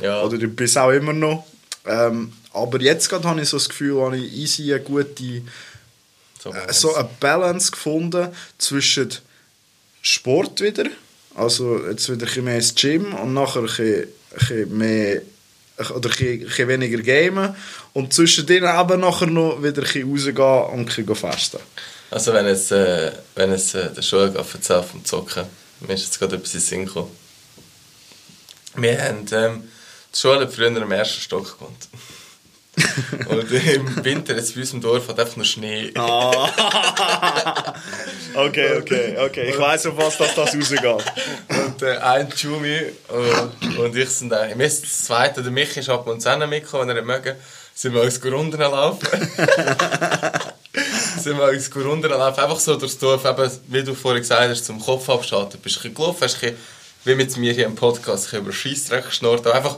Ja. 0.01 0.21
Oder 0.23 0.35
ich 0.41 0.55
bin 0.55 0.65
es 0.65 0.75
auch 0.77 0.89
immer 0.91 1.13
noch. 1.13 1.45
Ähm, 1.85 2.31
aber 2.53 2.81
jetzt 2.81 3.09
gerade 3.09 3.27
habe 3.27 3.41
ich 3.41 3.49
so 3.49 3.57
das 3.57 3.67
Gefühl, 3.69 4.01
habe 4.01 4.17
ich 4.17 4.31
easy 4.33 4.73
eine 4.73 4.81
gute 4.83 5.41
So, 6.43 6.51
äh, 6.51 6.73
so 6.73 6.93
eine 6.93 7.07
Balance 7.21 7.71
gefunden 7.71 8.27
zwischen 8.57 9.09
Sport 10.01 10.59
wieder, 10.59 10.89
also 11.35 11.79
jetzt 11.87 12.09
wieder 12.09 12.23
ein 12.23 12.25
bisschen 12.25 12.43
mehr 12.43 12.55
ins 12.55 12.75
Gym 12.75 13.13
und 13.13 13.33
nachher 13.33 13.61
ein 13.61 13.65
bisschen, 13.67 14.03
ein 14.03 14.37
bisschen 14.39 14.77
mehr 14.77 15.21
oder 15.95 16.09
ein 16.09 16.39
bisschen, 16.39 16.67
weniger 16.67 17.01
gamen 17.01 17.55
und 17.93 18.13
zwischendrin 18.13 18.65
eben 18.65 18.99
nachher 18.99 19.27
noch 19.27 19.63
wieder 19.63 19.83
ein 19.83 20.11
bisschen 20.11 20.11
rausgehen 20.11 20.73
und 20.73 20.79
ein 20.99 21.05
bisschen 21.05 21.15
festen. 21.15 21.59
Also 22.11 22.33
wenn 22.33 22.45
jetzt, 22.45 22.73
äh, 22.73 23.13
wenn 23.35 23.51
jetzt 23.51 23.73
äh, 23.75 23.93
der 23.93 24.01
Schule 24.01 24.33
erzählt 24.35 24.85
vom 24.85 25.05
Zocken, 25.05 25.45
mir 25.79 25.93
ist 25.93 26.03
jetzt 26.03 26.19
gerade 26.19 26.35
etwas 26.35 26.53
in 26.55 26.59
den 26.59 26.65
Sinn 26.65 26.85
gekommen. 26.85 27.11
Wir 28.75 29.01
haben, 29.01 29.25
ähm, 29.31 29.63
die 30.13 30.19
Schule 30.19 30.49
früher 30.49 30.67
im 30.67 30.91
ersten 30.91 31.21
Stock 31.21 31.57
gewohnt. 31.57 31.87
Und 33.27 33.51
im 33.51 34.03
Winter 34.03 34.35
jetzt 34.35 34.55
bei 34.55 34.61
uns 34.61 34.73
im 34.73 34.81
Dorf 34.81 35.07
hat 35.07 35.19
einfach 35.19 35.35
nur 35.35 35.45
Schnee. 35.45 35.93
Okay, 38.35 38.77
okay, 38.77 39.15
okay. 39.19 39.49
Ich 39.51 39.59
weiß 39.59 39.85
auf 39.87 39.97
was 39.97 40.17
das, 40.17 40.33
das 40.33 40.55
rausgeht. 40.55 40.83
Und 40.83 41.81
äh, 41.83 41.97
ein 41.97 42.27
Jumi 42.35 42.79
und, 43.09 43.77
und 43.77 43.95
ich 43.95 44.09
sind 44.09 44.29
da. 44.29 44.47
Wir 44.57 44.69
sind 44.69 44.85
das 44.85 45.03
zweite, 45.03 45.43
der 45.43 45.51
Michi 45.51 45.81
ist 45.81 45.89
ab 45.89 46.07
und 46.07 46.19
zu 46.19 46.35
mitgekommen, 46.47 46.87
wenn 46.87 46.97
er 46.97 47.03
mögen. 47.03 47.35
Sind 47.75 47.93
wir 47.93 48.01
uns 48.01 48.23
runterlaufen. 48.25 49.07
sind 51.19 51.37
wir 51.37 51.49
uns 51.49 51.75
runterlaufen. 51.75 52.43
Einfach 52.43 52.59
so 52.59 52.75
durchs 52.75 52.97
Dorf, 52.97 53.23
eben, 53.23 53.51
wie 53.67 53.83
du 53.83 53.93
vorhin 53.93 54.21
gesagt 54.21 54.49
hast, 54.49 54.65
zum 54.65 54.79
Kopf 54.79 55.07
abschalten. 55.09 55.59
Bist 55.59 55.77
ein 55.77 55.81
bisschen 55.81 55.93
gelaufen, 55.93 56.17
hast 56.21 56.35
ein 56.35 56.39
bisschen, 56.39 56.57
wie 57.03 57.15
mit 57.15 57.37
mir 57.37 57.53
hier 57.53 57.65
im 57.67 57.75
Podcast, 57.75 58.07
ein 58.07 58.15
bisschen 58.23 58.39
über 58.39 58.51
Scheissdreck 58.51 59.05
geschnurrt. 59.05 59.45
Einfach 59.45 59.77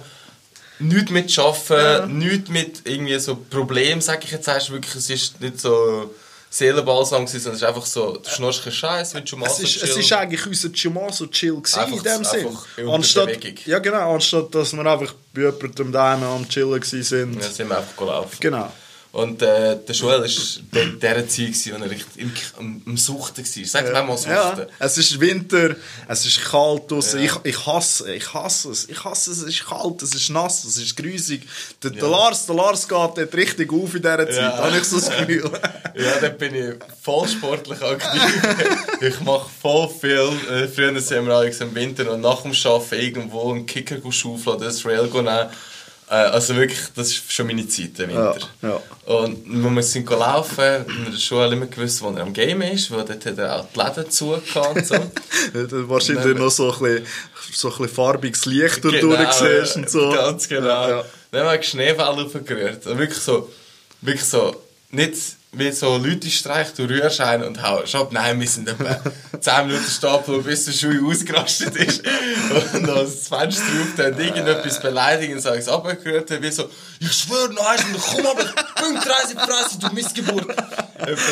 nichts 0.80 1.12
mit 1.12 1.40
Arbeiten, 1.40 2.18
nichts 2.18 2.50
mit 2.50 2.82
irgendwie 2.86 3.20
so 3.20 3.36
Problemen, 3.36 4.02
sag 4.02 4.24
ich 4.24 4.32
jetzt 4.32 4.48
erst 4.48 4.72
wirklich. 4.72 4.96
Es 4.96 5.10
ist 5.10 5.42
nicht 5.42 5.60
so 5.60 6.14
Seelenbalsam 6.50 7.26
gewesen, 7.26 7.40
sondern 7.42 7.56
es 7.58 7.62
ist 7.62 7.68
einfach 7.68 7.86
so, 7.86 8.18
du 8.18 8.30
schnurst 8.30 8.64
keinen 8.64 8.72
Scheiß, 8.74 9.14
du 9.26 9.36
mal 9.38 9.46
Es 9.48 9.60
ist, 9.60 9.76
es 9.84 9.90
chill. 9.92 10.00
ist 10.02 10.14
eigentlich 10.14 10.46
unser 10.48 10.70
Chimaso 10.74 11.28
chill 11.28 11.56
gewesen, 11.56 11.80
Einfach- 11.80 11.98
in 11.98 12.04
dem 12.04 12.24
Sinn. 12.24 12.90
Anstatt, 12.90 13.66
ja 13.66 13.80
genau, 13.80 14.14
anstatt 14.16 14.56
dass 14.56 14.72
wir 14.74 14.86
einfach 14.86 15.14
bei 15.34 15.42
jemandem 15.42 15.92
daheim 15.92 16.24
am 16.24 16.48
chillen 16.48 16.80
gewesen 16.80 17.04
sind. 17.04 17.36
Ja, 17.42 17.50
sind 17.50 17.68
wir 17.70 17.78
einfach 17.78 17.98
gelaufen. 17.98 18.38
Genau. 18.40 18.72
Und 19.16 19.42
äh, 19.42 19.78
der 19.78 19.96
Joel 19.96 20.24
war 20.24 20.30
der, 20.74 20.86
der 20.88 21.28
Zeit, 21.30 21.46
gewesen, 21.48 21.74
wo 21.80 21.84
er 21.86 21.90
richtig 21.90 22.18
im, 22.18 22.34
am, 22.60 22.82
am 22.86 22.98
Suchten 22.98 23.46
war. 23.46 23.66
Sag 23.66 23.86
mir 23.86 24.04
mal 24.04 24.18
Suchten. 24.18 24.30
Ja, 24.30 24.68
es 24.78 24.98
ist 24.98 25.18
Winter, 25.22 25.78
es 26.10 26.26
ist 26.26 26.44
kalt 26.44 26.92
draussen. 26.92 27.22
Ich, 27.22 27.32
ich 27.46 27.66
hasse, 27.66 28.14
ich 28.14 28.34
hasse 28.34 28.72
es. 28.72 28.90
Ich 28.90 29.02
hasse 29.06 29.32
es, 29.32 29.38
es 29.38 29.48
ist 29.48 29.66
kalt, 29.66 30.02
es 30.02 30.14
ist 30.14 30.30
nass, 30.32 30.66
es 30.66 30.76
ist 30.76 30.98
grusig. 30.98 31.48
Der, 31.82 31.92
der, 31.92 32.10
Lars, 32.10 32.46
der 32.46 32.56
Lars 32.56 32.86
geht 32.86 32.98
dort 32.98 33.36
richtig 33.36 33.72
auf 33.72 33.96
in 33.96 34.02
dieser 34.02 34.18
Zeit, 34.30 34.36
Ja. 34.36 34.58
habe 34.58 34.78
ich 34.78 34.84
so 34.84 35.00
das 35.00 35.10
Gefühl. 35.10 35.50
Ja, 35.98 36.12
dort 36.20 36.38
bin 36.38 36.54
ich 36.54 36.74
voll 37.02 37.26
sportlich 37.26 37.82
aktiv. 37.82 38.22
ich 39.00 39.22
mache 39.22 39.50
voll 39.62 39.88
viel. 39.88 40.30
Äh, 40.52 40.68
früher 40.68 41.00
sind 41.00 41.26
wir 41.26 41.34
alle 41.34 41.50
im 41.50 41.74
Winter 41.74 42.12
und 42.12 42.20
nach 42.20 42.42
dem 42.42 42.52
Arbeiten 42.52 42.96
irgendwo 42.96 43.50
einen 43.50 43.66
Kicker 43.66 43.96
schaufeln 44.12 44.58
oder 44.58 44.68
ein 44.68 44.76
Rail 44.84 45.08
nehmen. 45.08 45.50
Äh, 46.08 46.14
also 46.14 46.56
wirklich, 46.56 46.80
das 46.96 47.08
ist 47.08 47.32
schon 47.32 47.48
meine 47.48 47.68
Zeit 47.68 48.00
im 48.00 48.10
Winter. 48.10 48.38
Ja, 48.62 48.70
ja. 48.70 48.82
Und 49.14 49.46
wir 49.48 49.84
sind 49.84 50.10
laufen, 50.10 50.58
wir 50.58 50.86
haben 50.86 51.18
schon 51.18 51.52
immer 51.52 51.66
gewusst, 51.66 52.02
wo 52.02 52.10
er 52.12 52.22
am 52.22 52.32
Game 52.32 52.62
ist, 52.62 52.92
weil 52.92 53.06
dort 53.06 53.26
hat 53.26 53.38
er 53.38 53.60
auch 53.60 53.66
die 53.74 53.80
Läden 53.80 54.12
zugehört 54.12 54.86
so. 54.86 54.96
Wahrscheinlich 55.90 56.26
Nein, 56.26 56.38
noch 56.38 56.52
so 56.52 56.72
ein 56.72 56.80
bisschen, 56.80 57.06
so 57.54 57.70
ein 57.70 57.78
bisschen 57.78 57.96
farbiges 57.96 58.46
Licht 58.46 58.82
Genau, 58.84 59.00
durch 59.00 59.32
siehst 59.32 59.76
ja, 59.76 59.82
und 59.82 59.90
so. 59.90 60.12
Ganz 60.12 60.48
genau. 60.48 60.68
Ja, 60.68 60.90
ja. 60.90 61.06
Dann 61.32 61.48
haben 61.48 61.58
wir 61.58 61.64
Schneefall 61.64 62.24
aufgerührt. 62.24 62.86
Und 62.86 62.98
wirklich 63.00 63.20
so, 63.20 63.52
wirklich 64.02 64.26
so, 64.26 64.56
nicht 64.92 65.16
wie 65.58 65.72
so 65.72 65.98
Leute 65.98 66.30
streichen, 66.30 66.74
du 66.76 66.84
rührst 66.86 67.22
einen 67.22 67.44
und 67.44 67.62
haust 67.62 67.96
ab. 67.96 68.10
Nein, 68.12 68.40
wir 68.40 68.48
sind 68.48 68.68
etwa 68.68 69.00
10 69.40 69.68
Minuten 69.68 69.90
stehen, 69.90 70.44
bis 70.44 70.66
der 70.66 70.72
Schuh 70.72 71.10
ausgerastet 71.10 71.76
ist. 71.76 72.04
Und 72.74 72.90
als 72.90 73.28
das 73.28 73.28
Fenster 73.28 73.64
auf, 73.64 73.96
dann 73.98 74.20
irgendetwas 74.20 74.82
beleidigen, 74.82 75.40
sage 75.40 75.58
ich 75.58 75.64
es 75.64 75.70
abgerührt, 75.70 76.30
wie 76.42 76.52
so, 76.52 76.70
ich 77.00 77.12
schwöre 77.12 77.50
und 77.50 77.58
komm 77.58 78.26
aber, 78.26 78.44
Punkt 78.76 79.06
30 79.06 79.40
Fresse, 79.40 79.80
du 79.80 79.94
Missgeburt. 79.94 80.56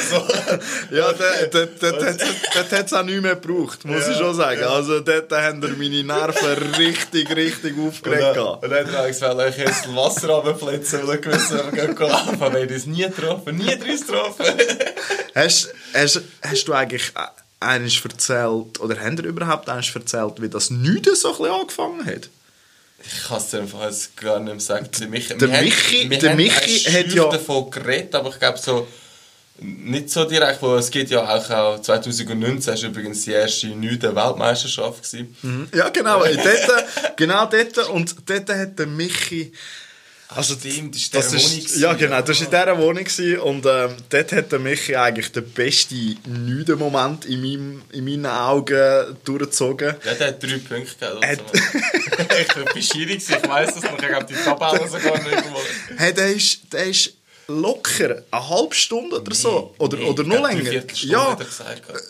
So. 0.10 0.96
Ja, 0.96 1.14
dort, 1.14 2.72
hat 2.72 2.86
es 2.86 2.94
auch 2.94 3.04
nicht 3.04 3.22
mehr 3.22 3.36
gebraucht, 3.36 3.86
muss 3.86 4.08
ich 4.08 4.18
schon 4.18 4.36
sagen. 4.36 4.64
Also 4.64 5.00
dort 5.00 5.32
haben 5.32 5.62
wir 5.62 5.70
meine 5.70 6.04
Nerven 6.04 6.74
richtig, 6.78 7.36
richtig 7.36 7.76
aufgeregt. 7.80 8.36
dann, 8.36 8.60
und 8.60 8.70
dann 8.70 8.92
habe 8.92 9.10
ich 9.10 9.18
ich 9.18 9.58
jetzt 9.58 9.96
Wasser 9.96 10.30
runterflitzen, 10.30 11.08
weil 11.08 11.16
ich 11.16 11.22
gewusst 11.22 11.52
habe, 11.52 11.76
wir 11.76 11.88
gehen 11.88 11.96
laufen. 11.98 12.42
Aber 12.42 12.56
ich 12.56 12.64
habe 12.64 12.74
das 12.74 12.86
nie 12.86 13.04
getroffen, 13.04 13.58
nie 13.58 13.78
drin 13.78 13.98
getroffen. 14.14 14.46
Hast, 15.36 15.74
hast, 15.94 16.22
hast 16.44 16.68
du 16.68 16.74
eigentlich 16.74 17.12
eines 17.60 18.00
erzählt, 18.06 18.80
oder 18.80 19.00
haben 19.00 19.16
dir 19.16 19.24
überhaupt 19.24 19.68
eines 19.68 19.94
erzählt, 19.96 20.34
wie 20.42 20.50
das 20.50 20.70
Nüden 20.70 21.16
so 21.16 21.36
ein 21.44 21.52
angefangen 21.52 22.06
hat? 22.06 22.30
Ich 23.06 23.24
kann 23.28 23.38
es 23.38 23.48
dir 23.50 23.62
einfach 23.62 23.84
jetzt 23.84 24.16
gar 24.16 24.40
nicht 24.40 24.52
mehr 24.54 24.60
sagen. 24.60 24.88
Der 25.00 25.08
Michi, 25.08 25.36
Der 25.38 25.50
Michi- 25.64 26.10
wir 26.10 26.20
der 26.20 26.36
Michi 26.36 26.80
hat 26.92 27.08
ja- 27.08 27.30
davon 27.30 27.72
geredet, 27.72 28.14
aber 28.16 28.30
ich 28.30 28.40
glaube 28.40 28.60
so 28.60 28.88
nicht 29.60 30.10
so 30.10 30.24
direkt, 30.26 30.62
weil 30.62 30.80
es 30.80 30.90
geht 30.92 31.10
ja 31.10 31.24
auch, 31.28 31.50
auch 31.50 31.82
2019 31.82 32.74
ist 32.74 32.84
übrigens 32.84 33.22
die 33.24 33.32
erste 33.32 33.68
Nüden 33.68 34.16
Weltmeisterschaft 34.16 35.04
gewesen. 35.04 35.70
Ja, 35.74 35.90
genau. 35.90 36.24
dort, 36.24 37.18
genau 37.18 37.46
dort. 37.46 37.78
Und 37.90 38.16
dort 38.28 38.50
hat 38.50 38.78
der 38.80 38.88
Michi 38.88 39.52
Also, 40.36 40.56
Stimmt, 40.56 40.96
das 41.14 41.34
war 41.34 41.40
in 41.40 41.46
dieser 41.46 41.58
ist, 41.58 41.70
Wohnung. 41.72 41.82
ja 41.82 41.94
genau, 41.94 42.22
das 42.22 42.40
war 42.40 42.46
in 42.46 42.52
dieser 42.52 42.78
Wohnung 42.78 43.04
gewesen. 43.04 43.40
und 43.40 43.66
ähm, 43.66 43.96
dort 44.10 44.32
hat 44.32 44.52
der 44.52 44.60
Michi 44.60 44.96
eigentlich 44.96 45.32
den 45.32 45.50
besten 45.52 46.18
nüden 46.26 46.80
Moment 46.80 47.26
in, 47.26 47.42
meinem, 47.42 47.82
in 47.92 48.06
meinen 48.06 48.26
Augen 48.26 49.18
durchgezogen. 49.24 49.96
Ja, 50.04 50.14
der 50.14 50.28
hat 50.28 50.44
drei 50.44 50.58
Punkte 50.58 50.96
gehabt. 51.00 51.24
Also. 51.24 51.44
ich 52.42 52.56
war 52.56 52.74
bescheuert, 52.74 53.10
ich 53.10 53.50
weiss 53.50 53.74
das 53.76 53.84
noch, 53.84 54.00
ich 54.00 54.14
habe 54.14 54.26
die 54.26 54.34
Tabelle 54.34 54.88
sogar 54.88 55.18
nicht 55.20 55.32
irgendwo. 55.32 55.60
Hey, 55.98 56.14
der 56.14 56.34
ist, 56.34 56.74
der 56.74 56.86
ist 56.86 57.14
locker 57.48 58.24
eine 58.32 58.50
halbe 58.50 58.74
Stunde 58.74 59.20
oder 59.20 59.36
so, 59.36 59.76
oder, 59.78 59.98
Nee, 59.98 60.06
oder 60.06 60.24
noch 60.24 60.48
länger. 60.48 60.84
Ja, 60.94 61.38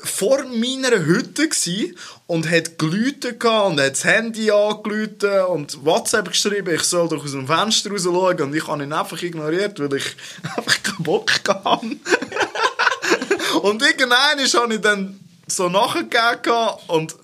vor 0.03 0.43
meiner 0.45 1.05
Hütte 1.05 1.49
gsi 1.49 1.95
und 2.27 2.49
hat 2.49 2.77
gehabt 2.77 3.25
und 3.45 3.79
hat 3.79 3.91
das 3.91 4.03
Handy 4.03 4.51
angeläutet 4.51 5.47
und 5.47 5.83
WhatsApp 5.83 6.29
geschrieben, 6.29 6.75
ich 6.75 6.83
soll 6.83 7.09
doch 7.09 7.23
aus 7.23 7.31
dem 7.31 7.47
Fenster 7.47 7.89
raus 7.91 8.03
schauen 8.03 8.41
und 8.41 8.55
ich 8.55 8.67
habe 8.67 8.83
ihn 8.83 8.93
einfach 8.93 9.21
ignoriert, 9.21 9.79
weil 9.79 9.93
ich 9.95 10.15
einfach 10.55 10.83
keinen 10.83 11.03
Bock 11.03 11.31
hatte. 11.47 11.85
und 13.63 13.81
irgendwann 13.81 14.31
habe 14.31 14.73
ich 14.75 14.81
dann 14.81 15.19
so 15.47 15.69
nachgegeben 15.69 16.69
und 16.87 17.15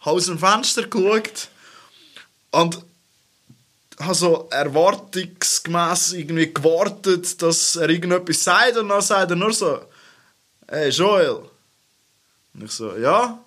habe 0.00 0.16
aus 0.16 0.26
dem 0.26 0.38
Fenster 0.38 0.86
geschaut 0.86 1.48
und 2.50 2.87
habe 4.00 4.14
so 4.14 4.48
erwartungsgemäß 4.50 6.12
irgendwie 6.12 6.52
gewartet, 6.52 7.40
dass 7.42 7.76
er 7.76 7.88
irgendetwas 7.88 8.44
sagt 8.44 8.76
und 8.76 8.88
dann 8.88 9.00
sagt 9.02 9.30
er 9.30 9.36
nur 9.36 9.52
so 9.52 9.80
«Hey 10.68 10.90
Joel!» 10.90 11.42
Und 12.54 12.64
ich 12.64 12.70
so 12.70 12.96
«Ja?» 12.96 13.38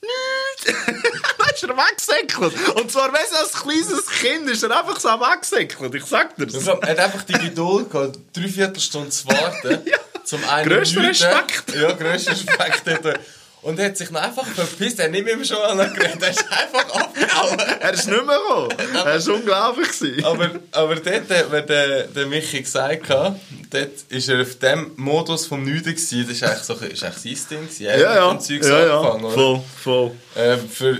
«Nichts!» 0.00 0.82
Dann 1.38 1.54
ist 1.54 1.62
er 1.64 1.76
weggesäckelt. 1.76 2.76
Und 2.76 2.90
zwar, 2.90 3.12
weißt 3.12 3.32
du, 3.32 3.36
als 3.36 3.52
kleines 3.52 4.06
Kind 4.20 4.48
ist 4.50 4.62
er 4.62 4.78
einfach 4.78 4.98
so 4.98 5.08
weggesäckelt. 5.08 5.94
Ich 5.94 6.04
sag 6.04 6.36
dir's. 6.36 6.54
Also, 6.54 6.72
er 6.80 6.90
hat 6.90 6.98
einfach 6.98 7.22
die 7.24 7.32
Geduld 7.34 7.90
gehabt, 7.90 8.18
drei 8.32 8.48
Viertelstunde 8.48 9.10
zu 9.10 9.26
warten. 9.28 9.80
Zum 10.24 10.44
einen 10.48 10.68
nichts- 10.78 10.96
Respekt. 10.96 11.74
Ja, 11.74 11.92
grösster 11.92 12.32
Respekt. 12.32 13.20
Und 13.62 13.78
er 13.78 13.86
hat 13.86 13.96
sich 13.96 14.10
noch 14.10 14.20
einfach 14.20 14.44
verpisst. 14.46 14.98
Er 14.98 15.04
hat 15.04 15.12
nicht 15.12 15.24
mit 15.24 15.34
dem 15.34 15.42
Joel 15.44 15.76
geredet, 15.90 16.20
er 16.20 16.30
ist 16.30 16.44
einfach 16.50 16.94
abgehauen. 16.94 17.58
Er 17.80 17.92
ist 17.94 18.08
nicht 18.08 18.26
mehr 18.26 18.36
gekommen. 18.36 18.70
Er 18.94 19.26
war 19.26 19.34
unglaublich. 19.34 19.88
gewesen. 19.98 20.24
Aber, 20.24 20.50
aber 20.72 20.94
dort 20.96 21.30
hat 21.30 21.50
mir 21.50 21.62
der, 21.62 22.02
der 22.08 22.26
Michi 22.26 22.60
gesagt, 22.62 23.08
dort 23.08 23.90
ist 24.08 24.28
er 24.28 24.42
auf 24.42 24.58
dem 24.58 24.92
Modus 24.96 25.46
vom 25.46 25.62
Nüden 25.62 25.94
gewesen. 25.94 26.26
Das 26.26 26.36
ist 26.36 26.42
eigentlich, 26.42 26.62
so, 26.64 26.74
ist 26.74 27.04
eigentlich 27.04 27.38
sein 27.40 27.68
Ding. 27.78 27.86
Er 27.86 27.98
Ja, 28.00 28.08
hat 28.10 28.16
ja. 28.16 28.32
mit 28.32 28.40
dem 28.40 28.60
Zeug 28.62 28.70
Ja, 28.70 28.86
ja. 28.86 29.00
angefangen, 29.00 29.24
oder? 29.24 29.34
Voll, 29.34 29.60
voll. 29.82 30.10
Ähm, 30.36 30.68
für 30.68 30.98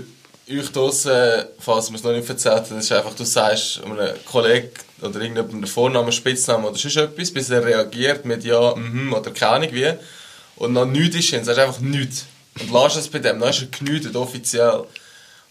euch 0.50 0.72
draussen, 0.72 1.44
falls 1.58 1.90
wir 1.90 1.96
es 1.96 2.02
noch 2.04 2.12
nicht 2.12 2.28
erzählt 2.28 2.54
haben, 2.70 2.78
ist 2.78 2.92
einfach, 2.92 3.14
du 3.14 3.24
sagst 3.24 3.80
einem 3.84 3.98
Kollegen 4.24 4.70
oder 5.00 5.20
irgendeinem 5.20 5.66
Vornamen, 5.66 6.12
Spitznamen 6.12 6.64
oder 6.66 6.76
sonst 6.78 6.96
etwas, 6.96 7.30
bis 7.32 7.50
er 7.50 7.64
reagiert 7.64 8.24
mit 8.24 8.44
ja, 8.44 8.74
mhm 8.76 9.12
oder 9.12 9.30
keine 9.32 9.52
Ahnung 9.52 9.68
wie. 9.72 9.92
Und 10.56 10.74
dann 10.74 10.92
nichts 10.92 11.16
ist, 11.16 11.30
sagst 11.30 11.48
du 11.58 11.62
einfach 11.62 11.80
nichts. 11.80 12.26
Und 12.60 12.72
lässt 12.72 12.96
es 12.96 13.08
bei 13.08 13.18
dem, 13.18 13.40
dann 13.40 13.50
ist 13.50 13.62
er 13.62 13.68
genütet, 13.68 14.16
offiziell. 14.16 14.84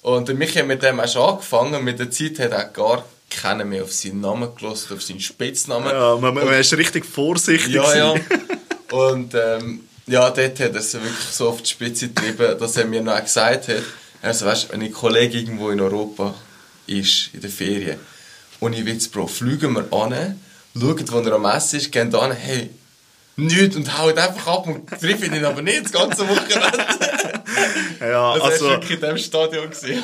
Und 0.01 0.27
der 0.27 0.35
Michi 0.35 0.59
hat 0.59 0.67
mit 0.67 0.83
dem 0.83 0.99
auch 0.99 1.07
schon 1.07 1.29
angefangen, 1.29 1.83
mit 1.83 1.99
der 1.99 2.11
Zeit 2.11 2.39
hat 2.39 2.51
er 2.51 2.65
gar 2.65 3.05
keinen 3.29 3.69
mehr 3.69 3.83
auf 3.83 3.93
seinen 3.93 4.21
Namen 4.21 4.53
gelassen, 4.55 4.93
auf 4.93 5.01
seinen 5.01 5.19
Spitznamen. 5.19 5.89
Ja, 5.89 6.17
man, 6.17 6.33
man 6.33 6.53
ist 6.53 6.75
richtig 6.75 7.05
vorsichtig. 7.05 7.73
Ja, 7.73 7.95
ja. 7.95 8.15
Und 8.91 9.33
ähm, 9.35 9.87
ja, 10.07 10.29
dort 10.29 10.59
hat 10.59 10.59
er 10.59 10.75
es 10.75 10.93
wirklich 10.93 11.27
so 11.31 11.49
auf 11.49 11.61
die 11.61 11.69
Spitze 11.69 12.09
getrieben, 12.09 12.57
dass 12.59 12.77
er 12.77 12.85
mir 12.85 13.01
noch 13.01 13.21
gesagt 13.21 13.69
hat, 13.69 13.83
also 14.21 14.45
weißt, 14.45 14.71
wenn 14.71 14.81
ein 14.81 14.91
Kollege 14.91 15.37
irgendwo 15.37 15.69
in 15.69 15.79
Europa 15.79 16.35
ist, 16.87 17.29
in 17.33 17.41
der 17.41 17.49
Ferien, 17.49 17.99
und 18.59 18.73
ich 18.73 18.85
Witz, 18.85 19.07
Bro, 19.07 19.27
fliegen 19.27 19.73
wir 19.73 19.91
an, 19.91 20.39
schauen, 20.77 21.11
wo 21.11 21.19
er 21.19 21.33
am 21.33 21.45
Essen 21.45 21.79
ist, 21.79 21.91
gehen 21.91 22.11
da 22.11 22.19
an, 22.19 22.31
hey, 22.31 22.69
nichts 23.37 23.75
und 23.75 23.97
hauen 23.97 24.17
einfach 24.17 24.47
ab 24.47 24.67
und 24.67 24.87
treffen 24.87 25.33
ihn 25.33 25.45
aber 25.45 25.61
nicht 25.61 25.85
das 25.85 25.91
ganze 25.91 26.27
Wochenende. 26.27 26.85
ja 27.99 28.31
Also, 28.31 28.43
also, 28.45 28.65
war 28.65 28.71
wirklich 28.73 28.91
in 28.91 28.99
diesem 28.99 29.17
Stadion. 29.17 29.69
Gewesen. 29.69 30.03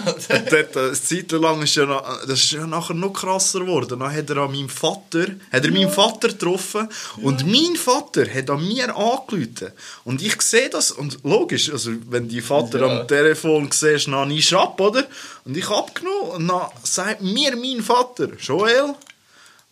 dort, 0.49 0.75
äh, 0.75 0.79
eine 0.79 0.93
Zeit 0.93 1.31
lang 1.33 1.61
ist 1.61 1.75
ja 1.75 1.85
noch, 1.85 2.03
das 2.21 2.39
ist 2.39 2.51
ja 2.51 2.65
nachher 2.65 2.93
noch 2.93 3.13
krasser 3.13 3.59
geworden. 3.59 3.99
Dann 3.99 4.13
hat 4.15 4.29
er 4.29 4.37
an 4.37 4.51
meinem 4.51 4.69
Vater, 4.69 5.25
hat 5.51 5.65
er 5.65 5.71
meinen 5.71 5.91
Vater 5.91 6.29
getroffen 6.29 6.87
und 7.21 7.45
mein 7.45 7.75
Vater 7.75 8.25
hat 8.33 8.49
an 8.49 8.65
mir 8.67 8.95
angerufen. 8.95 9.71
Und 10.03 10.21
ich 10.21 10.41
sehe 10.41 10.69
das 10.69 10.91
und 10.91 11.19
logisch, 11.23 11.71
also 11.71 11.91
wenn 12.09 12.27
die 12.27 12.41
Vater 12.41 12.79
Ja. 12.79 13.01
am 13.01 13.07
Telefon 13.07 13.69
siehst, 13.71 14.07
dann 14.07 14.31
ich 14.31 14.55
ab, 14.55 14.79
oder? 14.79 15.05
Und 15.45 15.55
ich 15.57 15.69
hab 15.69 15.93
genommen 15.93 16.29
und 16.31 16.47
dann 16.47 16.61
sagt 16.83 17.21
mir 17.21 17.55
mein 17.55 17.81
Vater, 17.83 18.29
Joel? 18.39 18.95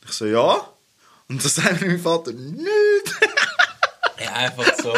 Ich 0.07 0.11
so, 0.11 0.25
ja. 0.25 0.67
Und 1.29 1.43
dann 1.43 1.49
sagt 1.51 1.81
mir 1.81 1.87
mein 1.87 1.99
Vater, 1.99 2.31
nicht. 2.33 2.65
ja, 4.23 4.33
einfach 4.33 4.71
so. 4.81 4.93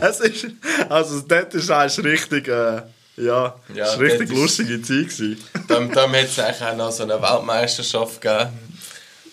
es 0.00 0.20
ist, 0.20 0.46
also 0.88 1.20
dort 1.20 1.54
ist 1.54 1.70
eigentlich 1.70 2.04
richtig, 2.04 2.48
äh, 2.48 2.82
ja, 3.16 3.54
Ja, 3.74 3.86
ist 3.92 3.98
richtig 4.00 4.30
ist- 4.30 4.36
lustige 4.36 4.82
Zeit 4.82 5.08
gewesen. 5.08 5.38
Dann, 5.68 5.90
dann 5.92 6.12
hat 6.12 6.24
es 6.24 6.38
eigentlich 6.38 6.62
auch 6.62 6.76
noch 6.76 6.90
so 6.92 7.04
eine 7.04 7.20
Weltmeisterschaft 7.20 8.20
gegeben. 8.20 8.50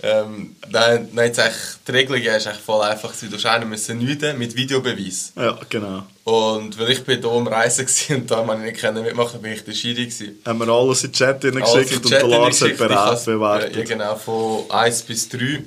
Ähm, 0.04 0.56
dann, 0.72 1.14
dann 1.16 1.26
hat's 1.26 1.38
eigentlich, 1.38 1.56
die 1.88 1.92
Regelung 1.92 2.22
ist 2.22 2.48
eigentlich 2.48 2.62
voll 2.64 2.82
einfach. 2.82 3.12
Du 3.22 3.32
hast 3.36 3.46
einen 3.46 3.70
müssen 3.70 4.00
nüden 4.00 4.38
mit 4.40 4.56
Videobeweis. 4.56 5.32
Ja, 5.36 5.60
genau. 5.70 6.04
Und 6.24 6.80
weil 6.80 6.90
ich 6.92 7.04
bin 7.04 7.20
hier 7.22 7.30
am 7.30 7.46
Reisen 7.46 7.86
war 7.88 8.18
und 8.18 8.32
da 8.32 8.44
man 8.44 8.62
nicht 8.64 8.80
können 8.80 9.04
mitmachen, 9.04 9.42
bin 9.44 9.52
ich 9.54 9.64
der 9.64 9.74
Schiri 9.74 10.06
gewesen. 10.06 10.40
Haben 10.44 10.60
wir 10.60 10.70
alles 10.70 11.04
in 11.04 11.12
den 11.12 11.14
Chat 11.14 11.42
hineingeschickt 11.44 11.92
im 11.92 11.98
und 11.98 12.10
der 12.12 12.28
Lars 12.28 12.62
hat. 12.62 12.70
Ich 12.70 12.78
bereit 12.78 13.26
bewertet. 13.26 13.76
Ja, 13.76 13.84
genau, 13.84 14.16
von 14.16 14.72
1 14.72 15.02
bis 15.04 15.30
3 15.30 15.64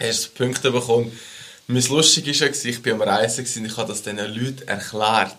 du 0.00 0.28
Punkte 0.36 0.70
bekommen. 0.70 1.12
Mein 1.66 1.84
Lustig 1.84 2.26
war 2.26 2.48
ja, 2.48 2.52
ich 2.52 2.84
war 2.84 2.92
am 2.92 3.02
Reisen 3.02 3.46
und 3.56 3.66
ich 3.66 3.76
habe 3.76 3.88
das 3.88 4.02
diesen 4.02 4.18
Leuten 4.18 4.66
erklärt. 4.66 5.36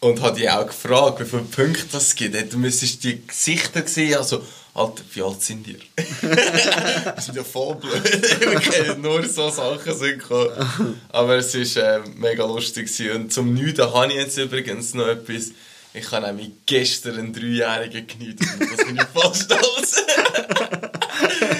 Und 0.00 0.20
habe 0.20 0.36
die 0.36 0.50
auch 0.50 0.66
gefragt, 0.66 1.20
wie 1.20 1.24
viele 1.24 1.42
Punkte 1.42 1.96
es 1.96 2.16
gibt. 2.16 2.52
Du 2.52 2.58
müsstest 2.58 3.04
die 3.04 3.24
Gesichter 3.24 3.86
sehen, 3.86 4.16
also, 4.16 4.42
Alter, 4.74 5.04
wie 5.12 5.22
alt 5.22 5.40
sind 5.42 5.68
ihr? 5.68 5.78
das 7.14 7.26
sind 7.26 7.36
ja 7.36 7.44
voll 7.44 7.76
blöd. 7.76 8.02
Wirklich, 8.40 8.96
nur 8.96 9.22
so 9.28 9.48
Sachen 9.50 9.96
sind 9.96 10.18
gekommen. 10.18 10.98
Aber 11.10 11.36
es 11.36 11.54
war 11.54 11.84
äh, 11.84 12.00
mega 12.16 12.44
lustig. 12.44 12.86
Gewesen. 12.86 13.12
Und 13.12 13.32
zum 13.32 13.54
Nüden 13.54 13.94
habe 13.94 14.08
ich 14.08 14.18
jetzt 14.18 14.38
übrigens 14.38 14.94
noch 14.94 15.06
etwas. 15.06 15.50
Ich 15.94 16.10
habe 16.10 16.26
nämlich 16.26 16.50
gestern 16.66 17.18
einen 17.18 17.32
Dreijährigen 17.32 18.06
genügt. 18.06 18.40
Das 18.40 18.84
bin 18.84 18.96
ich 18.96 19.02
voll 19.12 19.34
stolz. 19.34 20.02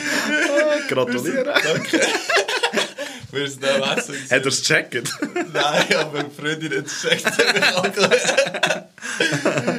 Gratuliere. 0.94 1.54
Danke. 1.64 2.00
Wir 3.32 3.48
sind 3.48 3.64
am 3.64 3.96
Essen. 3.96 4.14
Hat 4.14 4.42
er 4.42 4.46
es 4.46 4.60
gecheckt? 4.60 5.10
Nein, 5.54 5.96
aber 5.96 6.22
die 6.24 6.38
Freundin 6.38 6.76
hat 6.78 6.84
es 6.86 7.00
gecheckt. 7.00 7.38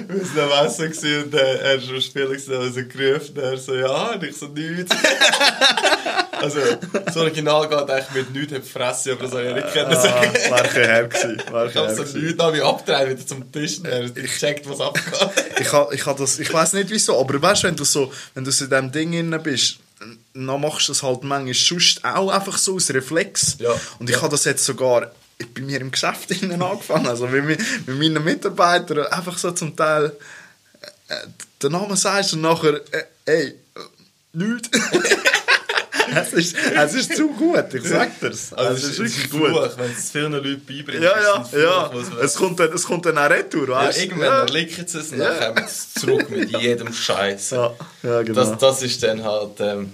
Wir 0.10 0.26
sind 0.26 0.40
am 0.40 0.66
Essen 0.66 0.92
gewesen 0.92 1.24
und 1.26 1.34
äh, 1.36 1.56
er 1.58 1.76
ist 1.76 1.90
am 1.90 2.02
Spielen 2.02 2.28
gewesen, 2.30 2.56
also 2.56 2.82
gerufen. 2.88 3.38
Er 3.38 3.58
so, 3.58 3.76
ja, 3.76 4.12
und 4.14 4.24
ich 4.24 4.36
so, 4.36 4.48
nichts. 4.48 4.96
also, 6.42 6.60
das 7.06 7.16
Original 7.18 7.70
geht 7.70 7.90
eigentlich 7.92 8.12
mit 8.26 8.34
nichts, 8.34 8.54
hat 8.54 8.66
Fresse, 8.66 9.12
aber 9.12 9.22
das 9.24 9.32
soll 9.32 9.46
ich 9.46 9.54
nicht 9.56 9.72
können 9.74 9.92
Ah, 9.94 10.02
sagen. 10.02 10.34
war 10.50 10.62
ein 10.64 10.72
her 10.72 11.08
gewesen. 11.08 11.38
Ich 11.70 11.76
habe 11.76 11.96
so 11.96 12.18
nichts 12.18 12.44
habe 12.44 12.58
ich 12.58 12.64
abgedreht 12.64 13.10
wieder 13.10 13.28
zum 13.28 13.52
Tisch 13.52 13.78
und 13.78 13.86
er 13.86 14.06
hat 14.06 14.16
gecheckt, 14.16 14.68
was 14.70 14.80
abgeht. 14.82 15.04
Ich, 15.60 15.72
ha, 15.72 15.88
ich, 15.92 16.06
ha 16.06 16.14
das, 16.14 16.40
ich 16.40 16.52
weiß 16.52 16.74
nicht 16.74 16.90
wieso, 16.90 17.20
aber 17.20 17.40
weißt 17.42 17.64
du, 17.64 17.68
wenn 17.68 17.76
du 17.76 17.84
so, 17.84 18.12
wenn 18.34 18.44
du 18.44 18.52
so 18.52 18.64
in 18.66 18.70
diesem 18.72 18.92
Ding 18.92 19.12
drin 19.12 19.40
bist, 19.44 19.78
dann 20.34 20.62
machst 20.62 20.88
du 20.88 20.92
das 20.94 21.04
halt 21.04 21.24
manchmal 21.24 21.54
sonst 21.54 22.04
auch 22.04 22.30
einfach 22.30 22.58
so 22.58 22.76
aus 22.76 22.90
Reflex. 22.92 23.56
Ja. 23.60 23.72
Und 24.00 24.10
ich 24.10 24.16
Ja. 24.16 24.22
habe 24.22 24.32
das 24.32 24.46
jetzt 24.46 24.66
sogar 24.66 25.12
bei 25.56 25.62
mir 25.62 25.82
im 25.82 25.92
Geschäft 25.92 26.32
angefangen. 26.44 27.08
Also 27.08 27.28
mit, 27.28 27.44
mi- 27.46 27.58
mit 27.86 27.98
meinen 27.98 28.24
Mitarbeitern 28.24 29.06
einfach 29.08 29.38
so 29.38 29.52
zum 29.52 29.76
Teil 29.76 30.16
äh, 31.10 31.16
den 31.62 31.72
Namen 31.72 31.96
sagst 31.98 32.34
und 32.34 32.42
nachher, 32.42 32.76
äh, 32.92 33.04
ey, 33.26 33.48
äh, 33.48 33.54
nichts. 34.34 34.70
es, 36.22 36.34
ist, 36.34 36.56
es 36.76 36.94
ist 36.94 37.16
zu 37.16 37.28
gut, 37.30 37.74
ich 37.74 37.84
sag 37.88 38.20
dir's. 38.20 38.54
Also, 38.54 38.74
es 38.74 38.84
ist 38.84 39.00
wirklich 39.00 39.30
gut. 39.30 39.78
Wenn 39.78 39.92
es 39.92 40.12
vielen 40.12 40.32
Leuten 40.34 40.62
beibringst. 40.66 41.04
Ja, 41.04 41.42
ist 41.42 41.54
ja, 41.54 41.92
es 41.92 42.08
ein 42.10 42.18
ja. 42.18 42.24
Es 42.24 42.36
kommt, 42.36 42.60
dann, 42.60 42.74
es 42.74 42.84
kommt 42.84 43.06
dann 43.06 43.18
auch 43.18 43.30
retour, 43.30 43.70
Ja, 43.70 43.76
weißt 43.88 43.98
du? 43.98 44.04
irgendwann 44.04 44.48
ja. 44.48 44.54
liegen 44.54 44.88
sie 44.88 44.98
es 45.00 45.12
und 45.12 45.20
dann 45.20 45.42
Ja. 45.42 45.52
kommen 45.52 45.68
sie 45.68 46.00
zurück 46.00 46.30
mit 46.30 46.50
jedem 46.62 46.94
Scheiß. 46.94 47.50
Ja, 47.52 47.74
ja, 48.04 48.22
genau. 48.22 48.40
Das, 48.44 48.58
das 48.58 48.82
ist 48.84 49.02
dann 49.04 49.24
halt 49.24 49.60
ähm, 49.60 49.94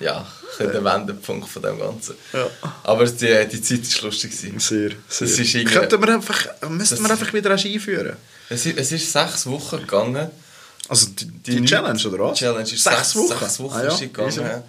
ja, 0.00 0.26
der 0.58 0.84
Wendepunkt 0.84 1.48
von 1.48 1.62
dem 1.62 1.78
Ganzen. 1.78 2.14
Ja. 2.32 2.46
Aber 2.82 3.06
die, 3.06 3.46
die 3.50 3.62
Zeit 3.62 4.02
war 4.02 4.10
lustig. 4.10 4.30
gewesen. 4.32 4.58
Sehr, 4.58 4.90
sehr. 5.08 5.28
Das 5.28 5.38
ist 5.38 5.72
Könnten 5.72 6.00
wir 6.00 6.14
einfach, 6.14 6.46
müssten 6.68 7.02
wir 7.02 7.10
einfach 7.10 7.32
wieder 7.32 7.50
einführen? 7.50 8.16
Es, 8.48 8.66
ist, 8.66 8.78
es 8.78 8.92
ist 8.92 9.12
sechs 9.12 9.46
Wochen 9.46 9.78
gegangen. 9.78 10.30
Also 10.88 11.06
die, 11.08 11.26
die, 11.26 11.56
Die 11.60 11.64
Challenge, 11.64 11.98
oder 12.08 12.18
was? 12.24 12.38
Challenge 12.38 12.62
ist 12.62 12.84
sechs, 12.84 12.96
sechs, 12.96 13.16
Wochen. 13.16 13.38
Sechs 13.38 13.60
Wochen 13.60 13.74
ah, 13.76 13.84
ja. 13.84 13.88
ist 13.92 14.00
gegangen. 14.00 14.62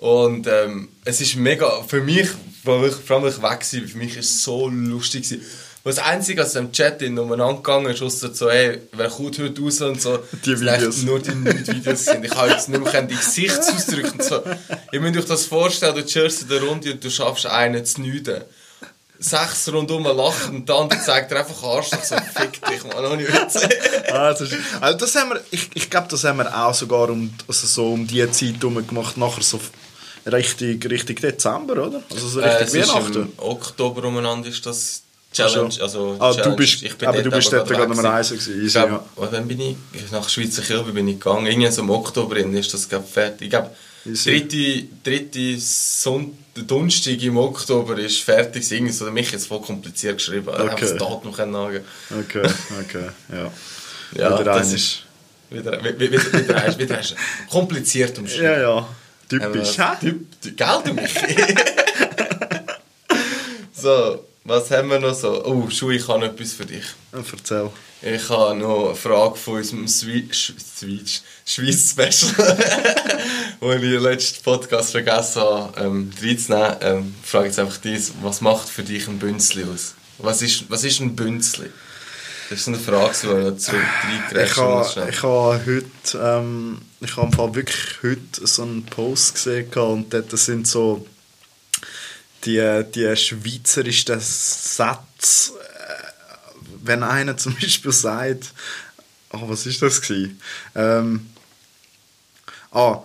Und 0.00 0.46
ähm, 0.46 0.88
es 1.04 1.20
ist 1.20 1.36
mega, 1.36 1.82
für 1.82 2.00
mich, 2.00 2.26
weil 2.64 2.86
ich, 2.86 2.94
vor 2.94 3.16
allem 3.16 3.28
ich 3.28 3.36
weg 3.36 3.42
war, 3.42 3.58
für 3.60 3.98
mich 3.98 4.16
ist 4.16 4.30
es 4.30 4.42
so 4.42 4.66
lustig 4.66 5.24
gewesen. 5.24 5.44
Was 5.84 5.96
das 5.96 6.06
Einzige, 6.06 6.40
was 6.40 6.54
im 6.54 6.72
Chat 6.72 7.02
in 7.02 7.18
umeinander 7.18 7.56
gegangen 7.56 7.90
ist, 7.90 8.00
ausser 8.00 8.32
so, 8.32 8.50
hey, 8.50 8.80
wer 8.92 9.10
kommt 9.10 9.38
heute 9.38 9.60
raus 9.60 9.80
und 9.82 10.00
so. 10.00 10.18
Die 10.46 10.58
Videos. 10.58 11.02
Nur 11.02 11.18
die 11.18 11.34
Nude-Videos 11.34 12.06
sind. 12.06 12.24
Ich 12.24 12.34
habe 12.34 12.48
jetzt 12.48 12.70
nicht 12.70 12.82
mehr 12.82 13.02
die 13.02 13.14
Gesichtsausdrücke 13.14 14.12
und 14.12 14.24
so. 14.24 14.42
Ihr 14.90 15.00
müsst 15.02 15.18
euch 15.18 15.24
das 15.26 15.44
vorstellen, 15.44 15.94
du 15.94 16.04
chillst 16.04 16.42
in 16.42 16.48
der 16.48 16.62
Runde 16.62 16.92
und 16.92 17.04
du 17.04 17.10
schaffst 17.10 17.44
einen 17.44 17.84
zu 17.84 18.00
nüden. 18.00 18.42
Sechs 19.18 19.70
rundum 19.70 20.04
lachen 20.04 20.56
und 20.56 20.68
der 20.68 20.76
andere 20.76 20.98
zeigt 21.02 21.30
dir 21.30 21.40
einfach 21.40 21.62
Arschloch, 21.62 22.02
so, 22.02 22.16
fick 22.16 22.52
dich, 22.66 22.84
man, 22.84 23.04
ohne 23.04 23.28
Witz. 23.28 23.68
Ah, 24.10 24.30
ist, 24.30 24.54
also 24.80 24.98
das 24.98 25.14
haben 25.14 25.30
wir, 25.30 25.42
ich, 25.50 25.68
ich 25.74 25.90
glaube, 25.90 26.08
das 26.08 26.24
haben 26.24 26.38
wir 26.38 26.56
auch 26.56 26.72
sogar 26.72 27.10
um, 27.10 27.30
also 27.46 27.66
so 27.66 27.92
um 27.92 28.06
die 28.06 28.30
Zeit 28.30 28.54
herum 28.60 28.86
gemacht, 28.86 29.18
nachher 29.18 29.42
so 29.42 29.60
richtig, 30.26 30.88
richtig 30.90 31.20
Dezember, 31.20 31.86
oder? 31.86 32.02
Also 32.10 32.28
so 32.28 32.40
Äh, 32.40 32.48
richtig 32.48 32.68
es 32.68 32.74
ist 32.88 32.94
Weihnachten. 32.94 33.22
im 33.22 33.32
Oktober 33.38 34.04
umeinander 34.04 34.48
ist 34.48 34.64
das 34.66 35.02
Challenge. 35.32 35.68
Ach 35.68 35.72
so. 35.72 35.82
Also 35.84 36.16
Ah, 36.18 36.30
du 36.32 36.36
Challenge. 36.38 36.56
bist- 36.56 36.82
Ich 36.82 36.96
bin 36.96 37.08
aber 37.08 37.22
du 37.22 37.30
bist 37.30 37.52
dort 37.52 37.68
gerade 37.68 37.84
am 37.84 37.98
Reisen 37.98 38.38
gewesen, 38.38 38.66
Ich 38.66 38.72
glaub, 38.72 38.90
ja. 38.90 39.04
Wann 39.16 39.46
bin 39.48 39.60
ich? 39.60 39.76
Nach 40.10 40.28
Schweizer 40.28 40.62
Kirche 40.62 40.92
bin 40.92 41.06
ich 41.08 41.20
gegangen. 41.20 41.46
Irgendwie 41.46 41.70
so 41.70 41.82
im 41.82 41.90
Oktober 41.90 42.36
ist 42.36 42.74
das 42.74 42.88
glaub, 42.88 43.08
fertig. 43.08 43.42
Ich 43.46 43.50
glaube, 43.50 43.70
dritte, 44.04 44.84
dritte 45.04 45.58
Sonntag, 45.60 46.36
Donnerstag 46.66 47.22
im 47.22 47.36
Oktober 47.36 47.96
ist 47.98 48.18
fertig. 48.20 48.68
Irgendwie 48.72 48.92
so, 48.92 49.08
mich 49.10 49.30
jetzt 49.30 49.46
voll 49.46 49.60
kompliziert 49.60 50.18
geschrieben. 50.18 50.48
Ich 50.52 50.58
habe 50.58 50.72
Okay. 50.72 50.80
das 50.80 50.96
Datum 50.96 51.32
angeben. 51.54 51.84
Okay, 52.10 52.42
okay, 52.80 53.08
ja. 53.32 53.50
Ja, 54.16 54.34
Wieder 54.40 54.44
das 54.52 54.72
ist... 54.72 55.02
Wieder, 55.50 55.72
wieder, 55.84 56.00
wieder, 56.00 56.10
wieder, 56.10 56.48
wieder, 56.48 56.78
wieder 56.78 57.00
kompliziert 57.48 58.18
umschrieben. 58.18 58.44
Ja, 58.44 58.60
ja. 58.60 58.88
Typisch, 59.30 59.78
Ähm, 59.78 59.84
hä? 59.84 59.96
Typ, 60.00 60.40
typ, 60.42 60.56
gell, 60.58 60.82
du 60.84 60.92
mich? 60.92 61.14
so, 63.72 64.24
was 64.44 64.70
haben 64.70 64.90
wir 64.90 64.98
noch 64.98 65.14
so? 65.14 65.44
Oh, 65.44 65.68
Schuh, 65.70 65.90
ich 65.90 66.06
habe 66.08 66.20
noch 66.20 66.26
etwas 66.26 66.52
für 66.52 66.66
dich. 66.66 66.84
Ja, 67.12 67.20
Erzähl. 67.32 67.70
Ich 68.02 68.28
habe 68.30 68.54
noch 68.58 68.86
eine 68.86 68.94
Frage 68.96 69.36
von 69.36 69.56
unserem 69.58 69.84
Sch- 69.84 70.54
Schweiz 71.44 71.90
Special, 71.90 72.56
wo 73.60 73.72
ich 73.72 73.82
im 73.82 74.02
letzten 74.02 74.42
Podcast 74.42 74.92
vergessen 74.92 75.42
habe, 75.42 75.80
ähm, 75.84 76.10
reinzunehmen. 76.22 76.76
Ähm, 76.80 77.14
frage 77.22 77.46
jetzt 77.48 77.58
einfach 77.58 77.76
dies, 77.76 78.12
was 78.22 78.40
macht 78.40 78.68
für 78.68 78.82
dich 78.82 79.06
ein 79.06 79.18
Bünzli 79.18 79.64
aus? 79.64 79.94
Was 80.18 80.40
ist, 80.42 80.70
was 80.70 80.84
ist 80.84 81.00
ein 81.00 81.14
Bünzli? 81.14 81.66
Das 82.50 82.58
ist 82.58 82.66
eine 82.68 82.78
Frage, 82.78 83.14
die 83.22 83.26
ich 83.28 83.44
dazu 83.44 83.72
Ich 83.76 84.34
reingrätschen 84.34 84.64
muss. 84.64 84.96
habe 84.96 85.10
ich 85.10 85.22
habe 85.22 85.66
heute, 85.66 86.18
ähm, 86.20 86.82
ich 87.00 87.16
habe 87.16 87.28
im 87.28 87.32
Fall 87.32 87.54
wirklich 87.54 88.02
heute 88.02 88.44
so 88.44 88.62
einen 88.62 88.84
Post 88.86 89.34
gesehen 89.34 89.72
und 89.74 90.12
dort 90.12 90.36
sind 90.36 90.66
so 90.66 91.06
die, 92.44 92.84
die 92.92 93.16
schweizerischen 93.16 94.18
Sätze, 94.18 95.52
äh, 95.52 96.02
wenn 96.82 97.04
einer 97.04 97.36
zum 97.36 97.54
Beispiel 97.54 97.92
sagt, 97.92 98.52
ah, 99.30 99.42
was 99.42 99.66
ist 99.66 99.80
das 99.80 100.02
gewesen? 100.02 100.40
Ähm, 100.74 101.30
ah, 102.72 102.98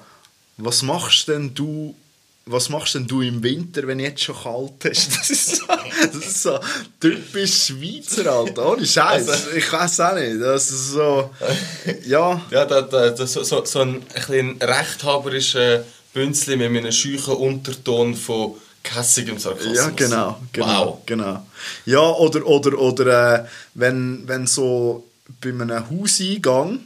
was 0.58 0.82
machst 0.82 1.28
denn 1.28 1.54
du 1.54 1.96
was 2.48 2.70
machst 2.70 2.94
denn 2.94 3.08
du 3.08 3.22
im 3.22 3.42
Winter, 3.42 3.88
wenn 3.88 4.00
jetzt 4.00 4.22
schon 4.24 4.36
kalt 4.36 4.86
ist? 4.86 5.12
Das 5.18 5.30
ist 5.32 5.56
so, 5.58 5.66
das 5.68 6.16
ist 6.16 6.44
so 6.44 6.60
typisch 7.00 7.66
Schweizer, 7.68 8.32
Alter. 8.32 8.72
Ohne 8.74 8.86
Scheiß. 8.86 9.28
Also- 9.30 9.50
ich 9.56 9.72
weiß 9.74 10.00
auch 10.02 10.16
nicht. 10.16 10.40
Das 10.42 10.70
ist 10.70 10.92
so. 10.92 11.32
Ja. 12.06 12.40
Ja, 12.52 12.66
da, 12.66 12.82
da, 12.82 13.10
da, 13.10 13.26
so, 13.28 13.44
so, 13.44 13.66
so 13.66 13.80
ein, 13.82 14.04
ein 14.30 14.58
rechthaberischer 14.62 15.84
Bünzli 16.14 16.56
mit 16.56 16.68
einem 16.68 16.92
scheuchen 16.92 17.34
Unterton 17.36 18.14
von 18.16 18.54
kässigem 18.84 19.40
Sarkasmus. 19.40 19.76
Ja, 19.78 19.90
genau. 19.90 20.40
genau 20.54 20.86
Wow. 20.86 21.00
genau. 21.08 21.46
Ja, 21.86 22.00
oder, 22.02 22.46
oder, 22.46 22.78
oder 22.78 23.40
äh, 23.44 23.46
wenn, 23.74 24.28
wenn 24.28 24.46
so 24.46 25.04
bei 25.42 25.50
einem 25.50 25.90
Hauseingang 25.90 26.80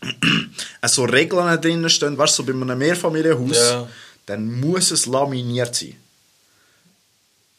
so 0.86 1.04
Regeln 1.04 1.60
drin 1.60 1.88
stehen, 1.90 2.16
weißt 2.16 2.38
du, 2.38 2.42
so 2.42 2.46
bei 2.52 2.58
einem 2.58 2.78
Mehrfamilienhaus, 2.78 3.56
Ja. 3.58 3.88
Dann 4.26 4.60
muss 4.60 4.90
es 4.90 5.06
laminiert 5.06 5.74
sein. 5.74 5.96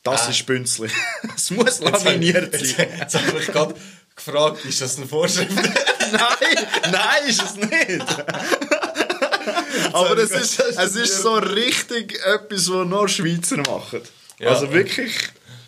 Das 0.04 0.28
Ah. 0.28 0.30
ist 0.30 0.46
Bünzli. 0.46 0.90
es 1.36 1.52
muss 1.52 1.80
Jetzt, 1.80 2.04
laminiert 2.04 2.54
jetzt, 2.54 2.78
sein. 2.78 2.88
jetzt 3.00 3.16
habe 3.16 3.40
ich 3.40 3.48
gerade 3.48 3.76
gefragt, 4.16 4.64
ist 4.66 4.82
das 4.82 4.98
eine 4.98 5.06
Vorschrift? 5.08 5.52
nein, 5.56 6.68
nein, 6.92 7.28
ist 7.28 7.42
es 7.44 7.56
nicht. 7.56 8.02
Aber 9.94 10.18
es 10.18 10.32
ist, 10.32 10.60
es 10.60 10.96
ist 10.96 11.22
so 11.22 11.36
richtig 11.36 12.20
etwas, 12.26 12.70
was 12.70 12.88
nur 12.88 13.08
Schweizer 13.10 13.58
machen. 13.58 14.02
Ja. 14.40 14.50
Also 14.50 14.72
wirklich. 14.72 15.14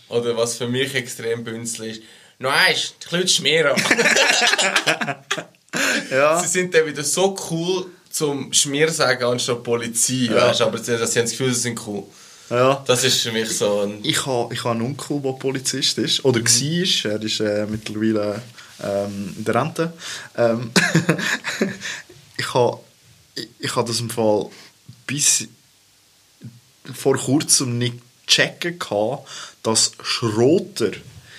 Oder 0.10 0.36
was 0.38 0.56
für 0.58 0.68
mich 0.68 0.94
extrem 0.96 1.44
Bünzli 1.44 1.92
ist, 1.92 2.02
Nein, 2.42 2.76
klutsch 3.02 3.42
mir 3.42 3.74
an. 3.76 3.82
Ja. 6.10 6.40
Sie 6.42 6.48
sind 6.48 6.74
dann 6.74 6.86
wieder 6.86 7.04
so 7.04 7.38
cool 7.52 7.88
zum 8.10 8.52
Schmier 8.54 8.90
sagen 8.92 9.24
anstatt 9.24 9.64
Polizei, 9.64 10.28
Ja. 10.32 10.48
weißt, 10.50 10.62
aber 10.62 10.78
sie, 10.78 10.86
sie 10.86 10.92
haben 11.04 11.08
das 11.14 11.32
Gefühl, 11.32 11.54
sie 11.54 11.60
sind 11.62 11.88
cool. 11.88 12.04
ja. 12.50 12.84
Das 12.88 13.04
ist 13.04 13.22
für 13.22 13.32
mich 13.32 13.50
so 13.50 13.82
ein... 13.82 14.00
Ich 14.04 14.26
habe 14.26 14.54
ich 14.54 14.64
ha 14.64 14.72
einen 14.72 14.82
Onkel, 14.82 15.20
der 15.22 15.34
Polizist 15.34 15.98
ist. 16.00 16.26
Oder 16.26 16.40
war. 16.42 17.12
Er 17.12 17.22
ist 17.22 17.40
äh, 17.40 17.66
mittlerweile 17.70 18.42
ähm, 18.84 19.34
in 19.38 19.46
der 19.46 19.56
Rente. 19.56 19.94
Ähm, 20.38 20.72
ich 22.38 22.54
habe 22.54 22.80
ich, 23.36 23.48
ich 23.60 23.76
ha 23.76 23.84
das 23.84 24.00
im 24.00 24.10
Fall 24.10 24.48
bis 25.08 25.48
vor 26.94 27.18
kurzem 27.18 27.78
nicht 27.78 27.96
checken 28.28 28.80
gehabt, 28.80 29.28
dass 29.64 29.92
Schroter 30.04 30.92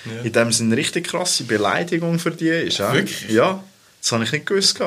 Ja. 0.07 0.23
in 0.23 0.33
dem 0.33 0.53
Sinne 0.53 0.68
eine 0.75 0.77
richtig 0.81 1.09
krasse 1.09 1.45
Beleidigung 1.45 2.18
für 2.18 2.31
die 2.31 2.49
ist. 2.49 2.79
ja? 2.79 2.93
Wirklich? 2.93 3.31
Ja, 3.31 3.62
das 4.01 4.13
habe 4.13 4.25
ich 4.25 4.33
nicht 4.33 4.47
gewusst. 4.47 4.79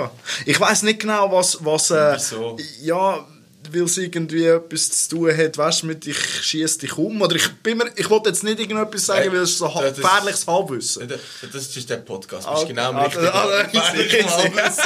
Ich 0.46 0.60
weiß 0.60 0.84
nicht 0.84 1.00
genau, 1.00 1.32
was... 1.32 1.58
was 1.64 1.92
äh, 1.92 2.16
Wieso? 2.16 2.58
Ja, 2.82 3.26
weil 3.72 3.84
es 3.84 3.98
irgendwie 3.98 4.46
etwas 4.46 4.92
zu 4.92 5.16
tun 5.16 5.38
hat, 5.38 5.58
weißt 5.58 5.84
du, 5.84 5.88
mit 5.88 6.06
ich 6.06 6.18
schieße 6.18 6.80
dich 6.80 6.98
um. 6.98 7.22
Oder 7.22 7.36
ich 7.36 7.50
bin 7.64 7.78
mir, 7.78 7.90
ich 7.96 8.10
wollte 8.10 8.30
jetzt 8.30 8.44
nicht 8.44 8.60
irgendetwas 8.60 9.06
sagen, 9.06 9.22
Hey, 9.22 9.32
weil 9.32 9.40
es 9.40 9.58
so 9.58 9.68
das- 9.68 9.96
gefährliches 9.96 10.48
Halbwissen. 10.48 11.08
Das 11.08 11.20
das 11.52 11.78
ist 11.78 11.90
der 11.90 11.98
Podcast. 11.98 12.46
Du 12.46 12.50
Ah, 12.50 12.54
bist 12.56 12.68
genau 12.68 12.90
am 12.90 12.98
richtigen 12.98 13.28
ah, 13.28 13.46
Ort. 13.46 13.68
easy, 13.74 14.04
Gefährlich 14.04 14.14
easy. 14.14 14.28
Halbwissen. 14.30 14.84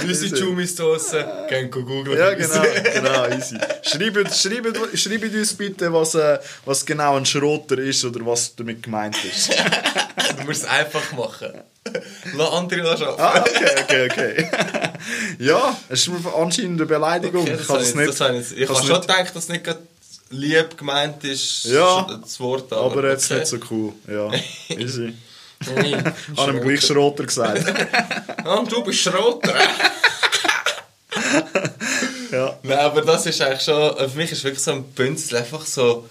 Wenn 0.00 0.08
unsere 0.08 0.36
Jumis 0.40 0.74
draussen 0.74 1.24
gehen 1.48 1.70
googeln. 1.70 2.18
Ja, 2.18 2.34
genau, 2.34 2.62
genau, 2.94 3.26
easy. 3.28 3.56
Schreibt, 3.82 4.34
schreibt, 4.34 4.98
schreibt 4.98 5.34
uns 5.34 5.54
bitte, 5.54 5.92
was, 5.92 6.14
äh, 6.14 6.38
was 6.64 6.84
genau 6.86 7.16
ein 7.16 7.26
Schroter 7.26 7.78
ist 7.78 8.04
oder 8.04 8.24
was 8.24 8.54
damit 8.56 8.82
gemeint 8.82 9.16
ist. 9.24 9.50
Musst 10.46 10.62
es 10.62 10.68
einfach 10.68 11.12
machen. 11.12 11.52
Lass 12.36 12.50
andere 12.50 12.90
arbeiten. 12.90 13.20
Ah, 13.20 13.40
okay, 13.40 13.82
okay, 13.82 14.10
okay. 14.10 14.48
ja, 15.38 15.76
es 15.88 16.06
ist 16.06 16.08
mir 16.08 16.34
anscheinend 16.34 16.80
eine 16.80 16.86
Beleidigung. 16.86 17.42
Okay, 17.42 17.58
ich 17.60 17.66
kann 17.66 17.82
ich, 17.82 17.94
nicht. 17.94 18.08
das 18.08 18.20
habe 18.20 18.38
ich, 18.38 18.68
habe 18.68 18.86
schon 18.86 19.00
gedacht, 19.00 19.34
dass 19.34 19.44
es 19.44 19.48
nicht 19.48 19.66
lieb 20.30 20.76
gemeint 20.78 21.22
ist, 21.24 21.64
Ja, 21.64 22.18
das 22.22 22.40
Wort. 22.40 22.72
aber 22.72 23.10
jetzt 23.10 23.30
okay. 23.30 23.40
nicht 23.40 23.46
so 23.48 23.58
cool. 23.70 23.92
Ja, 24.08 24.30
easy. 24.76 25.14
Habe 26.36 26.52
ihm 26.52 26.60
gleich 26.60 26.84
Schroter 26.84 27.24
gesagt. 27.24 27.64
Und 28.44 28.72
du 28.72 28.82
bist 28.82 28.98
Schrotter. 28.98 29.54
ja. 32.32 32.58
Nein, 32.64 32.78
aber 32.78 33.02
das 33.02 33.26
ist 33.26 33.40
eigentlich 33.40 33.62
schon, 33.62 33.96
für 33.96 34.16
mich 34.16 34.32
ist 34.32 34.42
wirklich 34.42 34.62
so 34.62 34.72
ein 34.72 34.82
Bünzel 34.82 35.38
einfach 35.38 35.64
so, 35.64 36.08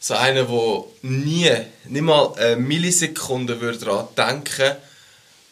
so 0.00 0.14
einer, 0.14 0.44
der 0.44 0.84
nie, 1.02 1.50
nicht 1.88 2.02
mal 2.02 2.34
eine 2.36 2.56
Millisekunde 2.56 3.60
würde 3.60 3.78
daran 3.78 4.08
denken, 4.16 4.76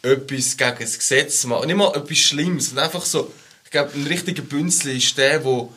etwas 0.01 0.55
gegen 0.57 0.77
das 0.79 0.97
Gesetz 0.97 1.41
zu 1.41 1.47
machen. 1.49 1.67
Nicht 1.67 1.75
mal 1.75 1.95
etwas 1.95 2.17
Schlimmes, 2.17 2.67
sondern 2.67 2.85
einfach 2.85 3.05
so, 3.05 3.31
ich 3.65 3.71
glaube, 3.71 3.91
ein 3.93 4.07
richtiger 4.07 4.43
Bünzel 4.43 4.95
ist 4.95 5.17
der, 5.17 5.39
der 5.39 5.67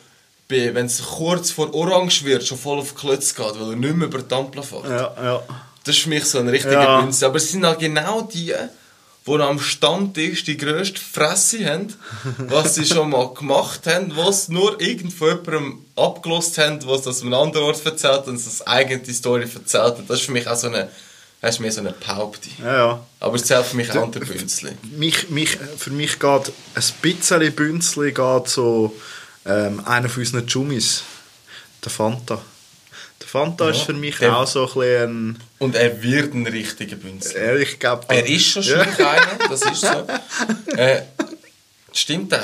wenn 0.75 0.85
es 0.85 1.01
kurz 1.01 1.51
vor 1.51 1.73
Orange 1.73 2.23
wird, 2.25 2.45
schon 2.45 2.57
voll 2.57 2.79
auf 2.79 2.93
die 2.93 2.99
Klötze 2.99 3.35
geht, 3.35 3.59
weil 3.59 3.69
er 3.71 3.75
nicht 3.75 3.95
mehr 3.95 4.07
über 4.07 4.21
die 4.21 4.35
Ampel 4.35 4.63
fährt. 4.63 4.85
Ja, 4.85 5.15
ja. 5.21 5.43
Das 5.83 5.95
ist 5.95 6.03
für 6.03 6.09
mich 6.09 6.25
so 6.25 6.39
ein 6.39 6.47
richtiger 6.47 6.83
Ja. 6.83 7.01
Bünzel. 7.01 7.25
Aber 7.25 7.37
es 7.37 7.51
sind 7.51 7.65
auch 7.65 7.77
genau 7.77 8.21
die, 8.21 8.53
die 9.27 9.31
am 9.33 9.59
Stammtisch 9.59 10.43
die 10.43 10.57
grösste 10.57 10.99
Fresse 10.99 11.65
haben, 11.65 11.93
was 12.37 12.75
sie 12.75 12.85
schon 12.85 13.11
mal 13.11 13.33
gemacht 13.33 13.85
haben, 13.85 14.15
was 14.15 14.49
nur 14.49 14.81
irgend 14.81 15.13
von 15.13 15.29
jemandem 15.29 15.85
abgelost 15.95 16.57
haben, 16.57 16.79
was 16.87 17.03
das 17.03 17.21
an 17.21 17.27
einem 17.27 17.41
anderen 17.41 17.65
Ort 17.67 17.85
erzählt 17.85 18.27
und 18.27 18.43
das 18.43 18.65
eigene 18.65 19.13
Story 19.13 19.43
erzählt 19.43 19.83
hat. 19.83 20.09
Das 20.09 20.19
ist 20.19 20.25
für 20.25 20.31
mich 20.31 20.47
auch 20.47 20.55
so 20.55 20.67
eine, 20.67 20.89
das 21.39 21.55
ist 21.55 21.59
mehr 21.59 21.71
so 21.71 21.81
eine 21.81 21.91
Behauptung. 21.91 22.53
ja, 22.63 22.75
ja. 22.75 23.05
Aber 23.19 23.35
es 23.35 23.45
zählt 23.45 23.65
für 23.65 23.77
mich 23.77 23.91
auch 23.91 24.03
unter 24.03 24.19
Bünzli. 24.19 24.71
mich, 24.97 25.29
mich, 25.29 25.57
für 25.77 25.91
mich 25.91 26.17
geht 26.17 26.51
ein 26.73 26.83
bisschen 27.01 27.55
Bünzli 27.55 28.11
geht 28.11 28.47
so 28.47 28.95
ähm, 29.45 29.85
einer 29.85 30.09
von 30.09 30.23
unseren 30.23 30.47
Jummis, 30.47 31.03
der 31.83 31.91
Fanta. 31.91 32.41
Der 33.21 33.27
Fanta 33.27 33.65
Ja, 33.65 33.71
ist 33.71 33.81
für 33.81 33.93
mich 33.93 34.17
der- 34.17 34.35
auch 34.35 34.47
so 34.47 34.61
ein 34.67 34.73
bisschen 34.73 35.43
Und 35.59 35.75
er 35.75 36.01
wird 36.03 36.33
ein 36.33 36.47
richtiger 36.47 36.95
Bünzli. 36.95 37.39
ein, 37.39 37.57
äh, 37.57 37.61
ich 37.61 37.79
glaube, 37.79 38.05
Er 38.09 38.25
ist 38.27 38.45
schon 38.45 38.63
Ja. 38.63 38.81
einer, 38.81 39.47
das 39.49 39.61
ist 39.61 39.81
so. 39.81 40.07
Äh, 40.75 41.01
stimmt 41.93 42.33
auch. 42.33 42.39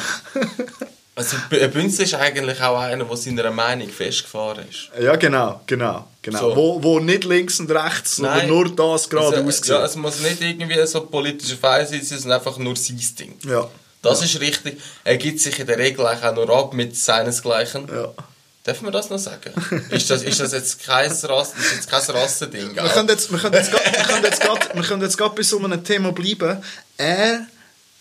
Also 1.15 1.35
ein 1.49 1.71
Bünzli 1.71 2.03
ist 2.03 2.13
eigentlich 2.13 2.61
auch 2.61 2.77
einer, 2.79 3.03
der 3.03 3.17
seiner 3.17 3.49
Meinung 3.49 3.89
festgefahren 3.89 4.65
ist. 4.69 4.91
Ja, 5.01 5.15
genau, 5.15 5.61
genau. 5.65 6.07
genau. 6.21 6.39
So. 6.51 6.55
Wo, 6.55 6.83
wo 6.83 6.99
nicht 6.99 7.23
links 7.23 7.59
und 7.59 7.71
rechts, 7.71 8.17
sondern 8.17 8.47
nur 8.47 8.75
das 8.75 9.09
gerade 9.09 9.37
also, 9.37 9.43
aussieht. 9.47 9.65
Ja, 9.69 9.83
es 9.83 9.95
muss 9.95 10.19
nicht 10.19 10.41
irgendwie 10.41 10.85
so 10.85 11.01
politische 11.01 11.57
Feinde 11.57 11.87
sein, 11.89 12.03
sondern 12.03 12.37
einfach 12.39 12.57
nur 12.59 12.75
sein 12.75 13.01
Ding. 13.19 13.33
Ja. 13.49 13.67
Das 14.03 14.21
ist 14.21 14.39
richtig. 14.39 14.79
Er 15.03 15.17
gibt 15.17 15.39
sich 15.39 15.57
in 15.59 15.65
der 15.65 15.79
Regel 15.79 16.05
auch 16.05 16.35
nur 16.35 16.49
ab 16.55 16.73
mit 16.75 16.95
seinesgleichen. 16.95 17.87
ja. 17.91 18.13
Darf 18.67 18.81
man 18.81 18.91
das 18.91 19.09
noch 19.09 19.17
sagen? 19.17 19.51
ist, 19.91 20.09
das, 20.09 20.23
ist 20.23 20.39
das 20.41 20.51
jetzt 20.51 20.83
kein, 20.83 21.09
Rass, 21.09 21.53
ist 21.57 21.71
jetzt 21.73 21.89
kein 21.89 22.01
Rassending? 22.01 22.75
Wir 22.75 22.83
können 22.89 23.07
jetzt, 23.07 23.31
wir 23.31 23.39
können 23.39 23.53
jetzt, 23.53 23.71
grad- 23.71 23.85
wir 23.97 24.03
können 24.03 24.23
jetzt, 24.25 24.41
grad- 24.41 24.75
wir 24.75 24.83
können 24.83 25.01
jetzt 25.01 25.17
gerade 25.17 25.35
bei 25.35 25.41
so 25.43 25.57
einem 25.63 25.81
Thema 25.85 26.11
bleiben. 26.11 26.61
Er, 26.97 27.47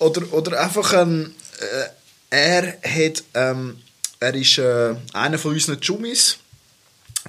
oder, 0.01 0.33
oder 0.33 0.61
einfach 0.61 0.93
ein, 0.93 1.35
äh, 1.61 1.89
er 2.31 2.79
hat, 2.83 3.23
ähm, 3.35 3.79
er 4.19 4.35
ist 4.35 4.59
äh, 4.59 4.97
einer 5.13 5.39
von 5.39 5.53
unseren 5.53 5.79
Jummis, 5.81 6.39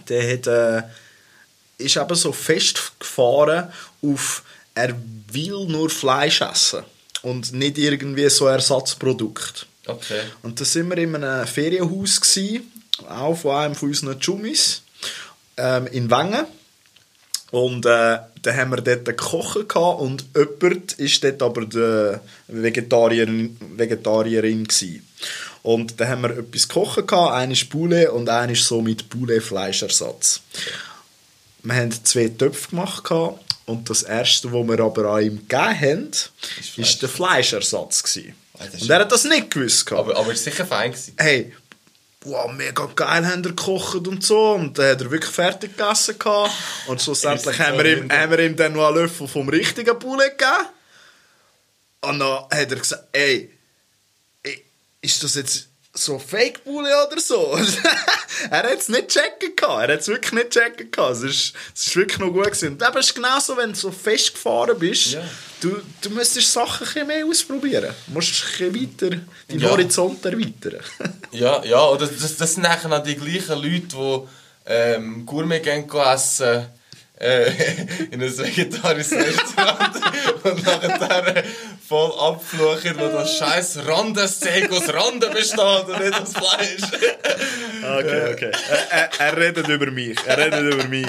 der 0.09 0.33
hat, 0.33 0.47
äh, 0.47 0.83
ist 1.77 1.95
eben 1.95 2.15
so 2.15 2.31
festgefahren 2.31 3.71
auf, 4.01 4.43
er 4.73 4.95
will 5.31 5.67
nur 5.67 5.91
Fleisch 5.91 6.41
essen 6.41 6.83
und 7.21 7.53
nicht 7.53 7.77
irgendwie 7.77 8.29
so 8.29 8.47
Ersatzprodukt. 8.47 9.67
Okay. 9.85 10.21
Und 10.41 10.59
da 10.59 10.65
sind 10.65 10.89
wir 10.89 10.97
in 10.97 11.15
einem 11.15 11.45
Ferienhaus, 11.47 12.19
gewesen, 12.19 12.71
auch 13.09 13.35
von 13.35 13.55
einem 13.55 13.75
von 13.75 13.89
unseren 13.89 14.19
Jummis, 14.19 14.81
ähm, 15.57 15.87
in 15.87 16.09
Wengen. 16.09 16.45
Und 17.51 17.85
äh, 17.85 18.19
da 18.41 18.53
haben 18.53 18.71
wir 18.71 18.81
dort 18.81 19.05
gekocht 19.05 19.69
gehabt 19.69 20.01
und 20.01 20.25
jemand 20.35 20.99
war 20.99 21.31
dort 21.31 21.41
aber 21.41 21.65
die 21.65 22.17
Vegetarierin, 22.47 23.57
Vegetarierin 23.77 24.65
gewesen. 24.65 25.07
Und 25.63 25.99
da 25.99 26.07
haben 26.07 26.21
wir 26.23 26.37
etwas 26.37 26.67
gekocht 26.67 27.07
gehabt, 27.07 27.33
eine 27.33 27.53
ist 27.53 27.69
Poulet 27.69 28.09
und 28.09 28.27
eine 28.29 28.51
ist 28.53 28.65
so 28.65 28.81
mit 28.81 29.09
Poulet-Fleischersatz. 29.09 30.41
Wir 31.63 31.75
haben 31.75 31.91
zwei 32.03 32.27
Töpfe 32.29 32.69
gemacht 32.69 33.03
gehabt 33.05 33.39
und 33.65 33.89
das 33.89 34.03
erste, 34.03 34.51
was 34.51 34.67
wir 34.67 34.79
aber 34.81 35.05
an 35.11 35.23
ihm 35.23 35.37
gegeben 35.47 35.79
haben, 35.81 36.11
Fleisch. 36.13 36.77
ist 36.77 37.01
der 37.01 37.09
Fleischersatz 37.09 38.03
gewesen. 38.03 38.35
Das 38.59 38.73
ist- 38.73 38.81
Und 38.83 38.89
er 38.89 38.99
hat 38.99 39.11
das 39.11 39.23
nicht 39.23 39.51
gewusst 39.51 39.85
gehabt 39.85 40.07
Aber, 40.09 40.17
aber 40.19 40.33
ist 40.33 40.43
sicher 40.43 40.65
fein 40.65 40.91
gewesen. 40.91 41.13
hey, 41.17 41.53
wow, 42.25 42.51
mega 42.51 42.85
geil 42.95 43.25
haben 43.25 43.43
er 43.43 43.49
gekocht 43.49 44.07
und 44.07 44.23
so. 44.23 44.53
Und 44.53 44.77
dann 44.77 44.91
hat 44.91 45.01
er 45.01 45.11
wirklich 45.11 45.31
fertig 45.31 45.77
gegessen 45.77 46.17
gehabt. 46.17 46.51
Und 46.87 47.01
schlussendlich 47.01 47.59
haben 47.59 47.77
wir, 47.77 47.85
ihm, 47.85 48.09
so 48.09 48.15
haben 48.15 48.31
wir 48.31 48.39
ihm 48.39 48.55
dann 48.55 48.73
noch 48.73 48.87
einen 48.87 48.97
Löffel 48.97 49.27
vom 49.27 49.49
richtigen 49.49 49.97
Poulet 49.97 50.37
gegeben. 50.37 50.67
Und 52.01 52.19
dann 52.19 52.43
hat 52.43 52.71
er 52.71 52.75
gesagt, 52.75 53.03
ey, 53.11 53.51
ist 55.01 55.23
das 55.23 55.35
jetzt 55.35 55.67
so 55.93 56.19
Fake 56.19 56.63
Poulet 56.63 56.93
oder 57.07 57.19
so? 57.19 57.57
er 58.49 58.63
hat 58.63 58.79
es 58.79 58.89
nicht 58.89 59.07
checken 59.09 59.55
gehabt. 59.55 59.87
Er 59.87 59.93
hat 59.93 60.01
es 60.01 60.07
wirklich 60.07 60.33
nicht 60.33 60.49
checken 60.51 60.91
gehabt. 60.91 61.17
Es 61.17 61.23
ist, 61.23 61.53
es 61.75 61.87
ist 61.87 61.95
wirklich 61.95 62.19
noch 62.19 62.31
gut 62.31 62.45
gewesen. 62.45 62.73
Und 62.73 62.83
eben 62.83 62.97
ist 62.97 63.15
genauso, 63.15 63.57
wenn 63.57 63.73
du 63.73 63.75
so 63.75 63.91
festgefahren 63.91 64.77
bist, 64.77 65.13
Ja. 65.13 65.23
Du, 65.61 65.81
du 66.01 66.09
müsstest 66.11 66.51
Sachen 66.53 66.87
ein 66.87 67.07
mehr 67.07 67.25
ausprobieren. 67.25 67.93
Du 68.07 68.13
musst 68.13 68.43
ein 68.59 68.75
weiter, 68.75 69.09
deinen 69.47 69.59
Ja. 69.59 69.69
Horizont 69.69 70.23
erweitern. 70.25 70.79
Ja, 71.31 71.63
ja, 71.65 71.85
oder 71.85 72.07
das, 72.07 72.37
das 72.37 72.53
sind 72.53 72.63
nachher 72.63 72.91
auch 72.91 73.03
die 73.03 73.15
gleichen 73.15 73.61
Leute, 73.61 73.87
die 73.91 74.19
ähm, 74.65 75.25
Gourmet 75.25 75.59
gehen 75.59 75.85
gehen 75.87 76.13
essen 76.13 76.65
äh, 77.19 77.49
in 78.11 78.21
ein 78.23 78.37
vegetarisches 78.37 79.11
Restaurant 79.11 79.95
und 80.43 80.63
nachher 80.63 81.43
voll 81.87 82.11
abfluchen, 82.19 82.95
wo 82.97 83.07
das 83.07 83.37
scheiß 83.37 83.79
Randensteak 83.87 84.69
aus 84.71 84.89
Randen 84.93 85.31
besteht 85.31 85.59
und 85.59 85.99
nicht 85.99 86.21
aus 86.21 86.33
Fleisch. 86.33 86.81
Okay, 87.81 88.33
okay. 88.33 88.51
Er, 88.69 88.91
er, 88.91 89.09
er 89.19 89.37
redet 89.37 89.67
über 89.67 89.89
mich. 89.91 90.17
Er 90.25 90.37
redet 90.37 90.73
über 90.73 90.83
mich. 90.85 91.07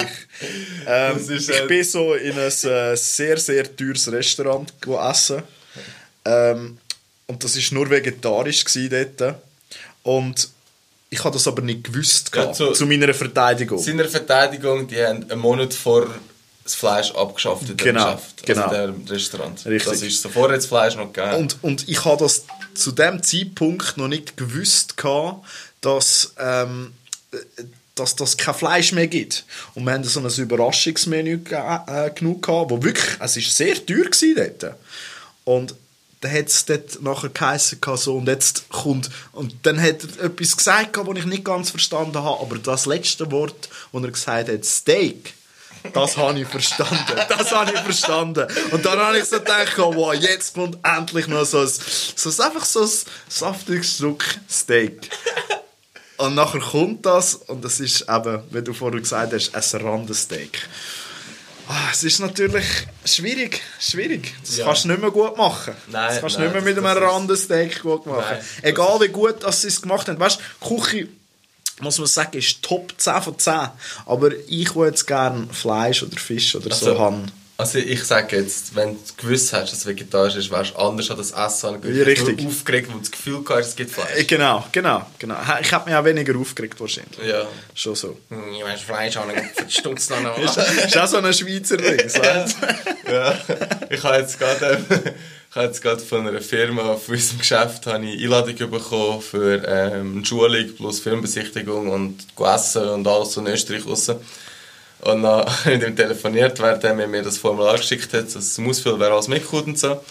Ähm, 0.87 1.17
ist, 1.17 1.29
ich 1.49 1.49
äh, 1.49 1.65
bin 1.67 1.83
so 1.83 2.13
in 2.13 2.31
ein 2.33 2.47
äh, 2.47 2.95
sehr, 2.95 3.37
sehr 3.37 3.75
teures 3.75 4.11
Restaurant 4.11 4.71
essen. 5.09 5.43
Ähm, 6.25 6.77
und 7.27 7.43
das 7.43 7.55
war 7.55 7.63
nur 7.73 7.89
vegetarisch 7.89 8.63
dort. 8.89 9.35
Und 10.03 10.49
ich 11.09 11.23
habe 11.23 11.33
das 11.33 11.47
aber 11.47 11.61
nicht 11.61 11.83
gewusst. 11.83 12.31
Ja, 12.35 12.53
zu- 12.53 12.71
zu 12.71 12.85
meiner 12.85 13.13
Verteidigung. 13.13 13.77
In 13.79 13.83
seiner 13.83 14.05
Verteidigung, 14.07 14.87
die 14.87 15.03
haben 15.03 15.29
einen 15.29 15.39
Monat 15.41 15.73
vor 15.73 16.07
das 16.69 16.75
Fleisch 16.75 17.11
abgeschafft 17.11 17.63
in 17.63 17.67
dem 17.69 17.77
Genau, 17.77 18.05
Geschäft, 18.05 18.45
genau. 18.45 18.63
also 18.63 18.83
in 18.83 18.95
dem 18.95 19.07
Restaurant. 19.07 19.65
Richtig. 19.65 19.91
Das 19.91 20.01
ist 20.01 20.21
so 20.21 20.29
vorher 20.29 20.57
das 20.57 20.65
Fleisch 20.67 20.95
noch 20.95 21.11
gegeben. 21.11 21.35
Und, 21.35 21.57
und 21.61 21.87
ich 21.87 22.05
habe 22.05 22.17
das 22.17 22.45
zu 22.75 22.91
dem 22.91 23.21
Zeitpunkt 23.23 23.97
noch 23.97 24.07
nicht 24.07 24.37
gewusst, 24.37 24.97
gehabt, 24.97 25.45
dass, 25.81 26.33
ähm, 26.39 26.93
äh, 27.31 27.37
dass 27.95 28.15
das 28.15 28.37
kein 28.37 28.53
Fleisch 28.53 28.91
mehr 28.91 29.07
gibt. 29.07 29.45
Und 29.75 29.85
wir 29.85 29.93
haben 29.93 30.03
so 30.03 30.19
ein 30.19 30.27
Überraschungsmenü 30.27 31.39
äh, 31.49 32.11
genug 32.11 32.43
gehabt, 32.43 32.71
wo 32.71 32.83
wirklich, 32.83 33.17
es 33.19 33.37
ist 33.37 33.55
sehr 33.55 33.75
teuer 33.85 34.05
gewesen 34.05 34.35
dort. 34.59 34.75
Und 35.43 35.75
dann 36.21 36.31
hat 36.31 36.47
es 36.47 36.65
dort 36.65 37.01
nachher 37.01 37.29
geheissen, 37.29 37.79
so, 37.95 38.17
und 38.17 38.27
jetzt 38.27 38.67
kommt, 38.69 39.09
und 39.31 39.55
dann 39.63 39.81
hat 39.81 40.03
er 40.03 40.25
etwas 40.25 40.57
gesagt, 40.57 40.97
was 40.97 41.17
ich 41.17 41.25
nicht 41.25 41.45
ganz 41.45 41.69
verstanden 41.69 42.17
habe, 42.17 42.41
aber 42.41 42.57
das 42.57 42.85
letzte 42.85 43.31
Wort, 43.31 43.69
das 43.93 44.03
er 44.03 44.11
gesagt 44.11 44.49
hat, 44.49 44.65
Steak, 44.65 45.33
das 45.93 46.17
habe 46.17 46.39
ich 46.39 46.47
verstanden. 46.47 46.97
Das 47.29 47.51
habe 47.51 47.71
ich 47.73 47.79
verstanden. 47.79 48.47
Und 48.71 48.85
dann 48.85 48.99
habe 48.99 49.17
ich 49.17 49.25
so 49.25 49.37
gedacht, 49.39 49.77
oh, 49.79 49.93
wow, 49.95 50.13
jetzt 50.13 50.53
kommt 50.53 50.77
endlich 50.83 51.27
noch 51.27 51.45
so 51.45 51.59
ein, 51.61 51.67
so 52.15 52.29
ein, 52.29 52.47
einfach 52.47 52.65
so 52.65 52.81
ein 52.83 52.89
saftiges 53.27 53.95
Stück 53.95 54.23
Steak. 54.49 55.09
Und 56.17 56.35
nachher 56.35 56.59
kommt 56.59 57.05
das 57.05 57.35
und 57.35 57.63
das 57.63 57.79
ist 57.79 58.01
eben, 58.09 58.43
wie 58.51 58.61
du 58.61 58.73
vorher 58.73 58.99
gesagt 58.99 59.33
hast, 59.33 59.73
ein 59.75 59.81
Randensteak. 59.81 60.67
Ah, 61.71 61.89
es 61.93 62.03
ist 62.03 62.19
natürlich 62.19 62.65
schwierig, 63.05 63.61
schwierig. 63.79 64.33
Das 64.41 64.57
Ja. 64.57 64.65
kannst 64.65 64.83
du 64.85 64.87
nicht 64.89 65.01
mehr 65.01 65.11
gut 65.11 65.37
machen. 65.37 65.75
Nein, 65.87 66.09
das 66.09 66.19
kannst 66.19 66.35
du 66.37 66.41
nicht 66.41 66.51
mehr 66.51 66.63
mit 66.63 66.77
einem 66.77 66.85
Randensteak 67.03 67.83
gut 67.83 68.05
machen. 68.07 68.25
Nein, 68.27 68.43
Egal 68.63 68.99
wie 69.01 69.07
gut 69.09 69.43
dass 69.43 69.61
sie 69.61 69.67
es 69.67 69.79
gemacht 69.81 70.07
haben. 70.09 70.19
Weißt 70.19 70.39
du, 70.61 70.67
Küche, 70.75 71.07
muss 71.81 71.97
man 71.97 72.07
sagen, 72.07 72.37
ist 72.37 72.61
top 72.61 72.93
10 72.97 73.21
von 73.21 73.37
10. 73.39 73.53
Aber 74.05 74.31
ich 74.47 74.75
will 74.75 74.87
jetzt 74.87 75.05
gerne 75.07 75.47
Fleisch 75.51 76.03
oder 76.03 76.17
Fisch 76.17 76.55
oder 76.55 76.73
so 76.73 76.91
Also, 76.91 76.99
haben. 76.99 77.31
Also 77.57 77.77
ich 77.79 78.05
sage 78.05 78.37
jetzt, 78.37 78.73
wenn 78.73 78.93
du 78.93 78.99
gewusst 79.17 79.51
hast, 79.51 79.73
dass 79.73 79.79
es 79.79 79.85
vegetarisch 79.85 80.35
ist, 80.35 80.49
wärst 80.49 80.71
du 80.75 80.77
anders 80.77 81.11
an 81.11 81.17
das 81.17 81.31
Essen 81.31 81.65
angegangen. 81.75 82.03
Richtig. 82.03 82.45
Aufgeregt, 82.47 82.87
weil 82.87 82.93
du 82.95 82.99
das 83.01 83.11
Gefühl 83.11 83.43
gehabt 83.43 83.59
hast, 83.59 83.67
es 83.71 83.75
gibt 83.75 83.91
Äh, 83.91 83.93
Fleisch. 83.95 84.27
Genau, 84.27 84.65
genau, 84.71 85.05
genau. 85.19 85.35
Ich 85.61 85.73
habe 85.73 85.89
mich 85.89 85.99
auch 85.99 86.05
weniger 86.05 86.37
aufgeregt 86.39 86.79
wahrscheinlich. 86.79 87.19
Ja. 87.27 87.45
Schon 87.75 87.95
so. 87.95 88.17
Hm, 88.29 88.53
Ich 88.57 88.63
weiß 88.63 88.79
Fleisch 88.79 89.17
an, 89.17 89.27
dann 89.27 90.23
noch. 90.23 90.37
Ist, 90.41 90.57
ist 90.57 90.97
auch 90.97 91.07
so 91.07 91.17
ein 91.17 91.33
Schweizer 91.33 91.75
Ding, 91.75 91.99
sagst 92.07 92.55
du? 92.61 93.11
ja. 93.11 93.37
Ich 93.89 94.03
habe 94.03 94.17
jetzt 94.19 94.39
gerade 94.39 94.85
ähm, 94.89 95.11
ich 95.49 95.55
habe 95.55 95.65
jetzt 95.67 95.81
gerade 95.81 95.99
von 96.01 96.27
einer 96.27 96.41
Firma 96.41 96.95
von 96.95 97.15
unserem 97.15 97.39
Geschäft 97.39 97.87
habe 97.87 98.05
ich 98.05 98.23
Einladung 98.23 98.69
bekommen 98.69 99.21
für 99.21 99.63
ähm, 99.67 100.17
eine 100.17 100.25
Schulung 100.25 100.75
plus 100.75 100.99
Filmbesichtigung 100.99 101.89
und 101.89 102.23
essen 102.39 102.87
und 102.89 103.07
alles 103.07 103.33
so 103.33 103.41
in 103.41 103.47
Österreich 103.47 103.85
raus. 103.85 104.09
Und 104.09 105.23
dann 105.23 105.25
habe 105.25 105.49
ich 105.65 105.79
mit 105.79 105.83
ihm 105.87 105.95
telefoniert, 105.95 106.59
während 106.59 106.83
er 106.83 106.93
mir 107.07 107.23
das 107.23 107.37
Formular 107.37 107.77
geschickt 107.77 108.13
hat, 108.13 108.25
dass 108.25 108.35
es 108.35 108.59
ausfüllen, 108.59 108.99
wer 108.99 109.11
alles 109.11 109.27
mitkommt 109.27 109.67
und 109.67 109.79
so. 109.79 109.91
Und 109.93 110.01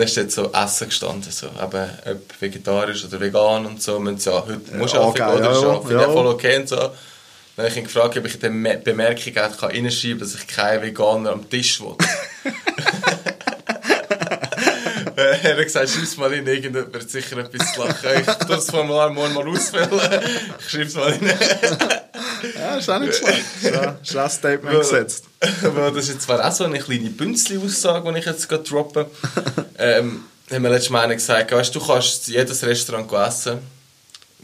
dann 0.00 0.02
ist 0.02 0.16
dort 0.16 0.32
so 0.32 0.52
Essen 0.52 0.88
gestanden, 0.88 1.30
so, 1.30 1.46
eben, 1.46 1.90
ob 2.10 2.40
vegetarisch 2.42 3.04
oder 3.04 3.20
vegan 3.20 3.64
und 3.64 3.80
so. 3.80 3.96
Und 3.96 4.22
ja, 4.24 4.44
heute 4.44 4.76
musst 4.76 4.92
du 4.94 4.98
Ja, 4.98 5.02
auch 5.04 5.14
geil, 5.14 5.36
oder 5.36 5.52
ja, 5.52 5.62
ja, 5.62 5.80
finde 5.80 6.04
ich 6.04 6.12
voll 6.12 6.26
okay 6.26 6.56
und 6.58 6.68
so. 6.68 6.76
Dann 6.76 6.90
habe 7.58 7.68
ich 7.68 7.76
ihn 7.76 7.84
gefragt, 7.84 8.18
ob 8.18 8.26
ich 8.26 8.42
Me- 8.50 8.80
Bemerkung 8.82 9.38
auch 9.38 9.56
kann 9.56 9.70
reinschreiben 9.70 10.18
kann, 10.18 10.28
dass 10.28 10.34
ich 10.34 10.46
keinen 10.48 10.82
Veganer 10.82 11.30
am 11.30 11.48
Tisch 11.48 11.80
will. 11.80 11.94
er 15.16 15.56
hat 15.56 15.64
gesagt, 15.64 15.90
schreib's 15.90 16.16
mal 16.16 16.32
in, 16.32 16.46
irgendjemand 16.46 16.92
wird 16.92 17.10
sicher 17.10 17.38
etwas 17.38 17.72
zu 17.72 17.80
lachen. 17.80 18.08
Ich 18.20 18.26
tue 18.26 18.56
das 18.56 18.70
Formular 18.70 19.10
morgen 19.10 19.34
mal 19.34 19.48
ausfüllen. 19.48 19.88
Ich 20.58 20.68
schreib's 20.68 20.94
mal 20.94 21.12
in. 21.12 21.32
Ja, 22.54 22.76
ist 22.76 22.90
auch 22.90 22.98
nicht 22.98 23.14
schlecht. 23.14 23.44
Ist 24.02 24.16
auch 24.16 24.24
ein 24.24 24.30
Statement 24.30 24.78
gesetzt. 24.78 25.24
Weil 25.62 25.92
das 25.92 26.08
ist 26.08 26.22
zwar 26.22 26.46
auch 26.46 26.52
so 26.52 26.64
eine 26.64 26.78
kleine 26.78 27.10
Bünzli-Aussage, 27.10 28.12
die 28.12 28.18
ich 28.18 28.26
jetzt 28.26 28.48
gerade 28.48 28.62
droppe. 28.62 29.10
ähm, 29.78 30.24
haben 30.50 30.62
wir 30.62 30.70
letztes 30.70 30.90
Mal 30.90 31.08
gesagt, 31.08 31.52
weißt, 31.52 31.74
du 31.74 31.80
kannst 31.80 32.28
jedes 32.28 32.62
Restaurant 32.64 33.10
essen. 33.12 33.58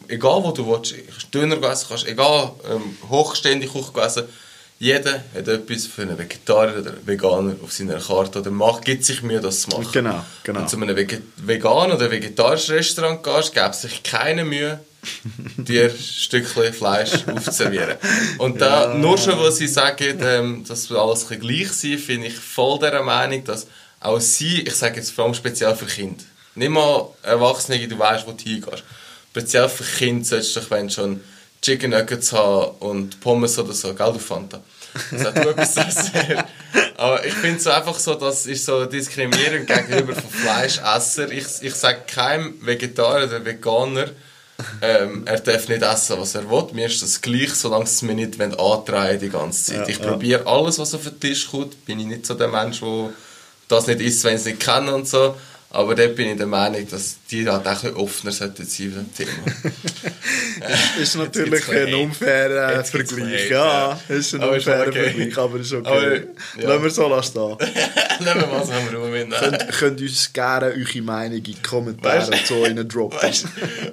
Egal 0.09 0.43
wo 0.43 0.51
du 0.51 0.67
willst. 0.67 0.95
Döner 1.33 1.63
essen, 1.71 1.87
kannst 1.89 2.07
egal 2.07 2.53
ähm, 2.71 2.97
hochstehende 3.09 3.67
Küche 3.67 4.01
essen. 4.01 4.25
Jeder 4.83 5.23
hat 5.35 5.47
etwas 5.47 5.87
für 5.87 6.03
einen 6.03 6.17
Vegetarier 6.17 6.79
oder 6.81 6.95
Veganer 7.05 7.55
auf 7.63 7.71
seiner 7.71 7.99
Karte 8.01 8.39
oder 8.41 8.51
macht, 8.51 8.87
gibt 8.87 9.05
sich 9.05 9.23
Mühe, 9.23 9.39
das 9.39 9.61
zu 9.61 9.69
machen. 9.69 9.89
Genau, 9.93 10.25
genau. 10.43 10.59
Wenn 10.59 10.65
du 10.65 10.71
zu 10.71 10.77
einem 10.79 10.97
Vege- 10.97 11.21
veganen 11.37 11.95
oder 11.95 12.11
vegetarischen 12.11 12.77
Restaurant 12.77 13.23
gehst, 13.23 13.53
gibt 13.53 13.75
es 13.75 13.83
sich 13.83 14.03
keine 14.03 14.43
Mühe, 14.47 14.81
dir 15.59 15.91
Stückchen 15.91 16.73
Fleisch 16.73 17.13
aufzuservieren. 17.27 17.97
Und 18.39 18.63
da, 18.63 18.95
nur 18.95 19.19
schon, 19.19 19.39
was 19.39 19.59
sie 19.59 19.67
sagen, 19.67 20.19
ähm, 20.23 20.65
dass 20.67 20.89
wir 20.89 20.97
alles 20.97 21.31
ein 21.31 21.39
gleich 21.41 21.69
sind, 21.73 22.01
finde 22.01 22.29
ich 22.29 22.37
voll 22.37 22.79
der 22.79 23.03
Meinung, 23.03 23.45
dass 23.45 23.67
auch 24.01 24.19
sie, 24.19 24.63
ich 24.63 24.75
sage 24.75 24.97
jetzt 24.97 25.11
vor 25.11 25.27
allem 25.27 25.35
speziell 25.35 25.77
für 25.77 25.85
Kinder, 25.85 26.25
nicht 26.55 26.71
mal 26.71 27.07
Erwachsene, 27.23 27.87
du 27.87 27.99
weißt, 27.99 28.27
wo 28.27 28.33
du 28.33 28.43
hingehst. 28.43 28.83
speziell 29.31 29.69
für 29.69 29.85
Kinder 29.85 30.25
solltest 30.25 30.57
du, 30.57 30.61
wenn 30.71 30.89
schon 30.89 31.21
Chicken 31.63 31.91
Nuggets 31.91 32.33
haben 32.33 32.77
und 32.81 33.21
Pommes 33.21 33.59
oder 33.59 33.73
so, 33.73 33.95
gell, 33.95 34.13
du 34.13 34.19
Fanta. 34.19 34.61
Das 35.11 35.25
hat 35.25 35.37
du 35.37 35.51
etwas 35.51 35.75
sehr. 36.13 36.45
Aber 36.97 37.25
ich 37.25 37.35
finde 37.35 37.61
so 37.61 37.71
einfach 37.71 37.99
so, 37.99 38.15
das 38.15 38.47
ist 38.47 38.65
so 38.65 38.85
diskriminierend 38.87 39.67
gegenüber 39.67 40.15
von 40.15 40.31
Fleischesser. 40.31 41.31
Ich, 41.31 41.47
ich 41.63 41.75
sage 41.75 42.01
keinem 42.07 42.55
Vegetarier 42.61 43.27
oder 43.27 43.45
Veganer, 43.45 44.11
ähm, 44.83 45.23
er 45.27 45.41
darf 45.41 45.69
nicht 45.69 45.83
essen, 45.83 46.19
was 46.19 46.35
er 46.35 46.51
will. 46.51 46.67
Mir 46.73 46.87
ist 46.87 47.03
das 47.03 47.21
gleich, 47.21 47.55
solange 47.55 47.85
es 47.85 48.03
mir 48.03 48.15
nicht 48.15 48.41
antreiben 48.41 49.21
die 49.21 49.31
ganze 49.31 49.65
Zeit. 49.65 49.77
Ja, 49.81 49.89
ich 49.89 49.99
ja. 49.99 50.07
probiere 50.07 50.47
alles, 50.47 50.79
was 50.79 50.95
auf 50.95 51.05
den 51.05 51.21
Tisch 51.21 51.51
kommt. 51.51 51.85
Bin 51.87 52.01
ich 52.01 52.07
nicht 52.07 52.27
so 52.27 52.35
der 52.35 52.49
Mensch, 52.49 52.81
der 52.81 53.11
das 53.69 53.87
nicht 53.87 54.01
isst, 54.01 54.25
wenn 54.25 54.37
sie 54.37 54.51
es 54.51 54.57
nicht 54.57 54.61
kennen 54.61 54.89
und 54.89 55.09
so. 55.09 55.35
Aber 55.73 55.95
dort 55.95 56.17
bin 56.17 56.31
ich 56.31 56.37
der 56.37 56.49
Meinung, 56.49 56.85
dass 56.89 57.19
die 57.31 57.49
halt 57.49 57.65
auch 57.65 57.85
ein 57.85 57.95
offener 57.95 58.33
sollten 58.33 58.67
sein 58.67 58.93
beim 58.93 59.15
Thema. 59.15 59.31
ist 61.01 61.15
natürlich 61.15 61.69
ein 61.69 61.95
unfairer 61.95 62.85
Vergleich. 62.85 63.51
Ja, 63.51 64.01
ist 64.09 64.35
ein 64.35 64.43
Aber 64.43 64.55
unfairer 64.55 64.89
okay. 64.89 65.11
Vergleich, 65.11 65.39
aber 65.39 65.61
ist 65.61 65.73
okay. 65.73 65.89
Aber, 65.89 66.15
ja. 66.61 66.69
Lassen 66.69 66.83
wir 66.83 66.91
so 66.91 67.09
lassen. 67.09 67.39
Nehmen 68.19 68.41
wir 68.41 68.47
mal 68.49 68.67
so 68.67 68.73
haben 68.73 68.91
wir 68.91 68.99
rum. 68.99 69.31
könnt, 69.31 69.69
könnt 69.79 70.01
uns 70.01 70.33
gerne 70.33 70.67
eure 70.67 71.03
Meinung 71.03 71.39
in 71.39 71.45
die 71.45 71.63
Kommentare 71.63 72.33
Weißt- 72.33 72.47
so 72.47 72.65
rein 72.65 72.89
droppen. 72.89 73.23
Weißt 73.23 73.45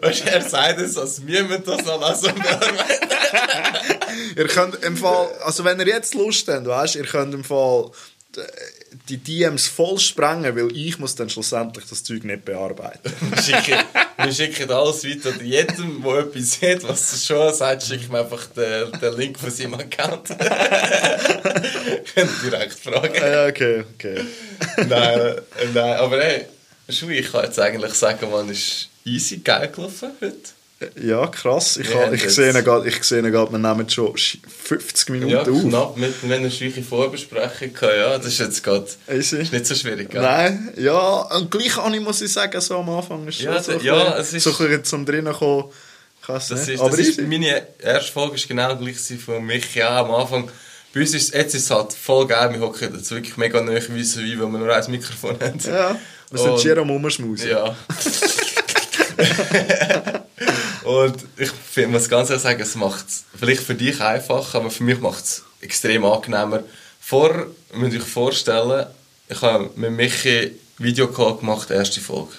weißt 0.01 0.25
du, 0.25 0.31
er 0.31 0.41
sagt 0.41 0.79
es, 0.81 0.97
als 0.97 1.27
wir 1.27 1.43
müssen 1.43 1.63
das 1.63 1.85
noch 1.85 2.01
lassen. 2.01 2.33
Ihr 4.35 4.47
könnt 4.47 4.83
im 4.83 4.97
Fall, 4.97 5.27
also 5.43 5.63
wenn 5.63 5.79
ihr 5.79 5.87
jetzt 5.87 6.15
Lust 6.15 6.47
habt, 6.47 6.65
weißt, 6.65 6.95
ihr 6.95 7.05
könnt 7.05 7.33
im 7.35 7.43
Fall 7.43 7.91
äh, 8.35 8.41
die 9.09 9.17
DMs 9.17 9.67
voll 9.67 9.99
sprengen, 9.99 10.55
weil 10.55 10.75
ich 10.75 10.99
muss 10.99 11.15
dann 11.15 11.29
schlussendlich 11.29 11.85
das 11.89 12.03
Zeug 12.03 12.23
nicht 12.23 12.45
bearbeiten. 12.45 13.11
Wir 13.31 13.41
schicken, 13.41 13.79
wir 14.17 14.33
schicken 14.33 14.71
alles 14.71 15.03
weiter. 15.03 15.41
Jedem, 15.41 16.03
der 16.03 16.17
etwas 16.19 16.51
sieht, 16.51 16.83
was 16.83 17.13
er 17.13 17.17
schon 17.19 17.53
sagt, 17.53 17.83
schicken 17.83 18.11
wir 18.11 18.21
einfach 18.21 18.47
den, 18.47 18.91
den 18.99 19.13
Link 19.15 19.39
von 19.39 19.51
seinem 19.51 19.75
Account. 19.75 20.27
Könnt 22.13 22.31
ihr 22.43 22.49
direkt 22.49 22.79
fragen. 22.79 23.13
Ja, 23.15 23.45
okay, 23.47 23.83
okay. 23.93 24.25
nein, 24.77 25.19
äh, 25.19 25.43
nein, 25.73 25.97
aber 25.97 26.21
hey, 26.21 26.45
Schui, 26.89 27.19
ich 27.19 27.31
kann 27.31 27.43
jetzt 27.45 27.59
eigentlich 27.59 27.93
sagen, 27.93 28.31
man 28.31 28.49
ist 28.49 28.89
easy 29.05 29.37
geil 29.37 29.69
gelaufen 29.69 30.11
heute. 30.21 30.56
Ja, 31.01 31.25
krass. 31.27 31.77
Ich, 31.77 31.91
haben 31.93 32.13
ich 32.13 32.29
sehe 32.29 32.53
gerade, 32.53 32.87
ich 32.87 33.03
sehe 33.03 33.23
gerade, 33.23 33.51
wir 33.51 33.57
nehmen 33.57 33.89
schon 33.89 34.13
50 34.15 35.09
Minuten 35.09 35.31
Ja, 35.31 35.41
auf. 35.41 35.47
knapp. 35.63 35.97
Mit, 35.97 36.13
wir 36.21 36.35
haben 36.35 36.43
eine 36.45 36.83
Vorbesprechung 36.83 37.73
gehabt, 37.73 37.97
ja. 37.97 38.17
Das 38.17 38.27
ist 38.27 38.37
jetzt 38.39 38.63
gerade 38.63 38.85
Easy. 39.11 39.37
ist 39.41 39.51
nicht 39.51 39.65
so 39.65 39.73
schwierig, 39.73 40.11
gell? 40.11 40.21
Nein, 40.21 40.71
ja, 40.77 40.95
und 41.35 41.49
gleich 41.49 41.75
Anni 41.79 41.99
muss 41.99 42.21
ich 42.21 42.31
sagen, 42.31 42.61
so 42.61 42.77
am 42.77 42.89
Anfang 42.91 43.27
ist 43.27 43.41
Ja, 43.41 43.61
so, 43.61 43.71
ein 43.71 43.79
ja, 43.81 43.95
bisschen- 43.95 44.21
es 44.21 44.33
ist- 44.33 44.43
so 44.43 44.51
ein 44.51 44.57
bisschen 44.67 44.83
zum 44.83 45.05
drinnen 45.07 45.33
kommen. 45.33 45.65
Ich 46.21 46.27
Das 46.27 46.49
nicht. 46.51 46.67
ist, 46.75 46.79
Aber 46.81 46.97
ist, 46.99 47.21
meine 47.21 47.67
erste 47.79 48.11
Folge 48.11 48.35
ist 48.35 48.47
genau 48.47 48.75
gleich 48.75 48.97
von 49.25 49.43
mich. 49.43 49.73
Ja, 49.73 50.01
am 50.01 50.11
Anfang. 50.11 50.51
Bei 50.93 50.99
uns 50.99 51.13
ist 51.15 51.33
jetzt 51.33 51.55
ist 51.55 51.63
es 51.63 51.71
halt 51.71 51.93
voll 51.93 52.27
geil. 52.27 52.53
Wir 52.53 52.59
hocken 52.59 52.93
jetzt 52.95 53.09
wirklich 53.09 53.35
mega 53.37 53.61
nahe 53.61 53.81
wie 53.89 53.95
wie, 54.03 54.39
weil 54.39 54.47
wir 54.47 54.59
nur 54.59 54.75
ein 54.75 54.91
Mikrofon 54.91 55.37
haben. 55.41 55.59
Ja, 55.65 55.95
wir 56.29 56.39
sind 56.39 56.51
Und- 56.51 56.63
Jerome 56.63 56.93
Umschmusen. 56.93 57.49
Ja. 57.49 57.75
Und 60.87 61.25
ich 61.35 61.51
muss 61.87 62.07
ganz 62.07 62.29
ehrlich 62.29 62.43
sagen, 62.43 62.61
es 62.61 62.75
macht 62.75 63.09
es 63.09 63.25
vielleicht 63.37 63.61
für 63.61 63.75
dich 63.75 63.99
einfacher, 63.99 64.59
aber 64.59 64.71
für 64.71 64.85
mich 64.85 65.01
macht 65.01 65.21
es 65.21 65.43
extrem 65.59 66.05
angenehmer. 66.05 66.63
Vor, 67.01 67.47
müsst 67.73 67.93
ihr 67.93 67.99
euch 67.99 68.07
vorstellen, 68.07 68.87
ich 69.27 69.41
habe 69.41 69.69
mit 69.75 69.91
Michi 69.91 70.53
Videocall 70.77 71.39
gemacht, 71.39 71.71
erste 71.71 71.99
Folge. 71.99 72.31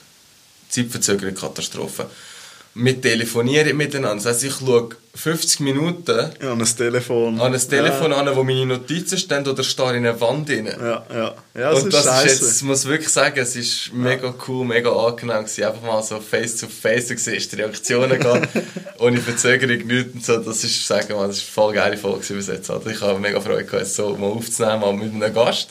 Zeitverzögerung, 0.70 1.34
Katastrophe. 1.34 2.08
Wir 2.80 3.00
telefonieren 3.00 3.76
miteinander. 3.76 4.22
Das 4.22 4.26
heisst, 4.26 4.44
ich 4.44 4.54
schaue 4.54 4.90
50 5.14 5.60
Minuten 5.60 6.30
Ja, 6.40 6.52
an 6.52 6.60
ein 6.60 6.64
Telefon. 6.76 7.40
an 7.40 7.52
ein 7.52 7.60
Telefon 7.60 8.12
an, 8.12 8.36
wo 8.36 8.44
meine 8.44 8.66
Notizen 8.66 9.18
stehen 9.18 9.44
oder 9.48 9.64
stehe 9.64 9.96
in 9.96 10.06
einer 10.06 10.20
Wand 10.20 10.48
drin. 10.48 10.66
Ja, 10.66 11.04
ja. 11.12 11.34
Ja, 11.56 11.70
das 11.72 11.82
und 11.82 11.88
ist 11.92 12.06
das 12.06 12.24
ist 12.24 12.40
jetzt, 12.40 12.56
ich 12.58 12.62
muss 12.62 12.86
wirklich 12.86 13.08
sagen, 13.08 13.40
es 13.40 13.56
ist 13.56 13.92
mega 13.92 14.32
cool, 14.46 14.64
mega 14.64 14.90
angenehm 14.92 15.38
gewesen, 15.38 15.64
einfach 15.64 15.82
mal 15.82 16.02
so 16.04 16.20
face 16.20 16.58
to 16.58 16.68
face, 16.68 17.08
du 17.08 17.18
siehst 17.18 17.50
die 17.50 17.56
Reaktionen 17.56 18.16
gehen, 18.20 18.46
ohne 19.00 19.18
Verzögerung, 19.18 19.84
nichts 19.84 20.14
und 20.14 20.24
so, 20.24 20.36
das 20.36 20.62
ist, 20.62 20.86
sagen 20.86 21.08
wir 21.08 21.16
mal, 21.16 21.26
das 21.26 21.38
ist 21.38 21.46
eine 21.46 21.52
voll 21.52 21.74
geile 21.74 21.96
Folge 21.96 22.32
bis 22.32 22.46
jetzt. 22.46 22.70
Also 22.70 22.88
ich 22.88 23.00
habe 23.00 23.18
mega 23.18 23.40
Freude 23.40 23.64
gehabt, 23.64 23.82
es 23.82 23.96
so 23.96 24.16
mal 24.16 24.28
aufzunehmen, 24.28 24.80
mal 24.80 24.92
mit 24.92 25.12
einem 25.12 25.34
Gast. 25.34 25.70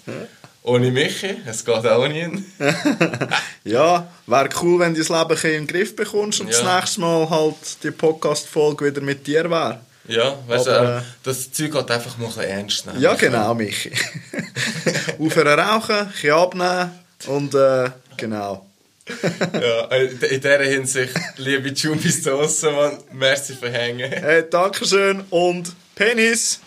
Ohne 0.67 0.91
Michi, 0.91 1.37
es 1.45 1.63
geht 1.63 1.85
auch 1.87 2.05
ihn. 2.05 2.45
Ja, 3.63 4.07
wäre 4.25 4.49
cool, 4.61 4.79
wenn 4.81 4.93
du 4.93 4.99
das 4.99 5.07
Leben 5.09 5.37
ein 5.37 5.51
den 5.51 5.67
Griff 5.67 5.95
bekommst 5.95 6.41
und 6.41 6.49
Ja. 6.51 6.61
das 6.61 6.75
nächste 6.75 7.01
Mal 7.01 7.29
halt 7.29 7.55
die 7.83 7.91
Podcast-Folge 7.91 8.85
wieder 8.85 9.01
mit 9.01 9.25
dir 9.27 9.49
wäre. 9.49 9.79
Ja, 10.09 10.37
weißt 10.47 10.67
du, 10.67 10.71
Aber, 10.71 10.89
ähm, 10.89 10.97
äh, 10.99 11.01
das 11.23 11.51
Zeug 11.53 11.71
geht 11.71 11.91
einfach 11.91 12.17
mal 12.17 12.25
ein 12.27 12.33
bisschen 12.33 12.49
ernst 12.49 12.85
nehmen. 12.85 12.99
Ja, 13.01 13.13
genau, 13.15 13.53
Michi. 13.53 13.91
Aufhören 15.19 15.57
rauchen, 15.59 16.11
ein 16.21 16.31
abnehmen 16.35 16.91
und 17.27 17.53
äh, 17.55 17.89
genau. 18.17 18.65
Ja, 19.53 19.85
äh, 19.89 20.05
in 20.07 20.41
dieser 20.41 20.63
Hinsicht, 20.63 21.13
liebe 21.37 21.73
da 21.73 22.31
draussen, 22.31 22.75
Mann, 22.75 22.97
merci 23.13 23.53
für 23.53 23.69
Hängen. 23.71 24.11
Hey, 24.11 24.43
Dankeschön 24.49 25.23
und 25.29 25.73
Penis! 25.95 26.59